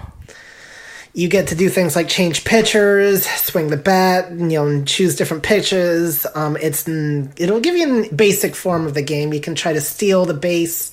you 1.14 1.28
get 1.28 1.46
to 1.48 1.54
do 1.54 1.68
things 1.68 1.94
like 1.94 2.08
change 2.08 2.44
pitchers, 2.44 3.24
swing 3.24 3.68
the 3.68 3.76
bat, 3.76 4.32
you 4.32 4.36
know, 4.36 4.84
choose 4.84 5.14
different 5.14 5.44
pitches. 5.44 6.26
Um, 6.34 6.56
it's 6.60 6.88
it'll 6.88 7.60
give 7.60 7.76
you 7.76 8.04
a 8.04 8.12
basic 8.12 8.56
form 8.56 8.84
of 8.84 8.94
the 8.94 9.02
game. 9.02 9.32
You 9.32 9.40
can 9.40 9.54
try 9.54 9.72
to 9.72 9.80
steal 9.80 10.24
the 10.24 10.34
base, 10.34 10.92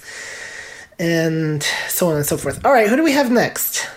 and 1.00 1.64
so 1.90 2.10
on 2.10 2.18
and 2.18 2.26
so 2.26 2.38
forth. 2.38 2.64
All 2.64 2.72
right, 2.72 2.88
who 2.88 2.96
do 2.96 3.04
we 3.04 3.14
have 3.14 3.32
next? 3.32 3.88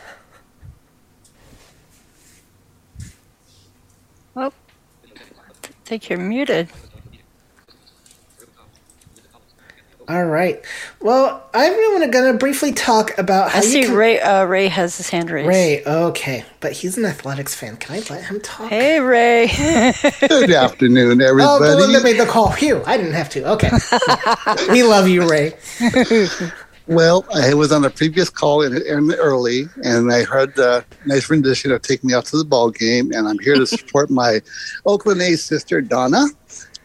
Well, 4.34 4.52
I 5.04 5.68
think 5.84 6.08
you're 6.08 6.18
muted. 6.18 6.70
All 10.06 10.24
right. 10.24 10.62
Well, 11.00 11.42
I'm 11.54 12.10
going 12.10 12.32
to 12.32 12.38
briefly 12.38 12.72
talk 12.72 13.16
about 13.16 13.50
how 13.50 13.60
I 13.60 13.62
you 13.62 13.68
see 13.68 13.82
can- 13.84 13.94
Ray. 13.94 14.20
Uh, 14.20 14.44
Ray 14.44 14.68
has 14.68 14.96
his 14.98 15.08
hand 15.08 15.30
raised. 15.30 15.48
Ray, 15.48 15.82
okay, 15.84 16.44
but 16.60 16.72
he's 16.72 16.98
an 16.98 17.06
athletics 17.06 17.54
fan. 17.54 17.76
Can 17.78 17.96
I 17.96 18.00
let 18.10 18.24
him 18.24 18.40
talk? 18.40 18.68
Hey, 18.68 19.00
Ray. 19.00 19.46
Good 20.20 20.50
afternoon, 20.52 21.20
everybody. 21.22 21.48
Oh, 21.48 21.56
everybody. 21.56 21.86
Belinda 21.86 22.02
made 22.02 22.20
the 22.20 22.26
call. 22.26 22.52
Phew, 22.52 22.82
I 22.84 22.96
didn't 22.98 23.14
have 23.14 23.30
to. 23.30 23.50
Okay. 23.52 23.70
we 24.70 24.82
love 24.82 25.08
you, 25.08 25.26
Ray. 25.28 25.54
Well, 26.86 27.24
I 27.34 27.54
was 27.54 27.72
on 27.72 27.82
a 27.86 27.90
previous 27.90 28.28
call 28.28 28.60
in, 28.60 28.76
in 28.76 29.14
early, 29.14 29.64
and 29.82 30.12
I 30.12 30.24
heard 30.24 30.54
the 30.54 30.84
nice 31.06 31.30
rendition 31.30 31.72
of 31.72 31.80
"Take 31.80 32.04
Me 32.04 32.12
Out 32.12 32.26
to 32.26 32.36
the 32.36 32.44
Ball 32.44 32.70
Game," 32.70 33.10
and 33.12 33.26
I'm 33.26 33.38
here 33.38 33.54
to 33.54 33.66
support 33.66 34.10
my 34.10 34.42
Oakland 34.84 35.22
A's 35.22 35.42
sister 35.42 35.80
Donna. 35.80 36.26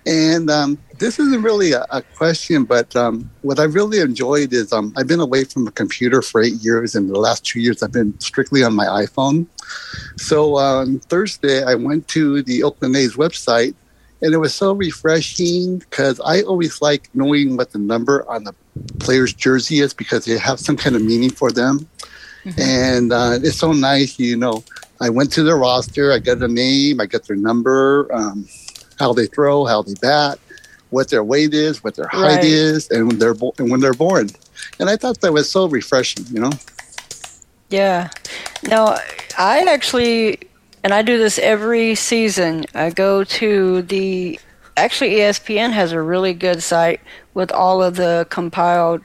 And 0.06 0.50
um, 0.50 0.78
this 0.98 1.20
isn't 1.20 1.42
really 1.42 1.74
a, 1.74 1.86
a 1.90 2.02
question, 2.02 2.64
but 2.64 2.96
um, 2.96 3.30
what 3.42 3.60
I 3.60 3.64
really 3.64 4.00
enjoyed 4.00 4.54
is 4.54 4.72
um, 4.74 4.94
I've 4.98 5.08
been 5.08 5.20
away 5.20 5.44
from 5.44 5.68
a 5.68 5.72
computer 5.72 6.22
for 6.22 6.42
eight 6.42 6.56
years, 6.56 6.96
and 6.96 7.10
the 7.10 7.20
last 7.20 7.46
two 7.46 7.60
years 7.60 7.84
I've 7.84 7.92
been 7.92 8.20
strictly 8.20 8.64
on 8.64 8.74
my 8.74 8.86
iPhone. 8.86 9.48
So 10.18 10.58
on 10.58 11.00
Thursday, 11.00 11.64
I 11.64 11.76
went 11.76 12.08
to 12.10 12.42
the 12.42 12.64
Oakland 12.64 12.96
A's 12.96 13.16
website, 13.16 13.76
and 14.22 14.34
it 14.34 14.38
was 14.38 14.54
so 14.54 14.74
refreshing 14.74 15.80
because 15.80 16.20
I 16.22 16.42
always 16.42 16.82
like 16.82 17.10
knowing 17.14 17.56
what 17.56 17.72
the 17.72 17.80
number 17.80 18.30
on 18.30 18.44
the 18.44 18.54
player's 19.00 19.34
jersey 19.34 19.80
is 19.80 19.94
because 19.94 20.26
they 20.26 20.38
have 20.38 20.60
some 20.60 20.78
kind 20.78 20.96
of 20.96 21.02
meaning 21.02 21.30
for 21.30 21.52
them. 21.52 21.88
And 22.58 23.12
uh, 23.14 23.40
it's 23.44 23.58
so 23.58 23.74
nice, 23.74 24.18
you 24.18 24.38
know. 24.38 24.64
I 25.02 25.10
went 25.10 25.32
to 25.34 25.44
their 25.44 25.58
roster, 25.58 26.12
I 26.12 26.20
got 26.20 26.42
a 26.42 26.48
name, 26.48 27.00
I 27.00 27.06
got 27.06 27.26
their 27.26 27.36
number, 27.36 28.10
um, 28.14 28.48
how 29.00 29.14
they 29.14 29.26
throw, 29.28 29.66
how 29.66 29.82
they 29.82 29.94
bat, 30.02 30.40
what 30.90 31.10
their 31.10 31.24
weight 31.24 31.54
is, 31.54 31.84
what 31.84 31.96
their 31.96 32.08
height 32.08 32.38
Right. 32.38 32.44
is, 32.44 32.90
and 32.90 33.08
when 33.08 33.20
they're 33.20 33.34
bo- 33.34 33.54
and 33.58 33.70
when 33.72 33.80
they're 33.80 33.94
born. 33.94 34.30
And 34.80 34.90
I 34.90 34.96
thought 34.98 35.22
that 35.22 35.34
was 35.34 35.50
so 35.50 35.68
refreshing, 35.68 36.26
you 36.32 36.40
know. 36.42 36.52
Yeah. 37.70 38.10
No, 38.68 38.98
I 39.38 39.64
actually, 39.70 40.40
and 40.84 40.94
I 40.94 41.02
do 41.02 41.18
this 41.18 41.40
every 41.40 41.96
season. 41.96 42.66
I 42.74 42.90
go 42.90 43.24
to 43.24 43.82
the. 43.84 44.40
Actually, 44.78 45.12
ESPN 45.16 45.72
has 45.74 45.92
a 45.92 46.02
really 46.02 46.34
good 46.34 46.64
site 46.64 47.02
with 47.34 47.52
all 47.52 47.84
of 47.84 47.96
the 47.96 48.26
compiled 48.30 49.02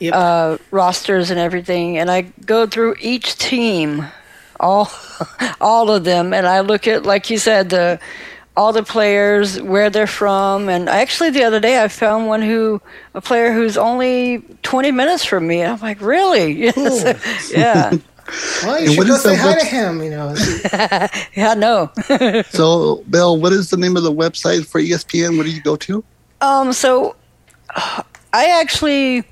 Yep. 0.00 0.14
uh, 0.16 0.56
rosters 0.72 1.30
and 1.30 1.38
everything, 1.38 1.96
and 1.96 2.10
I 2.10 2.22
go 2.44 2.66
through 2.66 2.96
each 2.98 3.36
team, 3.38 4.04
all, 4.58 4.90
all 5.60 5.92
of 5.92 6.02
them, 6.02 6.32
and 6.34 6.44
I 6.46 6.58
look 6.60 6.88
at, 6.88 7.04
like 7.04 7.30
you 7.30 7.38
said, 7.38 7.70
the 7.70 8.00
all 8.56 8.72
the 8.72 8.82
players, 8.82 9.60
where 9.62 9.88
they're 9.90 10.06
from, 10.06 10.68
and 10.68 10.88
actually 10.88 11.30
the 11.30 11.42
other 11.44 11.58
day 11.60 11.82
I 11.82 11.88
found 11.88 12.26
one 12.26 12.42
who, 12.42 12.80
a 13.14 13.20
player 13.20 13.52
who's 13.52 13.78
only 13.78 14.42
20 14.62 14.90
minutes 14.92 15.24
from 15.24 15.46
me, 15.46 15.62
and 15.62 15.72
I'm 15.72 15.80
like, 15.80 16.00
really? 16.00 16.66
yeah. 17.50 17.92
Well, 18.62 18.76
And 18.76 18.84
you 18.86 18.90
should 18.92 18.98
what 18.98 19.06
go 19.08 19.16
say 19.18 19.34
hi 19.36 19.58
to 19.58 19.66
him. 19.66 20.00
You 20.02 20.10
know, 20.10 20.34
Yeah, 21.34 21.54
no. 21.54 21.90
So, 22.50 23.04
Bill, 23.10 23.36
what 23.38 23.52
is 23.52 23.68
the 23.68 23.76
name 23.76 23.96
of 23.96 24.04
the 24.04 24.12
website 24.12 24.64
for 24.64 24.80
ESPN? 24.80 25.36
What 25.36 25.44
do 25.44 25.50
you 25.52 25.60
go 25.60 25.76
to? 25.76 26.02
um, 26.40 26.72
so 26.72 27.14
I 28.32 28.46
actually 28.60 29.24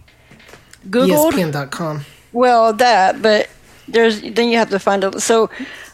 Googled, 0.91 1.33
ESPN.com. 1.33 2.05
well, 2.33 2.73
that, 2.75 3.23
but 3.23 3.49
there's, 3.89 4.21
then 4.21 4.49
you 4.49 4.59
have 4.59 4.71
to 4.71 4.79
find 4.79 5.05
it. 5.05 5.21
So 5.21 5.49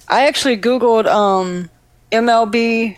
I 0.08 0.26
actually 0.26 0.56
Googled, 0.56 1.06
um, 1.06 1.68
MLB 2.10 2.96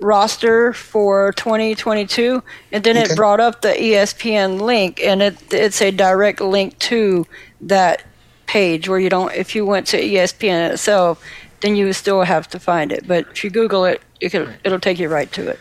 roster 0.00 0.72
for 0.72 1.32
2022 1.32 2.42
and 2.72 2.84
then 2.84 2.96
Okay. 2.96 3.10
it 3.12 3.16
brought 3.16 3.40
up 3.40 3.62
the 3.62 3.68
ESPN 3.72 4.60
link 4.60 5.00
and 5.02 5.22
it 5.22 5.36
it's 5.52 5.80
a 5.82 5.90
direct 5.90 6.40
link 6.40 6.78
to 6.78 7.26
that 7.62 8.02
page 8.46 8.88
where 8.88 8.98
you 8.98 9.10
don't 9.10 9.32
if 9.34 9.54
you 9.54 9.66
went 9.66 9.86
to 9.88 10.00
ESPN 10.00 10.70
itself 10.72 11.22
then 11.60 11.74
you 11.76 11.86
would 11.86 11.96
still 11.96 12.22
have 12.22 12.48
to 12.48 12.58
find 12.60 12.92
it 12.92 13.06
but 13.08 13.26
if 13.32 13.42
you 13.42 13.50
google 13.50 13.84
it 13.84 14.00
you 14.20 14.30
can 14.30 14.54
it'll 14.64 14.78
take 14.80 14.98
you 14.98 15.08
right 15.08 15.30
to 15.32 15.48
it 15.48 15.58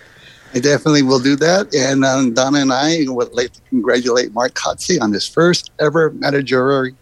I 0.56 0.60
definitely 0.60 1.02
will 1.04 1.20
do 1.20 1.36
that. 1.36 1.76
And 1.76 2.06
um, 2.06 2.34
Donna 2.34 2.60
and 2.60 2.72
I 2.72 3.04
would 3.08 3.34
like 3.34 3.52
to 3.52 3.62
congratulate 3.70 4.34
Mark 4.34 4.54
Kotsay 4.54 5.00
on 5.02 5.12
his 5.12 5.28
first 5.28 5.72
ever 5.78 6.12
managerial 6.12 6.96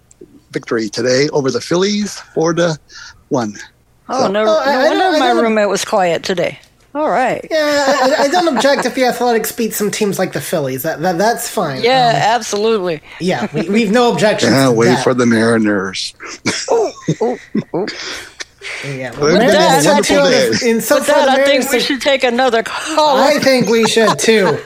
victory 0.49 0.89
today 0.89 1.29
over 1.29 1.51
the 1.51 1.61
Phillies, 1.61 2.19
four 2.33 2.55
to 2.55 2.75
one. 3.29 3.53
oh 4.09 4.23
So- 4.23 4.31
no, 4.31 4.41
Oh, 4.41 4.45
no 4.45 4.57
I- 4.57 4.71
I 4.73 4.83
wonder 4.88 4.97
don't- 4.99 5.15
I 5.15 5.19
my 5.33 5.41
roommate 5.41 5.69
was 5.69 5.86
quiet 5.86 6.23
today 6.23 6.57
all 6.95 7.09
right 7.09 7.45
Yeah, 7.51 7.85
I, 7.87 8.23
I 8.23 8.27
don't 8.29 8.55
object 8.55 8.85
if 8.85 8.95
the 8.95 9.03
Athletics 9.05 9.51
beat 9.51 9.73
some 9.73 9.91
teams 9.91 10.17
like 10.17 10.33
the 10.33 10.41
Phillies. 10.41 10.83
That, 10.83 11.01
that 11.01 11.17
that's 11.17 11.49
fine. 11.49 11.83
yeah 11.83 12.09
Um, 12.09 12.15
absolutely 12.15 13.01
yeah. 13.19 13.47
We, 13.53 13.69
we've 13.69 13.91
no 13.91 14.11
objection. 14.11 14.49
Can't 14.49 14.73
to 14.73 14.77
wait 14.77 14.87
that. 14.87 15.03
for 15.03 15.13
the 15.13 15.25
Mariners. 15.25 16.13
Yeah, 16.43 16.53
Well, 17.19 17.37
well, 17.71 17.85
it's 18.84 19.18
been 19.18 19.24
a 19.24 19.38
Mariners 19.38 19.86
wonderful 19.86 20.16
tattoo 20.16 20.66
In 20.66 20.82
so 20.82 20.95
with 20.95 21.05
far, 21.07 21.26
that 21.26 21.30
i 21.39 21.45
think 21.45 21.70
we 21.72 21.80
should 21.80 22.01
take 22.01 22.24
another 22.24 22.63
call 22.63 23.18
I 23.18 23.39
think 23.39 23.68
we 23.70 23.88
should 23.88 24.18
too. 24.20 24.57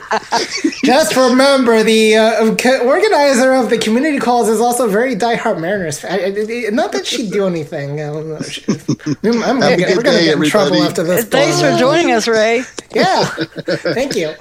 Just 0.84 1.14
remember, 1.16 1.82
the 1.82 2.16
uh, 2.16 2.54
co- 2.56 2.86
organizer 2.86 3.52
of 3.52 3.68
the 3.70 3.78
community 3.78 4.18
calls 4.18 4.48
is 4.48 4.60
also 4.60 4.86
a 4.86 4.88
very 4.88 5.14
diehard 5.14 5.60
Mariners. 5.60 6.00
fan. 6.00 6.12
I, 6.18 6.24
I, 6.24 6.66
I- 6.68 6.70
not 6.70 6.92
that 6.92 7.06
she'd 7.06 7.30
do 7.30 7.46
anything. 7.46 8.00
I 8.00 8.06
don't 8.06 8.28
know. 8.28 8.38
I'm 9.30 9.42
I'm 9.42 9.60
gonna 9.60 9.64
Have 9.70 9.72
a 9.72 9.76
get, 9.76 9.88
good 9.88 9.96
we're 9.98 10.02
gonna 10.02 10.20
get 10.24 10.38
in 10.38 10.44
trouble 10.44 10.82
after 10.82 11.02
this. 11.02 11.24
thanks 11.26 11.60
but, 11.60 11.72
for 11.74 11.78
joining 11.78 12.12
us 12.12 12.26
ray 12.26 12.62
Yeah, 12.94 13.24
thank 13.94 14.16
you. 14.16 14.34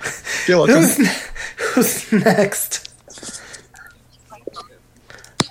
You're 0.48 0.58
welcome. 0.66 0.76
Who's, 0.76 1.30
who's 1.58 2.12
next? 2.14 2.90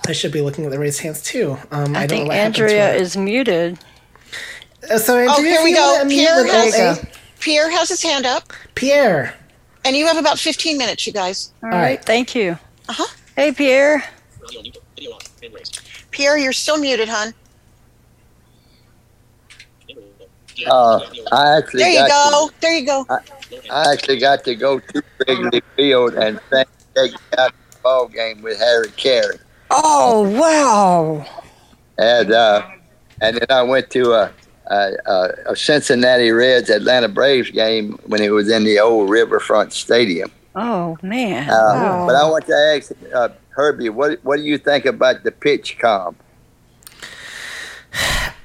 I 0.07 0.11
should 0.13 0.31
be 0.31 0.41
looking 0.41 0.65
at 0.65 0.71
the 0.71 0.79
raised 0.79 1.01
hands 1.01 1.21
too. 1.21 1.57
Um, 1.71 1.95
I, 1.95 2.01
i 2.01 2.07
don't 2.07 2.07
know 2.07 2.07
think 2.07 2.27
what 2.29 2.37
andrea 2.37 2.93
is 2.95 3.15
muted 3.15 3.73
Uh, 3.75 3.88
so 4.97 5.17
Andrea, 5.17 5.27
Oh, 5.31 5.43
here 5.43 5.63
we 5.63 5.73
go. 5.73 6.03
Pierre 6.07 6.43
with 6.43 6.51
has, 6.51 6.97
Olga. 6.97 7.07
Pierre 7.39 7.69
has 7.71 7.89
his 7.89 8.01
hand 8.01 8.25
up, 8.25 8.51
Pierre. 8.75 9.33
and 9.85 9.95
you 9.95 10.05
have 10.07 10.17
about 10.17 10.37
15 10.39 10.77
minutes, 10.77 11.05
you 11.07 11.13
guys. 11.13 11.53
all 11.63 11.69
right. 11.69 11.81
right 11.81 12.05
thank 12.05 12.35
you 12.35 12.57
Uh-huh. 12.89 13.05
hey 13.35 13.51
pierre 13.51 14.03
Pierre, 16.11 16.37
you're 16.37 16.51
still 16.53 16.77
muted, 16.77 17.07
hon. 17.07 17.33
Uh, 20.67 20.99
I 21.31 21.57
actually 21.57 21.83
There 21.83 21.89
you 21.91 22.07
got 22.07 22.31
go. 22.31 22.49
There 22.59 22.73
you 22.77 22.85
go. 22.85 23.05
To, 23.05 23.21
I 23.71 23.93
actually 23.93 24.17
got 24.19 24.43
to 24.43 24.55
go 24.55 24.79
to 24.79 25.03
Wrigley 25.27 25.61
Field 25.77 26.15
and 26.15 26.39
thank 26.49 26.67
take 26.95 27.13
out 27.37 27.53
the 27.71 27.77
ball 27.81 28.07
game 28.07 28.41
with 28.41 28.57
Harry 28.59 28.89
Caray, 28.97 29.37
oh 29.71 30.27
wow 30.37 31.25
and 31.97 32.31
uh, 32.33 32.67
and 33.21 33.37
then 33.37 33.45
I 33.49 33.61
went 33.61 33.89
to 33.91 34.11
a, 34.13 34.31
a, 34.69 34.93
a, 35.05 35.29
a 35.47 35.55
Cincinnati 35.55 36.31
Reds 36.31 36.69
Atlanta 36.69 37.07
Braves 37.09 37.51
game 37.51 37.99
when 38.05 38.21
it 38.21 38.29
was 38.29 38.49
in 38.49 38.63
the 38.63 38.79
old 38.79 39.09
Riverfront 39.09 39.73
Stadium. 39.73 40.31
Oh 40.55 40.97
man! 41.01 41.49
Uh, 41.49 41.53
Wow. 41.53 42.07
But 42.07 42.15
I 42.15 42.29
want 42.29 42.45
to 42.47 42.53
ask 42.75 42.91
uh, 43.13 43.29
Herbie, 43.49 43.89
what 43.89 44.19
what 44.23 44.37
do 44.37 44.43
you 44.43 44.57
think 44.57 44.85
about 44.85 45.23
the 45.23 45.31
PitchCom? 45.31 46.15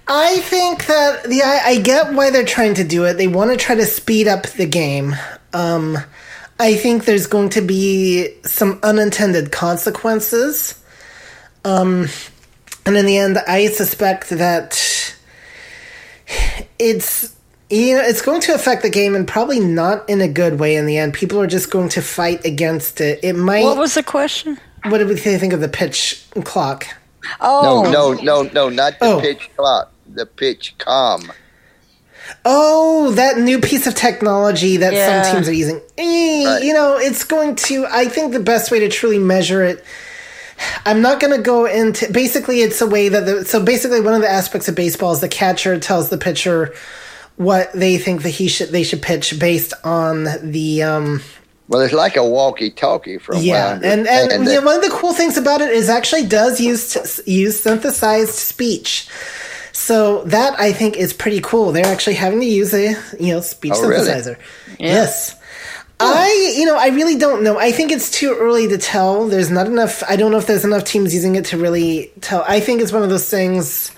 I 0.06 0.40
think 0.40 0.86
that 0.86 1.24
the 1.24 1.42
I, 1.42 1.60
I 1.64 1.78
get 1.80 2.12
why 2.12 2.30
they're 2.30 2.44
trying 2.44 2.74
to 2.74 2.84
do 2.84 3.04
it. 3.04 3.14
They 3.14 3.26
want 3.26 3.50
to 3.50 3.56
try 3.56 3.74
to 3.74 3.86
speed 3.86 4.28
up 4.28 4.46
the 4.46 4.66
game. 4.66 5.14
Um, 5.52 5.96
I 6.60 6.74
think 6.76 7.04
there's 7.04 7.26
going 7.26 7.48
to 7.50 7.62
be 7.62 8.28
some 8.44 8.78
unintended 8.82 9.50
consequences. 9.50 10.80
Um, 11.64 12.08
and 12.86 12.96
in 12.96 13.06
the 13.06 13.16
end, 13.16 13.38
I 13.48 13.68
suspect 13.68 14.28
that 14.30 14.74
it's 16.90 17.34
you 17.70 17.94
know 17.96 18.02
it's 18.02 18.20
going 18.22 18.40
to 18.42 18.54
affect 18.54 18.82
the 18.82 18.90
game 18.90 19.14
and 19.14 19.26
probably 19.26 19.60
not 19.60 20.08
in 20.08 20.20
a 20.20 20.28
good 20.28 20.58
way. 20.60 20.76
In 20.76 20.86
the 20.86 20.98
end, 20.98 21.14
people 21.14 21.40
are 21.40 21.46
just 21.46 21.70
going 21.70 21.88
to 21.90 22.02
fight 22.02 22.44
against 22.44 23.00
it. 23.00 23.20
It 23.22 23.34
might. 23.34 23.64
what 23.64 23.76
was 23.76 23.94
the 23.94 24.02
question? 24.02 24.58
what 24.86 24.98
did 24.98 25.08
we 25.08 25.16
think 25.16 25.52
of 25.54 25.60
the 25.60 25.68
pitch 25.68 26.24
clock? 26.44 26.86
Oh 27.40 27.84
No, 27.90 28.12
no, 28.12 28.20
no, 28.22 28.42
no, 28.52 28.68
not 28.68 28.98
the 29.00 29.06
Oh. 29.06 29.20
pitch 29.20 29.48
clock, 29.56 29.90
the 30.06 30.26
pitch 30.26 30.74
com. 30.78 31.32
Oh, 32.44 33.10
that 33.12 33.38
new 33.38 33.60
piece 33.60 33.86
of 33.86 33.94
technology 33.94 34.76
that 34.78 34.92
Yeah. 34.92 35.22
some 35.22 35.34
teams 35.34 35.48
are 35.48 35.52
using. 35.52 35.80
Eh, 35.98 36.58
You 36.62 36.72
know, 36.74 36.96
it's 36.98 37.24
going 37.24 37.54
to. 37.56 37.86
I 37.90 38.06
think 38.06 38.32
the 38.32 38.40
best 38.40 38.70
way 38.70 38.78
to 38.80 38.88
truly 38.88 39.18
measure 39.18 39.62
it. 39.64 39.84
I'm 40.86 41.00
not 41.02 41.20
going 41.20 41.36
to 41.36 41.42
go 41.42 41.66
into. 41.66 42.12
Basically, 42.12 42.60
it's 42.60 42.80
a 42.80 42.86
way 42.86 43.08
that 43.08 43.26
the. 43.26 43.44
So 43.44 43.62
basically, 43.62 44.00
one 44.00 44.14
of 44.14 44.20
the 44.22 44.30
aspects 44.30 44.68
of 44.68 44.74
baseball 44.74 45.12
is 45.12 45.20
the 45.20 45.28
catcher 45.28 45.78
tells 45.78 46.10
the 46.10 46.18
pitcher 46.18 46.74
what 47.36 47.72
they 47.72 47.98
think 47.98 48.22
that 48.22 48.30
he 48.30 48.46
should 48.48 48.68
they 48.68 48.84
should 48.84 49.02
pitch 49.02 49.38
based 49.40 49.72
on 49.82 50.24
the 50.42 50.82
um 50.84 51.20
Well, 51.66 51.80
it's 51.80 51.92
like 51.92 52.16
a 52.16 52.24
walkie-talkie 52.24 53.18
from 53.18 53.38
yeah 53.38 53.74
what 53.74 53.84
I 53.84 53.88
and 53.88 54.06
and, 54.06 54.32
understand. 54.32 54.46
you 54.46 54.64
one 54.64 54.76
of 54.76 54.82
the 54.82 54.90
cool 54.96 55.12
things 55.14 55.36
about 55.36 55.60
it 55.60 55.70
is 55.70 55.88
actually 55.88 56.26
does 56.26 56.60
use 56.60 57.20
use 57.26 57.60
synthesized 57.60 58.34
speech 58.34 59.08
so 59.72 60.22
that 60.26 60.54
i 60.60 60.72
think 60.72 60.96
is 60.96 61.12
pretty 61.12 61.40
cool 61.40 61.72
they're 61.72 61.84
actually 61.84 62.14
having 62.14 62.38
to 62.38 62.46
use 62.46 62.72
a 62.72 62.90
you 63.18 63.34
know 63.34 63.40
speech 63.40 63.72
Oh, 63.74 63.88
really? 63.88 64.08
synthesizer 64.08 64.38
yes 64.78 65.34
I, 66.00 66.54
you 66.56 66.66
know, 66.66 66.76
I 66.76 66.88
really 66.88 67.16
don't 67.16 67.42
know. 67.42 67.58
I 67.58 67.70
think 67.72 67.90
it's 67.92 68.10
too 68.10 68.36
early 68.38 68.68
to 68.68 68.78
tell. 68.78 69.28
There's 69.28 69.50
not 69.50 69.66
enough. 69.66 70.02
I 70.08 70.16
don't 70.16 70.30
know 70.32 70.38
if 70.38 70.46
there's 70.46 70.64
enough 70.64 70.84
teams 70.84 71.14
using 71.14 71.36
it 71.36 71.44
to 71.46 71.56
really 71.58 72.12
tell. 72.20 72.44
I 72.46 72.60
think 72.60 72.82
it's 72.82 72.92
one 72.92 73.02
of 73.02 73.10
those 73.10 73.28
things. 73.30 73.90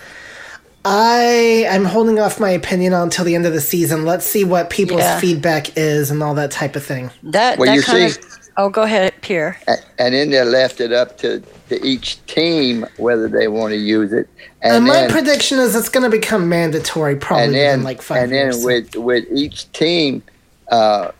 I 0.84 1.66
I'm 1.68 1.84
holding 1.84 2.20
off 2.20 2.38
my 2.38 2.50
opinion 2.50 2.92
until 2.92 3.24
the 3.24 3.34
end 3.34 3.44
of 3.46 3.52
the 3.52 3.60
season. 3.60 4.04
Let's 4.04 4.24
see 4.26 4.44
what 4.44 4.70
people's 4.70 5.00
Yeah. 5.00 5.18
feedback 5.18 5.76
is 5.76 6.10
and 6.10 6.22
all 6.22 6.34
that 6.34 6.50
type 6.52 6.76
of 6.76 6.84
thing. 6.84 7.10
That 7.24 7.58
Well, 7.58 7.66
that 7.66 7.74
you 7.74 7.82
kind 7.82 8.12
see- 8.12 8.20
of. 8.20 8.26
Oh, 8.58 8.70
go 8.70 8.82
ahead, 8.82 9.12
Pierre. 9.20 9.58
And 9.98 10.14
then 10.14 10.30
they 10.30 10.42
left 10.42 10.80
it 10.80 10.90
up 10.90 11.18
to, 11.18 11.42
to 11.68 11.84
each 11.84 12.24
team 12.24 12.86
whether 12.96 13.28
they 13.28 13.48
want 13.48 13.72
to 13.72 13.76
use 13.76 14.14
it. 14.14 14.28
And, 14.62 14.76
And 14.76 14.84
my 14.86 14.94
then, 14.94 15.10
prediction 15.10 15.58
is 15.58 15.76
it's 15.76 15.90
going 15.90 16.04
to 16.04 16.16
become 16.16 16.48
mandatory 16.48 17.16
probably 17.16 17.44
and 17.46 17.54
then, 17.54 17.70
within 17.80 17.84
like 17.84 18.00
five 18.00 18.22
and 18.22 18.32
then 18.32 18.46
years. 18.46 18.64
with 18.64 18.96
with 18.96 19.24
each 19.30 19.70
team 19.72 20.22
uh, 20.70 21.10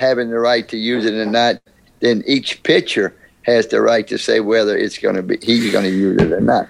having 0.00 0.30
the 0.30 0.38
right 0.40 0.66
to 0.70 0.76
use 0.78 1.04
it 1.04 1.14
or 1.14 1.26
not, 1.26 1.60
then 2.00 2.24
each 2.26 2.62
pitcher 2.62 3.14
has 3.42 3.66
the 3.68 3.80
right 3.80 4.06
to 4.08 4.18
say 4.18 4.40
whether 4.40 4.76
it's 4.76 4.98
going 4.98 5.14
to 5.16 5.22
be 5.22 5.36
he's 5.42 5.70
going 5.70 5.84
to 5.84 5.90
use 5.90 6.20
it 6.20 6.32
or 6.32 6.40
not. 6.40 6.66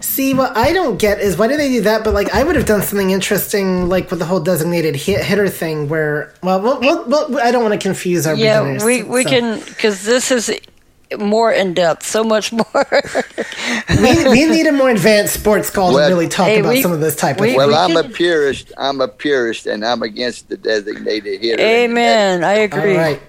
See, 0.00 0.34
what 0.34 0.56
I 0.56 0.72
don't 0.72 0.98
get 0.98 1.20
is 1.20 1.36
why 1.36 1.46
do 1.48 1.56
they 1.56 1.68
do 1.68 1.82
that? 1.82 2.04
But 2.04 2.14
like, 2.14 2.34
I 2.34 2.42
would 2.42 2.56
have 2.56 2.66
done 2.66 2.82
something 2.82 3.10
interesting, 3.10 3.88
like 3.88 4.10
with 4.10 4.18
the 4.18 4.24
whole 4.24 4.40
designated 4.40 4.96
hit, 4.96 5.22
hitter 5.24 5.48
thing, 5.48 5.88
where 5.88 6.32
well, 6.42 6.60
well, 6.60 6.80
well, 6.80 7.04
well 7.06 7.38
I 7.38 7.50
don't 7.50 7.62
want 7.62 7.74
to 7.74 7.86
confuse 7.88 8.26
our 8.26 8.34
Yeah, 8.34 8.60
beginners. 8.60 8.84
we 8.84 9.02
we 9.02 9.24
so- 9.24 9.30
can 9.30 9.60
because 9.60 10.04
this 10.04 10.30
is 10.30 10.50
more 11.18 11.50
in 11.52 11.74
depth, 11.74 12.04
so 12.06 12.22
much 12.22 12.52
more. 12.60 12.66
we, 14.00 14.28
we 14.28 14.46
need 14.46 14.66
a 14.66 14.72
more 14.72 14.90
advanced 14.90 15.34
sports 15.34 15.70
call 15.70 15.92
Well- 15.94 16.08
to 16.08 16.14
really 16.14 16.28
talk 16.28 16.46
Hey, 16.48 16.60
about 16.60 16.70
we- 16.70 16.82
some 16.82 16.92
of 16.92 17.00
this 17.00 17.16
type 17.16 17.36
of. 17.36 17.40
we- 17.42 17.48
thing. 17.48 17.56
Well, 17.56 17.68
we 17.68 17.74
I'm 17.74 17.96
a 17.96 18.04
purist. 18.08 18.72
I'm 18.78 19.00
a 19.00 19.08
purist, 19.08 19.66
and 19.66 19.84
I'm 19.84 20.02
against 20.02 20.48
the 20.48 20.56
designated 20.56 21.40
hitter. 21.40 21.62
Amen. 21.62 22.44
I 22.44 22.52
agree. 22.54 22.96
right, 22.96 23.20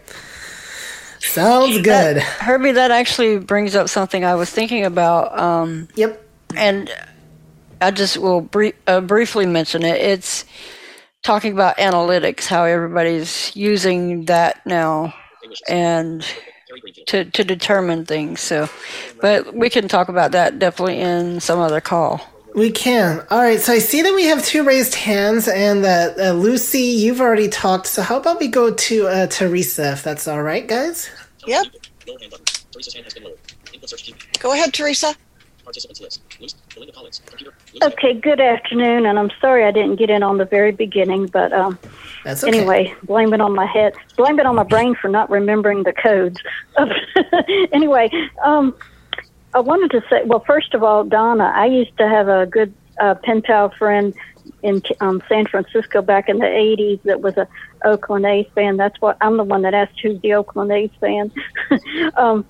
sounds 1.20 1.78
good. 1.78 2.18
That- 2.18 2.22
Herbie, 2.24 2.74
that 2.74 2.92
actually 2.92 3.38
brings 3.40 3.76
up 3.76 3.90
something 3.90 4.24
I 4.26 4.36
was 4.36 4.50
thinking 4.50 4.86
about. 4.86 5.38
Um, 5.40 5.88
Yep. 5.96 6.22
and 6.56 6.90
I 7.80 7.92
just 7.92 8.18
will 8.18 8.42
brief, 8.42 8.76
uh, 8.88 9.02
briefly 9.02 9.46
mention 9.46 9.84
it. 9.84 10.00
It's 10.02 10.46
talking 11.24 11.54
about 11.54 11.78
analytics, 11.78 12.46
how 12.46 12.64
everybody's 12.64 13.56
using 13.56 14.26
that 14.26 14.66
now, 14.66 15.14
and 15.70 16.26
to 17.07 17.26
to 17.26 17.43
determine 17.43 18.05
things. 18.05 18.41
So, 18.41 18.69
but 19.22 19.53
we 19.53 19.69
can 19.69 19.88
talk 19.88 20.09
about 20.09 20.32
that 20.32 20.59
definitely 20.59 20.99
in 20.99 21.39
some 21.39 21.59
other 21.59 21.82
call. 21.82 22.22
We 22.53 22.69
can. 22.72 23.26
All 23.32 23.39
right. 23.39 23.59
So 23.59 23.74
I 23.74 23.80
see 23.80 24.01
that 24.01 24.13
we 24.13 24.26
have 24.26 24.43
two 24.43 24.63
raised 24.63 24.95
hands, 24.95 25.47
and 25.47 25.84
that 25.84 26.19
uh, 26.19 26.34
Lucy, 26.34 26.80
you've 26.80 27.22
already 27.22 27.47
talked. 27.47 27.88
So 27.88 28.01
how 28.01 28.17
about 28.17 28.39
we 28.39 28.47
go 28.49 28.74
to 28.74 29.07
uh, 29.07 29.28
Teresa, 29.28 29.93
if 29.93 30.03
that's 30.03 30.28
all 30.28 30.43
right, 30.43 30.67
guys? 30.67 31.09
Yep. 31.47 31.67
Go 34.39 34.53
ahead, 34.53 34.74
Teresa. 34.74 35.15
Okay, 37.84 38.14
good 38.14 38.39
afternoon, 38.39 39.06
and 39.06 39.20
I'm 39.20 39.32
sorry 39.39 39.64
I 39.64 39.72
didn't 39.72 39.98
get 39.98 40.10
in 40.10 40.24
on 40.24 40.38
the 40.38 40.46
very 40.46 40.72
beginning, 40.72 41.28
but 41.28 41.54
um, 41.54 41.78
okay. 42.26 42.48
anyway, 42.48 42.96
blame 43.04 43.34
it 43.34 43.42
on 43.42 43.54
my 43.54 43.66
head, 43.66 43.94
blame 44.18 44.39
it 44.39 44.46
on 44.46 44.56
my 44.56 44.64
brain 44.64 44.96
for 44.96 45.08
not 45.08 45.30
remembering 45.30 45.84
the 45.84 45.94
codes. 45.94 46.39
anyway, 47.72 48.10
um, 48.44 48.76
I 49.54 49.60
wanted 49.60 49.92
to 49.92 50.02
say, 50.10 50.24
well, 50.26 50.44
first 50.46 50.74
of 50.74 50.84
all, 50.84 51.04
Donna, 51.04 51.52
I 51.56 51.66
used 51.66 51.98
to 51.98 52.08
have 52.08 52.28
a 52.28 52.46
good 52.46 52.74
uh, 53.00 53.16
pen 53.16 53.42
pal 53.42 53.70
friend 53.78 54.14
in 54.64 54.82
um, 55.00 55.22
San 55.28 55.46
Francisco 55.48 56.02
back 56.02 56.30
in 56.30 56.38
the 56.38 56.46
80s 56.46 57.02
that 57.04 57.22
was 57.22 57.36
a 57.38 57.48
Oakland 57.84 58.26
A's 58.26 58.48
fan. 58.54 58.78
That's 58.78 59.00
what 59.02 59.18
I'm 59.22 59.38
the 59.38 59.44
one 59.44 59.64
that 59.64 59.74
asked 59.74 60.00
who's 60.02 60.22
the 60.22 60.34
Oakland 60.34 60.72
A's 60.72 60.92
fan. 61.00 61.32
um, 62.18 62.46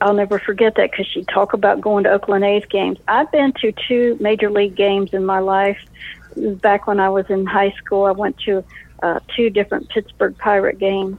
I'll 0.00 0.14
never 0.14 0.38
forget 0.38 0.74
that 0.76 0.90
because 0.90 1.06
she'd 1.06 1.28
talk 1.28 1.52
about 1.52 1.80
going 1.80 2.04
to 2.04 2.10
Oakland 2.10 2.44
A's 2.44 2.64
games. 2.66 2.98
I've 3.08 3.30
been 3.30 3.52
to 3.60 3.72
two 3.88 4.16
major 4.20 4.50
league 4.50 4.76
games 4.76 5.10
in 5.12 5.24
my 5.24 5.38
life. 5.38 5.78
Back 6.36 6.86
when 6.86 7.00
I 7.00 7.08
was 7.10 7.26
in 7.30 7.46
high 7.46 7.72
school, 7.78 8.04
I 8.04 8.10
went 8.10 8.38
to 8.40 8.64
uh, 9.02 9.20
two 9.36 9.50
different 9.50 9.88
Pittsburgh 9.88 10.36
Pirate 10.36 10.78
games. 10.78 11.18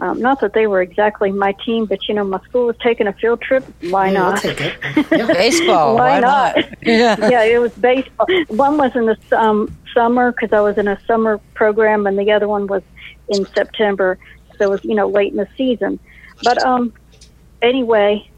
Um, 0.00 0.20
not 0.20 0.40
that 0.40 0.52
they 0.52 0.66
were 0.66 0.80
exactly 0.80 1.32
my 1.32 1.52
team, 1.64 1.86
but 1.86 2.08
you 2.08 2.14
know, 2.14 2.24
my 2.24 2.40
school 2.40 2.66
was 2.66 2.76
taking 2.82 3.06
a 3.06 3.12
field 3.12 3.40
trip. 3.40 3.64
Why 3.82 4.10
Yeah, 4.10 4.22
we'll 4.22 4.32
not? 4.32 4.42
take. 4.42 4.80
Baseball. 5.28 5.96
Why 5.96 6.10
why, 6.10 6.20
not? 6.20 6.56
Yeah. 6.82 7.16
yeah, 7.28 7.42
it 7.42 7.60
was 7.60 7.72
baseball. 7.72 8.26
One 8.48 8.78
was 8.78 8.94
in 8.94 9.06
the 9.06 9.16
um, 9.38 9.76
summer 9.92 10.32
because 10.32 10.52
I 10.52 10.60
was 10.60 10.78
in 10.78 10.86
a 10.86 11.00
summer 11.06 11.38
program, 11.54 12.06
and 12.06 12.18
the 12.18 12.30
other 12.30 12.46
one 12.48 12.66
was 12.66 12.82
in 13.28 13.46
September. 13.54 14.18
So 14.56 14.64
it 14.64 14.70
was 14.70 14.84
you 14.84 14.94
know 14.94 15.08
late 15.08 15.32
in 15.32 15.38
the 15.38 15.48
season. 15.56 15.98
But 16.42 16.62
um, 16.64 16.92
anyway, 17.62 18.28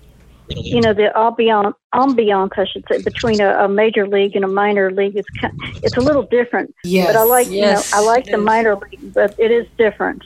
you 0.48 0.80
know 0.80 0.92
the 0.92 1.12
ambiance, 1.14 1.74
ambiance 1.94 2.50
I 2.56 2.64
should 2.66 2.84
say, 2.90 3.02
between 3.02 3.40
a, 3.40 3.64
a 3.64 3.68
major 3.68 4.06
league 4.06 4.34
and 4.36 4.44
a 4.44 4.48
minor 4.48 4.90
league 4.90 5.16
is 5.16 5.24
kind, 5.40 5.52
it's 5.82 5.96
a 5.96 6.00
little 6.00 6.24
different. 6.24 6.74
Yes. 6.84 7.06
But 7.06 7.16
I 7.16 7.22
like 7.24 7.48
Yes, 7.48 7.90
you 7.92 7.96
know 8.00 8.02
I 8.02 8.06
like 8.06 8.24
the 8.26 8.32
is. 8.38 8.40
minor 8.40 8.76
league, 8.76 9.14
but 9.14 9.34
it 9.38 9.50
is 9.50 9.66
different. 9.78 10.22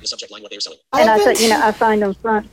The 0.00 0.06
subject 0.06 0.32
language 0.32 0.52
And 0.92 1.10
I 1.10 1.14
I've 1.14 1.24
been 1.24 1.34
thought 1.34 1.42
you 1.42 1.48
know 1.48 1.60
I 1.62 1.72
find 1.72 2.02
them 2.02 2.14
fun. 2.14 2.48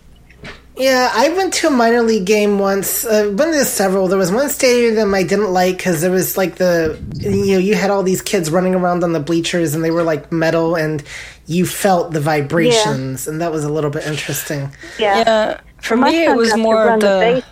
Yeah, 0.76 1.10
I 1.14 1.30
went 1.30 1.54
to 1.56 1.68
a 1.68 1.70
minor 1.70 2.02
league 2.02 2.26
game 2.26 2.58
once. 2.58 3.06
Uh, 3.06 3.26
been 3.30 3.52
to 3.52 3.64
several. 3.66 4.08
There 4.08 4.18
was 4.18 4.32
one 4.32 4.50
stadium 4.50 5.14
I 5.14 5.22
didn't 5.24 5.52
like 5.54 5.78
because 5.78 6.02
there 6.02 6.10
was 6.12 6.36
like 6.36 6.56
the 6.56 7.00
you 7.14 7.54
know 7.54 7.60
you 7.60 7.76
had 7.76 7.92
all 7.92 8.02
these 8.02 8.22
kids 8.24 8.50
running 8.50 8.74
around 8.74 9.04
on 9.04 9.14
the 9.14 9.20
bleachers 9.20 9.76
and 9.76 9.84
they 9.84 9.92
were 9.92 10.02
like 10.04 10.32
metal 10.32 10.76
and 10.76 11.04
you 11.46 11.66
felt 11.68 12.12
the 12.12 12.20
vibrations 12.20 13.28
and 13.28 13.40
that 13.42 13.52
was 13.52 13.64
a 13.64 13.72
little 13.72 13.92
bit 13.92 14.06
interesting. 14.08 14.72
Yeah. 14.98 15.20
Yeah. 15.20 15.62
For 15.82 15.96
My 15.96 16.10
me, 16.10 16.26
it 16.26 16.36
was 16.36 16.56
more 16.58 16.76
run 16.76 16.94
of 16.96 17.02
the 17.02 17.44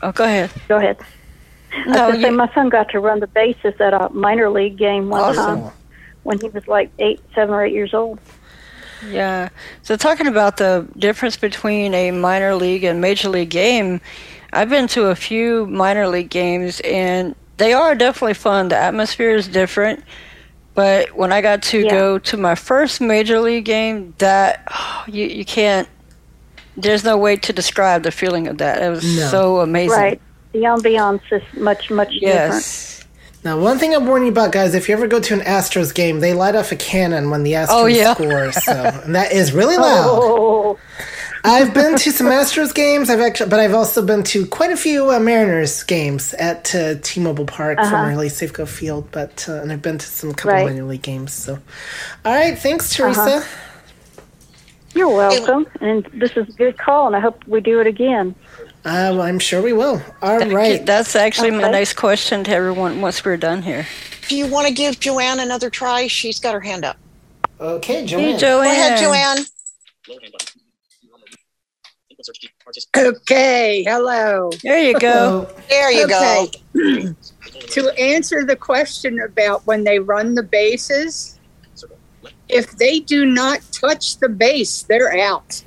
the. 0.00 0.06
Oh, 0.08 0.12
go 0.12 0.24
ahead. 0.24 0.50
Go 0.66 0.76
ahead. 0.78 0.96
I 1.72 1.76
was 1.78 1.86
No, 1.86 1.94
gonna 2.12 2.22
say 2.22 2.30
my 2.30 2.54
son 2.54 2.68
got 2.68 2.88
to 2.90 3.00
run 3.00 3.20
the 3.20 3.26
bases 3.28 3.74
at 3.80 3.92
a 3.94 4.08
minor 4.10 4.50
league 4.50 4.76
game 4.76 5.08
one 5.08 5.20
Awesome. 5.20 5.62
time 5.62 5.72
when 6.24 6.40
he 6.40 6.48
was 6.48 6.66
like 6.66 6.90
eight, 6.98 7.20
seven 7.34 7.54
or 7.54 7.64
eight 7.64 7.72
years 7.74 7.94
old. 7.94 8.18
Yeah. 9.08 9.48
So 9.82 9.96
talking 9.96 10.26
about 10.26 10.56
the 10.56 10.86
difference 10.98 11.36
between 11.36 11.94
a 11.94 12.10
minor 12.10 12.54
league 12.54 12.84
and 12.84 13.00
major 13.00 13.28
league 13.28 13.50
game, 13.50 14.00
I've 14.52 14.68
been 14.70 14.86
to 14.88 15.06
a 15.06 15.14
few 15.14 15.66
minor 15.66 16.08
league 16.08 16.30
games 16.30 16.80
and 16.80 17.34
they 17.58 17.72
are 17.72 17.94
definitely 17.94 18.34
fun. 18.34 18.68
The 18.68 18.76
atmosphere 18.76 19.30
is 19.34 19.48
different. 19.48 20.02
But 20.74 21.16
when 21.16 21.32
I 21.32 21.40
got 21.40 21.62
to 21.64 21.80
Yeah. 21.80 21.90
go 21.90 22.18
to 22.18 22.36
my 22.36 22.54
first 22.54 23.00
major 23.00 23.40
league 23.40 23.64
game, 23.64 24.14
that 24.18 24.62
you 25.06 25.26
you 25.26 25.44
can't 25.44 25.88
there's 26.78 27.04
no 27.04 27.16
way 27.16 27.36
to 27.36 27.52
describe 27.54 28.02
the 28.02 28.10
feeling 28.10 28.46
of 28.48 28.58
that. 28.58 28.82
It 28.82 28.90
was 28.90 29.16
No. 29.16 29.28
so 29.28 29.60
amazing. 29.60 29.98
Right. 29.98 30.20
The 30.52 30.58
ambiance 30.60 31.22
is 31.30 31.42
much, 31.58 31.90
much 31.90 32.12
different. 32.20 32.95
Now, 33.46 33.56
one 33.60 33.78
thing 33.78 33.94
I'm 33.94 34.06
warning 34.06 34.26
you 34.26 34.32
about, 34.32 34.50
guys, 34.50 34.74
if 34.74 34.88
you 34.88 34.96
ever 34.96 35.06
go 35.06 35.20
to 35.20 35.32
an 35.34 35.38
Astros 35.38 35.94
game, 35.94 36.18
they 36.18 36.34
light 36.34 36.56
off 36.56 36.72
a 36.72 36.76
cannon 36.76 37.30
when 37.30 37.44
the 37.44 37.52
Astros 37.52 37.66
Oh, 37.70 37.86
yeah. 37.86 38.12
score, 38.14 38.50
so 38.50 39.00
and 39.04 39.14
that 39.14 39.30
is 39.30 39.52
really 39.52 39.76
loud. 39.76 40.18
Oh, 40.20 40.78
I've 41.44 41.72
been 41.72 41.94
to 41.94 42.10
some 42.10 42.26
Astros 42.26 42.74
games. 42.74 43.08
I've 43.08 43.20
actually, 43.20 43.48
but 43.50 43.60
I've 43.60 43.72
also 43.72 44.04
been 44.04 44.24
to 44.24 44.46
quite 44.46 44.72
a 44.72 44.76
few 44.76 45.12
uh, 45.12 45.20
Mariners 45.20 45.84
games 45.84 46.34
at 46.34 46.74
uh, 46.74 46.96
T-Mobile 47.04 47.46
Park, 47.46 47.78
formerly 47.78 48.26
Safeco 48.30 48.66
Field. 48.66 49.08
But 49.12 49.48
uh, 49.48 49.60
and 49.62 49.70
I've 49.70 49.80
been 49.80 49.98
to 49.98 50.06
some 50.06 50.34
couple 50.34 50.50
Right. 50.50 50.66
minor 50.66 50.82
league 50.82 51.02
games. 51.02 51.32
So, 51.32 51.60
all 52.24 52.34
right, 52.34 52.58
thanks, 52.58 52.92
Teresa. 52.92 53.44
you're 54.92 55.06
welcome. 55.08 55.68
And 55.80 56.04
this 56.14 56.36
is 56.36 56.48
a 56.48 56.52
good 56.58 56.78
call, 56.78 57.06
and 57.06 57.14
I 57.14 57.20
hope 57.20 57.46
we 57.46 57.60
do 57.60 57.78
it 57.80 57.86
again. 57.86 58.34
Uh, 58.86 59.20
I'm 59.20 59.40
sure 59.40 59.60
we 59.60 59.72
will. 59.72 60.00
All 60.22 60.38
Thank 60.38 60.52
you. 60.52 60.84
That's 60.86 61.16
actually 61.16 61.50
my 61.50 61.64
Okay. 61.64 61.72
next 61.72 61.94
question 61.94 62.44
to 62.44 62.52
everyone 62.52 63.00
once 63.00 63.24
we're 63.24 63.36
done 63.36 63.62
here. 63.62 63.84
Do 64.28 64.36
you 64.36 64.46
want 64.46 64.68
to 64.68 64.72
give 64.72 65.00
Joanne 65.00 65.40
another 65.40 65.70
try? 65.70 66.06
She's 66.06 66.38
got 66.38 66.54
her 66.54 66.60
hand 66.60 66.84
up. 66.84 66.96
Okay, 67.60 68.06
Joanne. 68.06 68.24
Hey, 68.34 68.36
Joanne. 68.38 68.64
Go 68.64 68.70
ahead, 68.70 68.98
Joanne. 68.98 69.44
Okay, 72.96 73.82
hello. 73.84 74.50
There 74.62 74.78
you 74.78 74.98
go. 74.98 75.48
There 75.68 75.90
you 75.90 76.04
Okay. 76.04 76.50
to 77.70 77.90
answer 77.98 78.44
the 78.44 78.56
question 78.56 79.20
about 79.20 79.66
when 79.66 79.82
they 79.82 79.98
run 79.98 80.34
the 80.34 80.42
bases, 80.44 81.38
if 82.48 82.70
they 82.76 83.00
do 83.00 83.24
not 83.26 83.60
touch 83.72 84.18
the 84.18 84.28
base, 84.28 84.82
they're 84.82 85.18
out. 85.18 85.64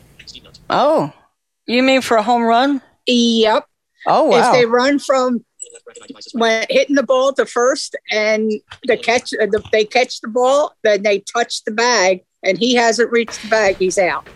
Oh, 0.69 1.11
you 1.65 1.83
mean 1.83 2.01
for 2.01 2.15
a 2.17 2.23
home 2.23 2.43
run? 2.43 2.81
Yep. 3.11 3.65
Oh 4.07 4.23
wow. 4.25 4.37
If 4.53 4.53
they 4.59 4.65
run 4.65 4.99
from 4.99 5.43
when 6.33 6.65
hitting 6.69 6.95
the 6.95 7.03
ball 7.03 7.33
to 7.33 7.45
first 7.45 7.95
and 8.11 8.51
the 8.85 8.97
catch, 8.97 9.33
uh, 9.33 9.45
the, 9.45 9.61
they 9.71 9.83
catch 9.85 10.21
the 10.21 10.27
ball, 10.27 10.73
then 10.83 11.03
they 11.03 11.19
touch 11.19 11.63
the 11.63 11.71
bag, 11.71 12.23
and 12.43 12.57
he 12.57 12.75
hasn't 12.75 13.11
reached 13.11 13.41
the 13.41 13.49
bag, 13.49 13.77
he's 13.77 13.97
out. 13.97 14.27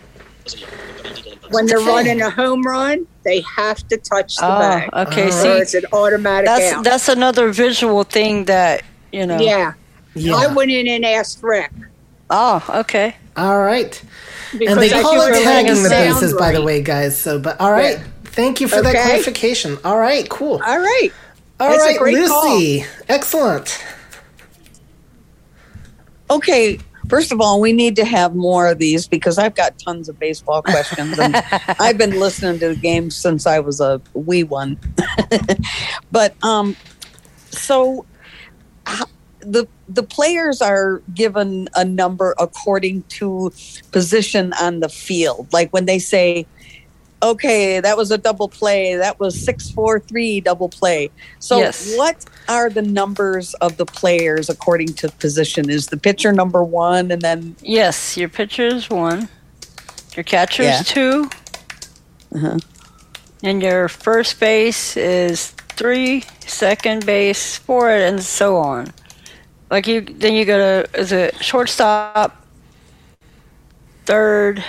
When 1.50 1.66
they're 1.66 1.78
running 1.78 2.20
a 2.20 2.30
home 2.30 2.62
run, 2.62 3.06
they 3.24 3.40
have 3.42 3.86
to 3.88 3.96
touch 3.96 4.36
the 4.36 4.46
Oh, 4.46 4.58
bag. 4.58 4.90
okay, 5.08 5.28
Or 5.28 5.30
see, 5.30 5.48
it's 5.48 5.74
an 5.74 5.84
automatic 5.92 6.46
that's 6.46 6.72
out. 6.74 6.84
that's 6.84 7.08
another 7.08 7.50
visual 7.50 8.02
thing 8.04 8.44
that 8.46 8.82
you 9.12 9.26
know. 9.26 9.38
Yeah. 9.38 9.74
Yeah. 10.14 10.34
I 10.36 10.46
went 10.48 10.70
in 10.70 10.86
and 10.88 11.04
asked 11.04 11.42
Rick. 11.42 11.70
Oh, 12.30 12.64
okay. 12.80 13.16
All 13.36 13.58
right. 13.60 14.00
Because 14.52 14.74
and 14.74 14.80
they 14.82 14.90
call 14.90 15.12
feel 15.12 15.22
it 15.22 15.32
like 15.32 15.42
tagging 15.42 15.82
the 15.82 15.88
sounds 15.88 16.20
bases, 16.20 16.34
by 16.34 16.52
the 16.52 16.62
way, 16.62 16.80
guys. 16.82 17.18
So, 17.18 17.38
but 17.38 17.60
all 17.60 17.72
right. 17.72 17.98
Thank 18.34 18.60
you 18.60 18.66
for 18.66 18.82
that 18.82 18.92
clarification. 18.92 19.78
All 19.84 19.98
right, 19.98 20.28
cool. 20.28 20.60
All 20.64 20.78
right. 20.80 21.10
All 21.60 21.72
a 21.72 21.78
right, 21.78 22.00
Lucy. 22.00 22.84
Excellent. 23.08 23.84
Okay, 26.30 26.80
first 27.08 27.30
of 27.30 27.40
all, 27.40 27.60
we 27.60 27.72
need 27.72 27.94
to 27.94 28.04
have 28.04 28.34
more 28.34 28.66
of 28.66 28.78
these 28.78 29.06
because 29.06 29.38
I've 29.38 29.54
got 29.54 29.78
tons 29.78 30.08
of 30.08 30.18
baseball 30.18 30.62
questions, 30.62 31.16
and 31.16 31.36
I've 31.78 31.96
been 31.96 32.18
listening 32.18 32.58
to 32.58 32.68
the 32.70 32.76
games 32.76 33.14
since 33.14 33.46
I 33.46 33.60
was 33.60 33.80
a 33.80 34.00
wee 34.14 34.42
one. 34.42 34.78
but 36.10 36.34
um, 36.42 36.76
so 37.50 38.04
the 39.40 39.68
the 39.88 40.02
players 40.02 40.60
are 40.60 41.02
given 41.14 41.68
a 41.74 41.84
number 41.84 42.34
according 42.38 43.02
to 43.04 43.52
position 43.92 44.52
on 44.54 44.80
the 44.80 44.88
field. 44.88 45.52
Like 45.52 45.72
when 45.72 45.84
they 45.84 45.98
say, 45.98 46.46
"Okay, 47.24 47.80
that 47.80 47.96
was 47.96 48.10
a 48.10 48.18
double 48.18 48.48
play. 48.48 48.94
That 48.96 49.18
was 49.18 49.32
six 49.48 49.70
four 49.70 49.98
three 49.98 50.40
double 50.40 50.68
play." 50.68 51.10
So 51.38 51.58
Yes. 51.58 51.94
what 51.96 52.16
are 52.48 52.68
the 52.70 52.82
numbers 52.82 53.54
of 53.54 53.76
the 53.78 53.86
players 53.86 54.48
according 54.50 54.92
to 55.00 55.08
position? 55.24 55.70
Is 55.70 55.86
the 55.86 55.96
pitcher 55.96 56.32
number 56.32 56.62
one, 56.62 57.10
and 57.10 57.22
then 57.22 57.56
Yes, 57.62 58.16
your 58.16 58.28
pitcher 58.28 58.66
is 58.66 58.90
one. 58.90 59.28
Your 60.16 60.24
catcher 60.24 60.62
Yeah. 60.62 60.80
is 60.80 60.86
2 60.88 61.30
Uh-huh. 62.36 62.58
And 63.42 63.62
your 63.62 63.88
first 63.88 64.40
base 64.40 64.96
is 64.96 65.52
three, 65.76 66.24
second 66.46 67.04
base 67.06 67.56
four, 67.56 67.90
and 67.90 68.22
so 68.22 68.56
on. 68.56 68.92
Like 69.70 69.86
you, 69.86 70.00
then 70.02 70.34
you 70.34 70.44
go 70.44 70.58
to 70.58 71.00
is 71.00 71.10
it 71.12 71.34
shortstop, 71.42 72.30
third, 74.06 74.62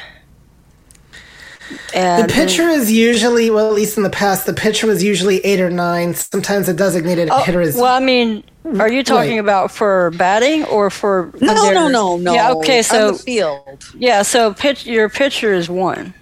and 1.94 2.30
the 2.30 2.34
pitcher 2.34 2.64
is 2.70 2.92
usually, 2.92 3.50
well, 3.50 3.68
at 3.68 3.74
least 3.74 3.98
in 3.98 4.04
the 4.04 4.10
past, 4.10 4.46
the 4.46 4.54
pitcher 4.54 4.88
was 4.88 5.04
usually 5.04 5.40
eight 5.46 5.60
or 5.60 5.70
nine. 5.70 6.14
Sometimes 6.14 6.68
a 6.70 6.74
designated 6.74 7.30
Oh, 7.32 7.42
hitter 7.44 7.62
is. 7.62 7.76
well, 7.76 7.86
I 7.94 8.00
mean, 8.00 8.44
are 8.80 8.92
you 8.92 9.04
talking 9.04 9.32
Right. 9.34 9.40
about 9.40 9.72
for 9.72 10.12
batting 10.12 10.64
or 10.66 10.90
for? 10.90 11.32
no, 11.42 11.54
when 11.64 11.74
no, 11.74 11.88
no, 11.88 12.18
no. 12.18 12.34
Yeah, 12.34 12.52
okay, 12.54 12.78
on 12.80 12.84
so 12.84 13.12
the 13.12 13.20
field, 13.20 13.86
yeah, 13.98 14.22
so 14.22 14.54
pitch 14.54 14.86
your 14.86 15.10
pitcher 15.10 15.54
is 15.54 15.70
one. 15.70 16.14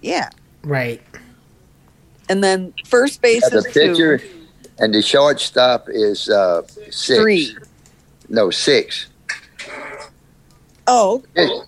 yeah, 0.00 0.30
right. 0.62 1.02
and 2.28 2.42
then 2.44 2.72
first 2.86 3.20
base 3.22 3.42
Yeah, 3.50 3.58
is 3.58 3.64
the 3.64 3.70
pitcher 3.70 4.18
two, 4.18 4.28
and 4.78 4.94
the 4.94 5.02
shortstop 5.02 5.86
is 5.88 6.28
uh, 6.28 6.62
six. 6.90 7.06
three. 7.20 7.56
No, 8.28 8.48
six. 8.50 9.06
Oh, 10.86 11.22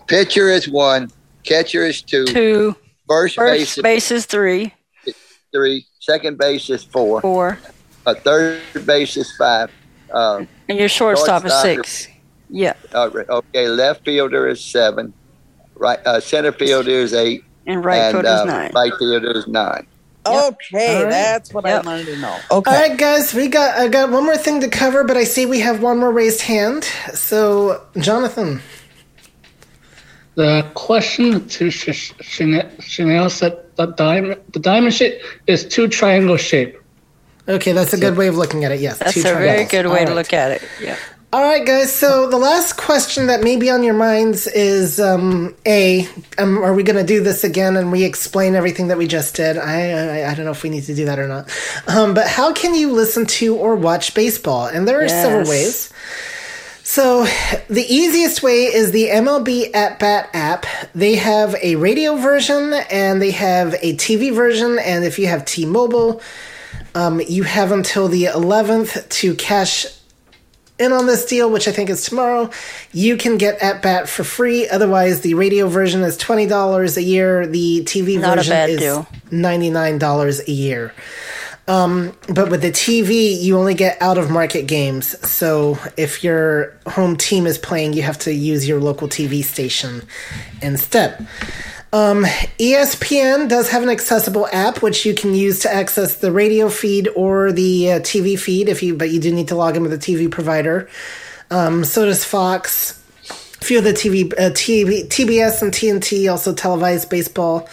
Pitcher 0.08 0.48
is 0.48 0.68
one. 0.68 1.10
Catcher 1.44 1.84
is 1.86 2.02
two. 2.02 2.24
Two. 2.26 2.76
First, 3.08 3.36
base 3.36 3.58
First 3.58 3.78
is 3.78 3.82
base 3.82 4.10
is 4.10 4.26
three, 4.26 4.74
three. 5.52 5.86
Second 6.00 6.38
base 6.38 6.70
is 6.70 6.82
four. 6.84 7.20
four, 7.20 7.58
Uh, 8.06 8.14
third 8.14 8.60
base 8.86 9.16
is 9.16 9.30
five. 9.36 9.70
Uh, 10.12 10.44
and 10.68 10.78
your 10.78 10.88
shortstop 10.88 11.44
is 11.44 11.54
six. 11.62 12.08
Yeah, 12.48 12.74
uh, 12.94 13.08
okay, 13.28 13.68
left 13.68 14.04
fielder 14.04 14.46
is 14.48 14.62
seven. 14.62 15.12
Right, 15.74 15.98
uh, 16.06 16.20
center 16.20 16.52
fielder 16.52 16.90
is 16.90 17.14
eight. 17.14 17.44
and 17.66 17.84
right 17.84 17.96
and 17.98 18.12
fielder 18.12 18.28
uh, 18.28 18.40
is 18.40 18.46
nine. 18.46 18.70
right 18.74 18.92
fielder 18.98 19.30
is 19.32 19.46
nine. 19.48 19.86
okay, 20.26 20.96
All 20.96 21.02
right. 21.04 21.10
that's 21.10 21.52
what 21.54 21.64
Yep. 21.64 21.82
I 21.82 21.86
wanted 21.86 22.06
to 22.06 22.16
know. 22.18 22.36
Okay, 22.50 22.70
All 22.70 22.76
right, 22.88 22.96
guys, 22.98 23.34
we 23.34 23.48
got 23.48 23.76
I 23.78 23.88
got 23.88 24.10
one 24.10 24.24
more 24.24 24.36
thing 24.36 24.60
to 24.60 24.68
cover, 24.68 25.02
but 25.02 25.16
I 25.16 25.24
see 25.24 25.46
we 25.46 25.60
have 25.60 25.82
one 25.82 25.98
more 25.98 26.12
raised 26.12 26.42
hand. 26.42 26.84
So, 27.14 27.82
Jonathan. 27.98 28.60
The 30.34 30.66
question 30.74 31.46
to 31.48 31.70
Sh- 31.70 31.92
Sh- 31.92 32.12
Chanel, 32.20 32.70
Chanel 32.80 33.28
said 33.28 33.58
the 33.76 33.86
diamond, 33.86 34.40
the 34.52 34.60
diamond 34.60 34.94
shape 34.94 35.20
is 35.46 35.66
two 35.66 35.88
triangle 35.88 36.36
shape. 36.36 36.78
Okay, 37.48 37.72
that's 37.72 37.92
a 37.92 37.98
good 37.98 38.16
way 38.16 38.28
of 38.28 38.36
looking 38.36 38.64
at 38.64 38.72
it. 38.72 38.80
Yes, 38.80 38.98
That's 38.98 39.14
two 39.14 39.20
a 39.20 39.34
very 39.34 39.64
good 39.64 39.86
way 39.86 40.00
All 40.00 40.06
to 40.06 40.14
look 40.14 40.32
at 40.32 40.52
it. 40.52 40.62
Yeah. 40.80 40.96
All 41.34 41.40
right, 41.40 41.66
guys. 41.66 41.90
So 41.90 42.28
the 42.28 42.36
last 42.36 42.76
question 42.76 43.28
that 43.28 43.42
may 43.42 43.56
be 43.56 43.70
on 43.70 43.82
your 43.82 43.94
minds 43.94 44.46
is: 44.46 45.00
um, 45.00 45.56
A, 45.66 46.06
um, 46.36 46.58
are 46.58 46.74
we 46.74 46.82
going 46.82 46.98
to 46.98 47.04
do 47.04 47.22
this 47.22 47.42
again 47.42 47.76
and 47.78 47.90
re-explain 47.90 48.54
everything 48.54 48.88
that 48.88 48.98
we 48.98 49.06
just 49.06 49.34
did? 49.34 49.56
I, 49.56 49.92
I 50.24 50.30
I 50.30 50.34
don't 50.34 50.44
know 50.44 50.50
if 50.50 50.62
we 50.62 50.68
need 50.68 50.84
to 50.84 50.94
do 50.94 51.06
that 51.06 51.18
or 51.18 51.26
not. 51.26 51.50
Um, 51.88 52.12
but 52.12 52.28
how 52.28 52.52
can 52.52 52.74
you 52.74 52.92
listen 52.92 53.24
to 53.26 53.56
or 53.56 53.76
watch 53.76 54.12
baseball? 54.14 54.66
And 54.66 54.86
there 54.86 55.02
are 55.02 55.08
several 55.08 55.48
ways. 55.48 55.90
So 56.92 57.24
the 57.68 57.86
easiest 57.88 58.42
way 58.42 58.64
is 58.64 58.92
the 58.92 59.08
MLB 59.08 59.74
at 59.74 59.98
Bat 59.98 60.28
app. 60.34 60.66
They 60.94 61.14
have 61.14 61.54
a 61.62 61.76
radio 61.76 62.16
version 62.16 62.74
and 62.90 63.22
they 63.22 63.30
have 63.30 63.72
a 63.80 63.96
TV 63.96 64.30
version. 64.30 64.78
And 64.78 65.02
if 65.02 65.18
you 65.18 65.26
have 65.26 65.46
T-Mobile, 65.46 66.20
um, 66.94 67.22
you 67.26 67.44
have 67.44 67.72
until 67.72 68.08
the 68.08 68.24
11th 68.24 69.08
to 69.08 69.34
cash 69.36 69.86
in 70.78 70.92
on 70.92 71.06
this 71.06 71.24
deal, 71.24 71.50
which 71.50 71.66
I 71.66 71.72
think 71.72 71.88
is 71.88 72.04
tomorrow. 72.04 72.50
You 72.92 73.16
can 73.16 73.38
get 73.38 73.62
at 73.62 73.80
bat 73.80 74.06
for 74.06 74.22
free. 74.22 74.68
Otherwise, 74.68 75.22
the 75.22 75.32
radio 75.32 75.68
version 75.68 76.02
is 76.02 76.16
twenty 76.16 76.46
dollars 76.46 76.96
a 76.96 77.02
year. 77.02 77.46
The 77.46 77.84
TV 77.84 78.20
Not 78.20 78.36
version 78.36 78.70
is 78.70 78.80
deal. 78.80 79.06
ninety 79.30 79.70
nine 79.70 79.98
dollars 79.98 80.40
a 80.46 80.50
year. 80.50 80.92
Um, 81.68 82.12
but 82.28 82.50
with 82.50 82.62
the 82.62 82.72
TV, 82.72 83.40
you 83.40 83.56
only 83.56 83.74
get 83.74 84.00
out 84.02 84.18
of 84.18 84.30
market 84.30 84.66
games. 84.66 85.18
So 85.28 85.78
if 85.96 86.24
your 86.24 86.76
home 86.86 87.16
team 87.16 87.46
is 87.46 87.56
playing, 87.56 87.92
you 87.92 88.02
have 88.02 88.18
to 88.20 88.34
use 88.34 88.66
your 88.66 88.80
local 88.80 89.08
TV 89.08 89.44
station 89.44 90.02
instead. 90.60 91.26
Um, 91.92 92.24
ESPN 92.58 93.48
does 93.48 93.70
have 93.70 93.82
an 93.82 93.90
accessible 93.90 94.48
app 94.50 94.82
which 94.82 95.04
you 95.04 95.14
can 95.14 95.34
use 95.34 95.58
to 95.60 95.72
access 95.72 96.16
the 96.16 96.32
radio 96.32 96.70
feed 96.70 97.08
or 97.14 97.52
the 97.52 97.92
uh, 97.92 98.00
TV 98.00 98.38
feed 98.38 98.70
if 98.70 98.82
you, 98.82 98.96
but 98.96 99.10
you 99.10 99.20
do 99.20 99.32
need 99.32 99.48
to 99.48 99.54
log 99.54 99.76
in 99.76 99.82
with 99.82 99.92
a 99.92 99.98
TV 99.98 100.30
provider. 100.30 100.88
Um, 101.50 101.84
so 101.84 102.06
does 102.06 102.24
Fox. 102.24 102.98
A 103.60 103.64
few 103.64 103.78
of 103.78 103.84
the 103.84 103.92
TV, 103.92 104.32
uh, 104.32 104.50
TV, 104.50 105.06
TBS 105.06 105.62
and 105.62 105.70
TNT 105.70 106.28
also 106.30 106.52
televise 106.52 107.08
baseball. 107.08 107.68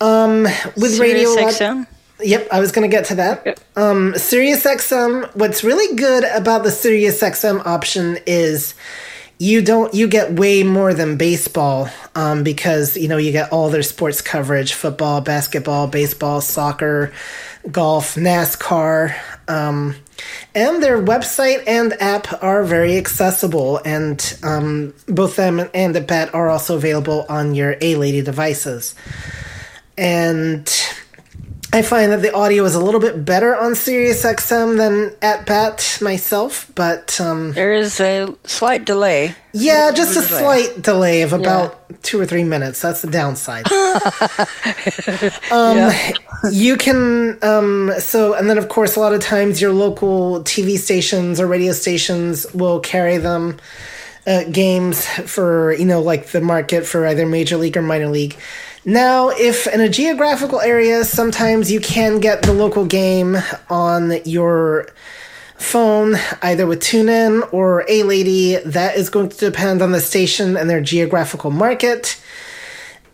Um, 0.00 0.44
with 0.76 0.98
radio, 0.98 1.28
XM? 1.36 1.86
Yep, 2.22 2.48
I 2.52 2.60
was 2.60 2.70
going 2.70 2.88
to 2.88 2.94
get 2.94 3.06
to 3.06 3.16
that. 3.16 3.60
Um, 3.76 4.12
SiriusXM. 4.12 5.34
What's 5.34 5.64
really 5.64 5.96
good 5.96 6.24
about 6.24 6.62
the 6.62 6.70
SiriusXM 6.70 7.66
option 7.66 8.18
is 8.26 8.74
you 9.38 9.62
don't 9.62 9.92
you 9.92 10.06
get 10.06 10.34
way 10.34 10.62
more 10.62 10.94
than 10.94 11.16
baseball 11.16 11.88
um, 12.14 12.44
because 12.44 12.96
you 12.96 13.08
know 13.08 13.16
you 13.16 13.32
get 13.32 13.52
all 13.52 13.68
their 13.68 13.82
sports 13.82 14.20
coverage: 14.20 14.74
football, 14.74 15.20
basketball, 15.22 15.88
baseball, 15.88 16.40
soccer, 16.40 17.12
golf, 17.70 18.14
NASCAR. 18.14 19.16
Um, 19.48 19.96
and 20.54 20.80
their 20.82 21.02
website 21.02 21.64
and 21.66 21.94
app 22.00 22.42
are 22.42 22.62
very 22.62 22.96
accessible, 22.96 23.78
and 23.84 24.38
um, 24.44 24.94
both 25.06 25.34
them 25.34 25.68
and 25.74 25.94
the 25.94 26.00
bat 26.00 26.32
are 26.32 26.48
also 26.48 26.76
available 26.76 27.26
on 27.28 27.56
your 27.56 27.76
A 27.80 27.96
Lady 27.96 28.22
devices. 28.22 28.94
And 29.98 30.72
I 31.74 31.82
find 31.82 32.12
that 32.12 32.22
the 32.22 32.32
audio 32.32 32.62
is 32.62 32.76
a 32.76 32.80
little 32.80 33.00
bit 33.00 33.24
better 33.24 33.56
on 33.56 33.72
SiriusXM 33.72 34.76
than 34.76 35.12
at 35.20 35.44
Bat 35.44 35.98
myself, 36.00 36.70
but 36.76 37.20
um, 37.20 37.50
There 37.50 37.72
is 37.72 37.98
a 37.98 38.32
slight 38.44 38.84
delay. 38.84 39.34
yeah, 39.52 39.90
just 39.90 40.16
a 40.16 40.22
slight 40.22 40.80
delay 40.80 41.22
of 41.22 41.32
about 41.32 41.80
two 42.04 42.20
or 42.20 42.26
three 42.26 42.44
minutes. 42.44 42.80
That's 42.80 43.02
the 43.02 43.10
downside. 43.10 43.66
um, 45.50 45.90
You 46.52 46.76
can 46.76 47.38
um, 47.42 47.90
so, 47.98 48.34
and 48.34 48.48
then 48.48 48.56
of 48.56 48.68
course, 48.68 48.94
a 48.94 49.00
lot 49.00 49.12
of 49.12 49.20
times 49.20 49.60
your 49.60 49.72
local 49.72 50.44
TV 50.44 50.78
stations 50.78 51.40
or 51.40 51.48
radio 51.48 51.72
stations 51.72 52.46
will 52.54 52.78
carry 52.78 53.16
them. 53.16 53.58
Uh, 54.26 54.42
games 54.44 55.04
for 55.06 55.74
you 55.74 55.84
know 55.84 56.00
like 56.00 56.28
the 56.28 56.40
market 56.40 56.86
for 56.86 57.06
either 57.06 57.26
major 57.26 57.58
league 57.58 57.76
or 57.76 57.82
minor 57.82 58.06
league 58.08 58.34
now 58.84 59.30
if 59.30 59.66
in 59.66 59.80
a 59.80 59.88
geographical 59.88 60.60
area 60.60 61.04
sometimes 61.04 61.70
you 61.70 61.80
can 61.80 62.20
get 62.20 62.42
the 62.42 62.52
local 62.52 62.84
game 62.84 63.36
on 63.70 64.12
your 64.24 64.88
phone, 65.56 66.16
either 66.42 66.66
with 66.66 66.80
TuneIn 66.80 67.52
or 67.52 67.84
A 67.88 68.02
Lady. 68.02 68.56
That 68.56 68.96
is 68.96 69.10
going 69.10 69.30
to 69.30 69.36
depend 69.36 69.82
on 69.82 69.92
the 69.92 70.00
station 70.00 70.56
and 70.56 70.68
their 70.68 70.80
geographical 70.80 71.50
market. 71.50 72.20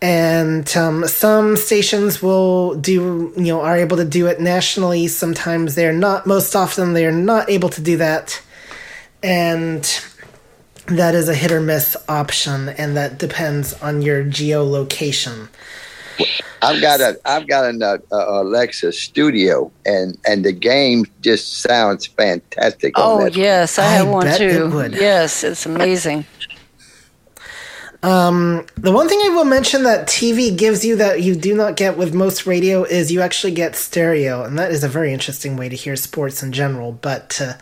And 0.01 0.75
um, 0.75 1.07
some 1.07 1.55
stations 1.55 2.23
will 2.23 2.75
do, 2.75 3.33
you 3.37 3.45
know, 3.45 3.61
are 3.61 3.77
able 3.77 3.97
to 3.97 4.05
do 4.05 4.27
it 4.27 4.39
nationally. 4.39 5.07
Sometimes 5.07 5.75
they're 5.75 5.93
not. 5.93 6.25
Most 6.25 6.55
often, 6.55 6.93
they're 6.93 7.11
not 7.11 7.49
able 7.49 7.69
to 7.69 7.81
do 7.81 7.97
that. 7.97 8.41
And 9.21 9.83
that 10.97 11.15
is 11.15 11.29
a 11.29 11.35
hit 11.35 11.51
or 11.51 11.61
miss 11.61 11.95
option, 12.07 12.69
and 12.69 12.95
that 12.97 13.17
depends 13.17 13.73
on 13.81 14.01
your 14.01 14.23
geolocation. 14.23 15.49
I've 16.61 16.81
got 16.81 17.01
a 17.01 17.19
I've 17.25 17.47
got 17.47 17.65
an 17.65 17.81
uh, 17.81 17.97
uh, 18.11 18.41
Alexa 18.41 18.91
Studio, 18.91 19.71
and 19.85 20.17
and 20.25 20.45
the 20.45 20.51
game 20.51 21.05
just 21.21 21.61
sounds 21.61 22.05
fantastic. 22.05 22.93
Oh 22.95 23.23
that. 23.23 23.35
yes, 23.35 23.79
I, 23.79 23.85
have 23.85 24.07
one 24.07 24.25
bet 24.25 24.41
it 24.41 24.53
too. 24.53 24.89
Yes, 24.93 25.43
it's 25.43 25.65
amazing. 25.65 26.25
Um, 28.03 28.65
the 28.77 28.91
one 28.91 29.07
thing 29.07 29.19
I 29.23 29.29
will 29.29 29.45
mention 29.45 29.83
that 29.83 30.07
TV 30.07 30.57
gives 30.57 30.83
you 30.83 30.95
that 30.95 31.21
you 31.21 31.35
do 31.35 31.53
not 31.53 31.75
get 31.75 31.97
with 31.97 32.15
most 32.15 32.47
radio 32.47 32.83
is 32.83 33.11
you 33.11 33.21
actually 33.21 33.53
get 33.53 33.75
stereo, 33.75 34.43
and 34.43 34.57
that 34.57 34.71
is 34.71 34.83
a 34.83 34.87
very 34.87 35.13
interesting 35.13 35.55
way 35.55 35.69
to 35.69 35.75
hear 35.75 35.95
sports 35.95 36.41
in 36.41 36.51
general. 36.51 36.93
But 36.93 37.39
uh, 37.39 37.53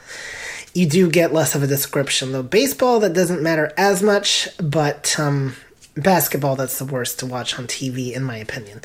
you 0.73 0.87
do 0.87 1.09
get 1.09 1.33
less 1.33 1.55
of 1.55 1.63
a 1.63 1.67
description. 1.67 2.31
Though 2.31 2.43
baseball, 2.43 2.99
that 3.01 3.13
doesn't 3.13 3.41
matter 3.41 3.71
as 3.77 4.01
much, 4.03 4.47
but 4.57 5.15
um, 5.19 5.55
basketball, 5.95 6.55
that's 6.55 6.79
the 6.79 6.85
worst 6.85 7.19
to 7.19 7.25
watch 7.25 7.57
on 7.57 7.67
TV, 7.67 8.13
in 8.13 8.23
my 8.23 8.37
opinion. 8.37 8.81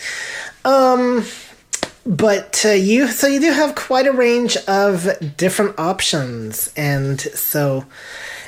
Um, 0.65 1.25
but 2.07 2.65
uh, 2.65 2.71
you, 2.71 3.09
so 3.09 3.27
you 3.27 3.41
do 3.41 3.53
have 3.53 3.75
quite 3.75 4.07
a 4.07 4.13
range 4.13 4.57
of 4.69 5.37
different 5.37 5.79
options, 5.79 6.73
and 6.77 7.21
so. 7.21 7.85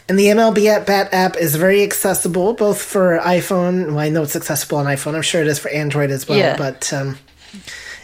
And 0.08 0.16
the 0.16 0.26
MLB 0.26 0.66
at 0.66 0.86
Bat 0.86 1.12
app 1.12 1.36
is 1.36 1.56
very 1.56 1.82
accessible, 1.82 2.52
both 2.52 2.80
for 2.80 3.18
iPhone. 3.18 3.88
Well, 3.88 3.98
I 3.98 4.08
know 4.08 4.22
it's 4.22 4.36
accessible 4.36 4.78
on 4.78 4.86
iPhone. 4.86 5.16
I'm 5.16 5.22
sure 5.22 5.40
it 5.40 5.48
is 5.48 5.58
for 5.58 5.68
Android 5.68 6.12
as 6.12 6.28
well. 6.28 6.38
Yeah. 6.38 6.56
But 6.56 6.92
um, 6.92 7.18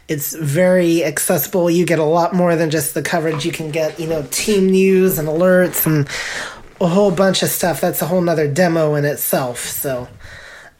it's 0.09 0.35
very 0.35 1.05
accessible. 1.05 1.71
You 1.71 1.87
get 1.87 1.99
a 1.99 2.05
lot 2.05 2.35
more 2.35 2.57
than 2.57 2.71
just 2.71 2.95
the 2.95 3.03
coverage. 3.03 3.45
You 3.47 3.53
can 3.53 3.71
get, 3.71 3.99
you 3.99 4.07
know, 4.07 4.27
team 4.31 4.71
news 4.71 5.19
and 5.19 5.29
alerts 5.29 5.87
and 5.87 6.09
a 6.81 6.89
whole 6.89 7.11
bunch 7.11 7.43
of 7.43 7.49
stuff. 7.49 7.81
That's 7.81 8.03
a 8.03 8.07
whole 8.07 8.21
nother 8.21 8.49
demo 8.49 8.95
in 8.95 9.05
itself. 9.05 9.61
So, 9.61 10.09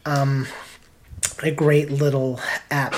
um, 0.05 0.47
a 1.43 1.51
great 1.51 1.91
little 1.91 2.41
app. 2.71 2.95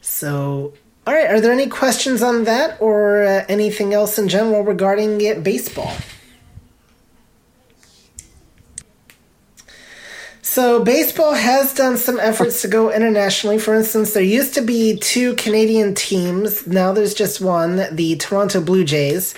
So, 0.00 0.74
all 1.06 1.14
right. 1.14 1.30
Are 1.30 1.40
there 1.40 1.52
any 1.52 1.66
questions 1.66 2.22
on 2.22 2.44
that 2.44 2.80
or 2.80 3.22
uh, 3.22 3.44
anything 3.48 3.92
else 3.94 4.18
in 4.18 4.28
general 4.28 4.62
regarding 4.62 5.20
it, 5.20 5.42
baseball? 5.42 5.92
So, 10.42 10.82
baseball 10.82 11.34
has 11.34 11.74
done 11.74 11.96
some 11.98 12.18
efforts 12.18 12.62
to 12.62 12.68
go 12.68 12.90
internationally. 12.90 13.58
For 13.58 13.74
instance, 13.74 14.14
there 14.14 14.22
used 14.22 14.54
to 14.54 14.62
be 14.62 14.96
two 14.98 15.34
Canadian 15.34 15.94
teams. 15.94 16.66
Now 16.66 16.92
there's 16.92 17.14
just 17.14 17.40
one 17.40 17.84
the 17.94 18.16
Toronto 18.16 18.60
Blue 18.60 18.84
Jays. 18.84 19.34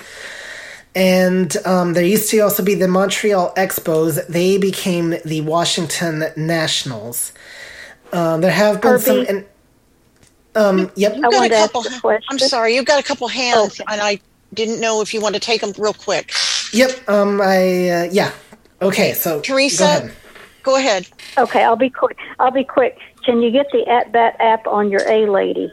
And 0.94 1.56
um, 1.64 1.94
there 1.94 2.04
used 2.04 2.30
to 2.30 2.38
also 2.40 2.62
be 2.62 2.74
the 2.74 2.86
Montreal 2.86 3.52
Expos. 3.56 4.24
They 4.26 4.58
became 4.58 5.14
the 5.24 5.40
Washington 5.40 6.24
Nationals. 6.36 7.32
Um, 8.12 8.42
there 8.42 8.50
have 8.50 8.80
been 8.80 8.98
some. 8.98 9.16
Herbie? 9.18 9.28
In, 9.28 9.46
um, 10.54 10.90
yep. 10.94 11.14
You've 11.14 11.22
got 11.22 11.50
a 11.50 11.68
couple. 11.68 11.84
I'm 12.28 12.38
sorry, 12.38 12.74
you've 12.74 12.84
got 12.84 13.00
a 13.00 13.02
couple 13.02 13.26
hands, 13.26 13.80
and 13.88 14.00
I 14.02 14.20
didn't 14.52 14.80
know 14.80 15.00
if 15.00 15.14
you 15.14 15.20
want 15.22 15.34
to 15.34 15.40
take 15.40 15.62
them 15.62 15.72
real 15.78 15.94
quick. 15.94 16.32
Yep. 16.72 17.08
Um. 17.08 17.40
I. 17.40 17.88
Uh, 17.88 18.08
yeah. 18.12 18.32
Okay. 18.82 19.14
So. 19.14 19.40
Teresa, 19.40 20.12
go 20.62 20.76
ahead. 20.76 21.06
Okay, 21.38 21.62
I'll 21.64 21.76
be 21.76 21.90
quick. 21.90 22.16
I'll 22.38 22.50
be 22.50 22.64
quick. 22.64 22.98
Can 23.24 23.42
you 23.42 23.50
get 23.50 23.66
the 23.72 23.86
at 23.88 24.12
bat 24.12 24.36
app 24.40 24.66
on 24.66 24.90
your 24.90 25.02
A 25.08 25.26
lady? 25.30 25.72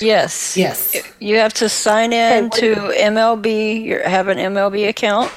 Yes. 0.00 0.56
Yes. 0.56 0.94
You 1.20 1.36
have 1.36 1.52
to 1.54 1.68
sign 1.68 2.12
in 2.12 2.50
to 2.50 2.74
MLB. 2.74 3.82
You 3.82 3.98
have 4.00 4.28
an 4.28 4.38
MLB 4.38 4.88
account, 4.88 5.30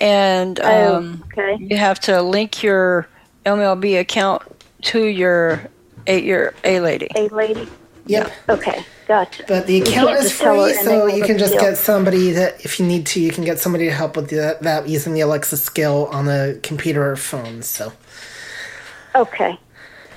and 0.00 0.58
Oh, 0.62 0.96
um, 0.96 1.24
okay. 1.32 1.56
you 1.60 1.76
have 1.76 2.00
to 2.00 2.22
link 2.22 2.62
your 2.62 3.08
MLB 3.44 4.00
account 4.00 4.42
to 4.82 5.04
your 5.04 5.68
a 6.06 6.20
your 6.20 6.54
A 6.64 6.80
lady. 6.80 7.08
A 7.16 7.28
lady. 7.28 7.68
Yep. 8.06 8.32
Okay, 8.48 8.84
gotcha. 9.06 9.44
But 9.46 9.66
the 9.66 9.82
account 9.82 10.10
is 10.18 10.30
just 10.30 10.40
tell 10.40 10.54
her 10.62 10.72
free, 10.74 10.82
so 10.84 11.06
you 11.06 11.24
can 11.24 11.38
just 11.38 11.54
the- 11.54 11.60
get 11.60 11.76
somebody 11.78 12.32
that, 12.32 12.64
if 12.64 12.78
you 12.78 12.86
need 12.86 13.06
to, 13.06 13.20
you 13.20 13.30
can 13.30 13.44
get 13.44 13.58
somebody 13.58 13.86
to 13.86 13.92
help 13.92 14.16
with 14.16 14.30
the, 14.30 14.58
that 14.60 14.88
using 14.88 15.14
the 15.14 15.20
Alexa 15.20 15.56
skill 15.56 16.06
on 16.12 16.28
a 16.28 16.54
computer 16.62 17.10
or 17.10 17.16
phone. 17.16 17.62
So. 17.62 17.92
Okay. 19.14 19.58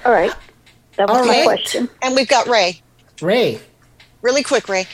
All 0.06 0.12
right. 0.12 0.34
That 0.98 1.08
was 1.08 1.18
All 1.18 1.26
my 1.26 1.34
right. 1.34 1.44
question. 1.44 1.90
And 2.02 2.16
we've 2.16 2.28
got 2.28 2.48
Ray. 2.48 2.82
Ray. 3.22 3.60
Really 4.22 4.44
quick, 4.44 4.68
Ray. 4.68 4.86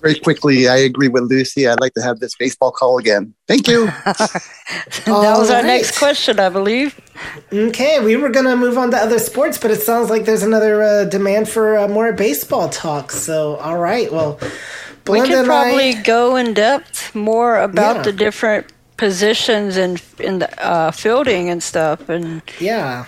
Very 0.00 0.18
quickly, 0.18 0.66
I 0.68 0.76
agree 0.76 1.08
with 1.08 1.24
Lucy. 1.24 1.68
I'd 1.68 1.80
like 1.80 1.92
to 1.94 2.02
have 2.02 2.20
this 2.20 2.34
baseball 2.34 2.70
call 2.70 2.98
again. 2.98 3.34
Thank 3.46 3.68
you. 3.68 3.86
that 4.04 5.34
was 5.38 5.50
our 5.50 5.62
next 5.62 5.98
question, 5.98 6.40
I 6.40 6.48
believe. 6.48 6.98
Okay, 7.52 8.02
we 8.02 8.16
were 8.16 8.30
gonna 8.30 8.56
move 8.56 8.78
on 8.78 8.90
to 8.92 8.96
other 8.96 9.18
sports, 9.18 9.58
but 9.58 9.70
it 9.70 9.82
sounds 9.82 10.08
like 10.08 10.24
there's 10.24 10.42
another 10.42 10.82
uh, 10.82 11.04
demand 11.04 11.48
for 11.48 11.76
uh, 11.76 11.86
more 11.88 12.12
baseball 12.12 12.68
talk. 12.70 13.12
So, 13.12 13.56
all 13.56 13.76
right, 13.78 14.10
well, 14.10 14.38
We 14.40 14.48
Belinda 15.04 15.36
could 15.36 15.46
probably 15.46 15.90
I, 15.96 16.02
go 16.02 16.36
in 16.36 16.54
depth 16.54 17.14
more 17.14 17.58
about 17.60 17.96
Yeah. 17.96 18.02
the 18.02 18.12
different 18.12 18.66
positions 18.96 19.76
and 19.76 20.00
in 20.18 20.38
the 20.38 20.64
uh, 20.66 20.90
fielding 20.92 21.50
and 21.50 21.62
stuff, 21.62 22.08
and 22.08 22.40
yeah, 22.58 23.04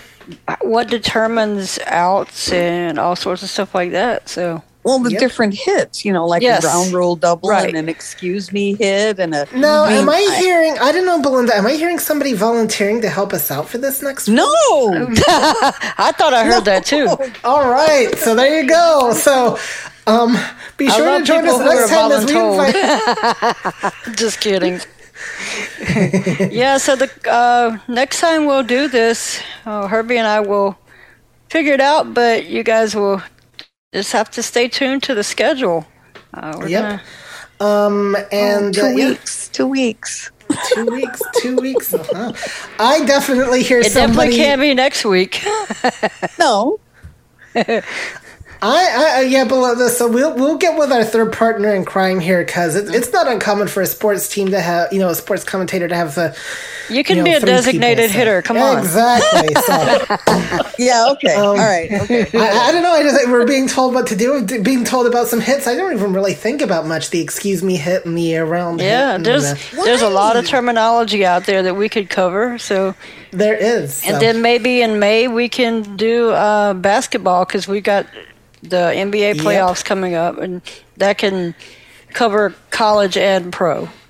what 0.60 0.88
determines 0.88 1.78
outs 1.86 2.52
and 2.52 2.98
all 2.98 3.16
sorts 3.16 3.42
of 3.42 3.48
stuff 3.48 3.74
like 3.74 3.92
that. 3.92 4.28
So. 4.28 4.62
Well, 4.84 4.98
the 4.98 5.10
Yep. 5.12 5.20
different 5.20 5.54
hits, 5.54 6.04
you 6.04 6.12
know, 6.12 6.26
like 6.26 6.42
Yes. 6.42 6.58
a 6.64 6.66
ground 6.66 6.92
rule 6.92 7.14
double 7.14 7.48
Right. 7.48 7.68
and 7.68 7.76
an 7.76 7.88
excuse 7.88 8.50
me 8.52 8.74
hit 8.74 9.20
and 9.20 9.32
a. 9.32 9.46
now, 9.54 9.86
mean, 9.86 9.98
am 9.98 10.08
I 10.10 10.20
hearing? 10.40 10.76
I 10.80 10.90
don't 10.90 11.06
know, 11.06 11.20
Belinda. 11.22 11.56
Am 11.56 11.66
I 11.66 11.72
hearing 11.74 12.00
somebody 12.00 12.32
volunteering 12.32 13.00
to 13.02 13.08
help 13.08 13.32
us 13.32 13.50
out 13.50 13.68
for 13.68 13.78
this 13.78 14.02
next? 14.02 14.26
No, 14.26 14.44
I 14.52 16.12
thought 16.18 16.34
I 16.34 16.44
heard 16.44 16.64
that 16.64 16.84
too. 16.84 17.06
All 17.44 17.68
right, 17.70 18.08
so 18.18 18.34
there 18.34 18.60
you 18.60 18.68
go. 18.68 19.12
So, 19.14 19.56
um, 20.08 20.36
be 20.76 20.88
sure 20.90 21.18
to 21.18 21.24
join 21.24 21.46
us 21.46 21.58
next 21.60 21.90
time 21.90 22.10
as 22.10 22.24
we 22.24 22.32
voluntold. 22.32 22.66
invite. 24.10 24.16
Just 24.16 24.40
kidding. 24.40 24.80
yeah, 26.50 26.78
so 26.78 26.96
the 26.96 27.08
uh, 27.30 27.78
next 27.88 28.20
time 28.20 28.46
we'll 28.46 28.62
do 28.64 28.88
this, 28.88 29.40
uh, 29.66 29.86
Herbie 29.86 30.16
and 30.16 30.26
I 30.26 30.40
will 30.40 30.76
figure 31.50 31.72
it 31.74 31.80
out, 31.80 32.14
but 32.14 32.46
you 32.46 32.62
guys 32.64 32.94
will 32.96 33.22
just 33.92 34.12
have 34.12 34.30
to 34.30 34.42
stay 34.42 34.68
tuned 34.68 35.02
to 35.04 35.14
the 35.14 35.22
schedule. 35.22 35.86
Uh, 36.34 36.54
we're 36.58 36.68
Yep. 36.68 36.82
gonna- 36.82 37.02
Um, 37.60 38.16
and 38.32 38.74
two 38.74 38.80
uh, 38.82 38.88
yeah, 38.88 39.08
weeks, 39.10 39.48
two 39.48 39.66
weeks. 39.66 40.30
two 40.74 40.84
weeks, 40.86 41.20
two 41.40 41.56
weeks. 41.56 41.94
Uh-huh. 41.94 42.32
I 42.78 43.04
definitely 43.04 43.62
hear 43.62 43.82
something. 43.84 44.02
it 44.02 44.06
somebody. 44.08 44.30
definitely 44.30 44.36
can't 44.36 44.60
be 44.60 44.74
next 44.74 45.04
week. 45.04 45.44
No, 46.38 46.80
I, 47.54 47.82
I, 48.62 49.16
I- 49.18 49.20
yeah, 49.22 49.44
Belinda. 49.44 49.88
So 49.88 50.08
we'll 50.08 50.34
we'll 50.34 50.56
get 50.56 50.78
with 50.78 50.92
our 50.92 51.04
third 51.04 51.32
partner 51.32 51.74
in 51.74 51.84
crime 51.84 52.20
here 52.20 52.44
because 52.44 52.76
it, 52.76 52.94
it's 52.94 53.12
not 53.12 53.26
uncommon 53.26 53.66
for 53.68 53.82
a 53.82 53.86
sports 53.86 54.28
team 54.28 54.50
to 54.52 54.60
have, 54.60 54.92
you 54.92 55.00
know, 55.00 55.08
a 55.08 55.14
sports 55.14 55.42
commentator 55.44 55.88
to 55.88 55.94
have 55.96 56.16
a. 56.16 56.34
You 56.88 57.02
can 57.04 57.18
know, 57.18 57.24
be 57.24 57.32
a 57.32 57.40
designated 57.40 58.10
people, 58.10 58.12
so- 58.12 58.18
hitter. 58.18 58.42
Come 58.42 58.56
on. 58.58 58.78
Exactly. 58.78 59.54
So. 59.54 60.70
yeah, 60.78 61.08
okay, 61.12 61.34
Um, 61.34 61.46
all 61.46 61.56
right, 61.56 61.90
okay. 62.02 62.26
I, 62.34 62.68
I 62.68 62.72
don't 62.72 62.82
know. 62.82 62.92
I 62.92 63.02
just 63.02 63.28
we're 63.28 63.46
being 63.46 63.66
told 63.68 63.94
what 63.94 64.06
to 64.08 64.16
do. 64.16 64.44
Being 64.62 64.84
told 64.84 65.06
about 65.06 65.26
some 65.28 65.40
hits. 65.40 65.66
I 65.66 65.74
don't 65.74 65.92
even 65.92 66.12
really 66.12 66.34
think 66.34 66.62
about 66.62 66.86
much. 66.86 67.10
The 67.10 67.20
excuse 67.20 67.62
me 67.62 67.76
hit 67.76 68.04
and 68.06 68.16
the 68.16 68.36
around. 68.36 68.78
Yeah, 68.80 69.12
hit 69.16 69.24
there's 69.24 69.42
the- 69.70 69.82
there's 69.84 70.02
a 70.02 70.08
lot 70.10 70.36
of 70.36 70.46
terminology 70.46 71.24
out 71.26 71.46
there 71.46 71.62
that 71.64 71.74
we 71.74 71.88
could 71.88 72.08
cover. 72.10 72.58
So 72.58 72.94
there 73.32 73.56
is. 73.56 74.04
And 74.06 74.20
then 74.20 74.40
maybe 74.42 74.82
in 74.82 74.98
May 75.00 75.26
we 75.26 75.48
can 75.48 75.96
do 75.96 76.30
uh, 76.30 76.74
basketball 76.74 77.44
because 77.44 77.66
we 77.66 77.80
got 77.80 78.06
the 78.62 78.92
NBA 78.94 79.34
Yep. 79.34 79.36
playoffs 79.38 79.84
coming 79.84 80.14
up, 80.14 80.38
and 80.38 80.62
that 80.96 81.18
can 81.18 81.54
cover 82.12 82.54
college 82.70 83.16
and 83.16 83.52
pro. 83.52 83.88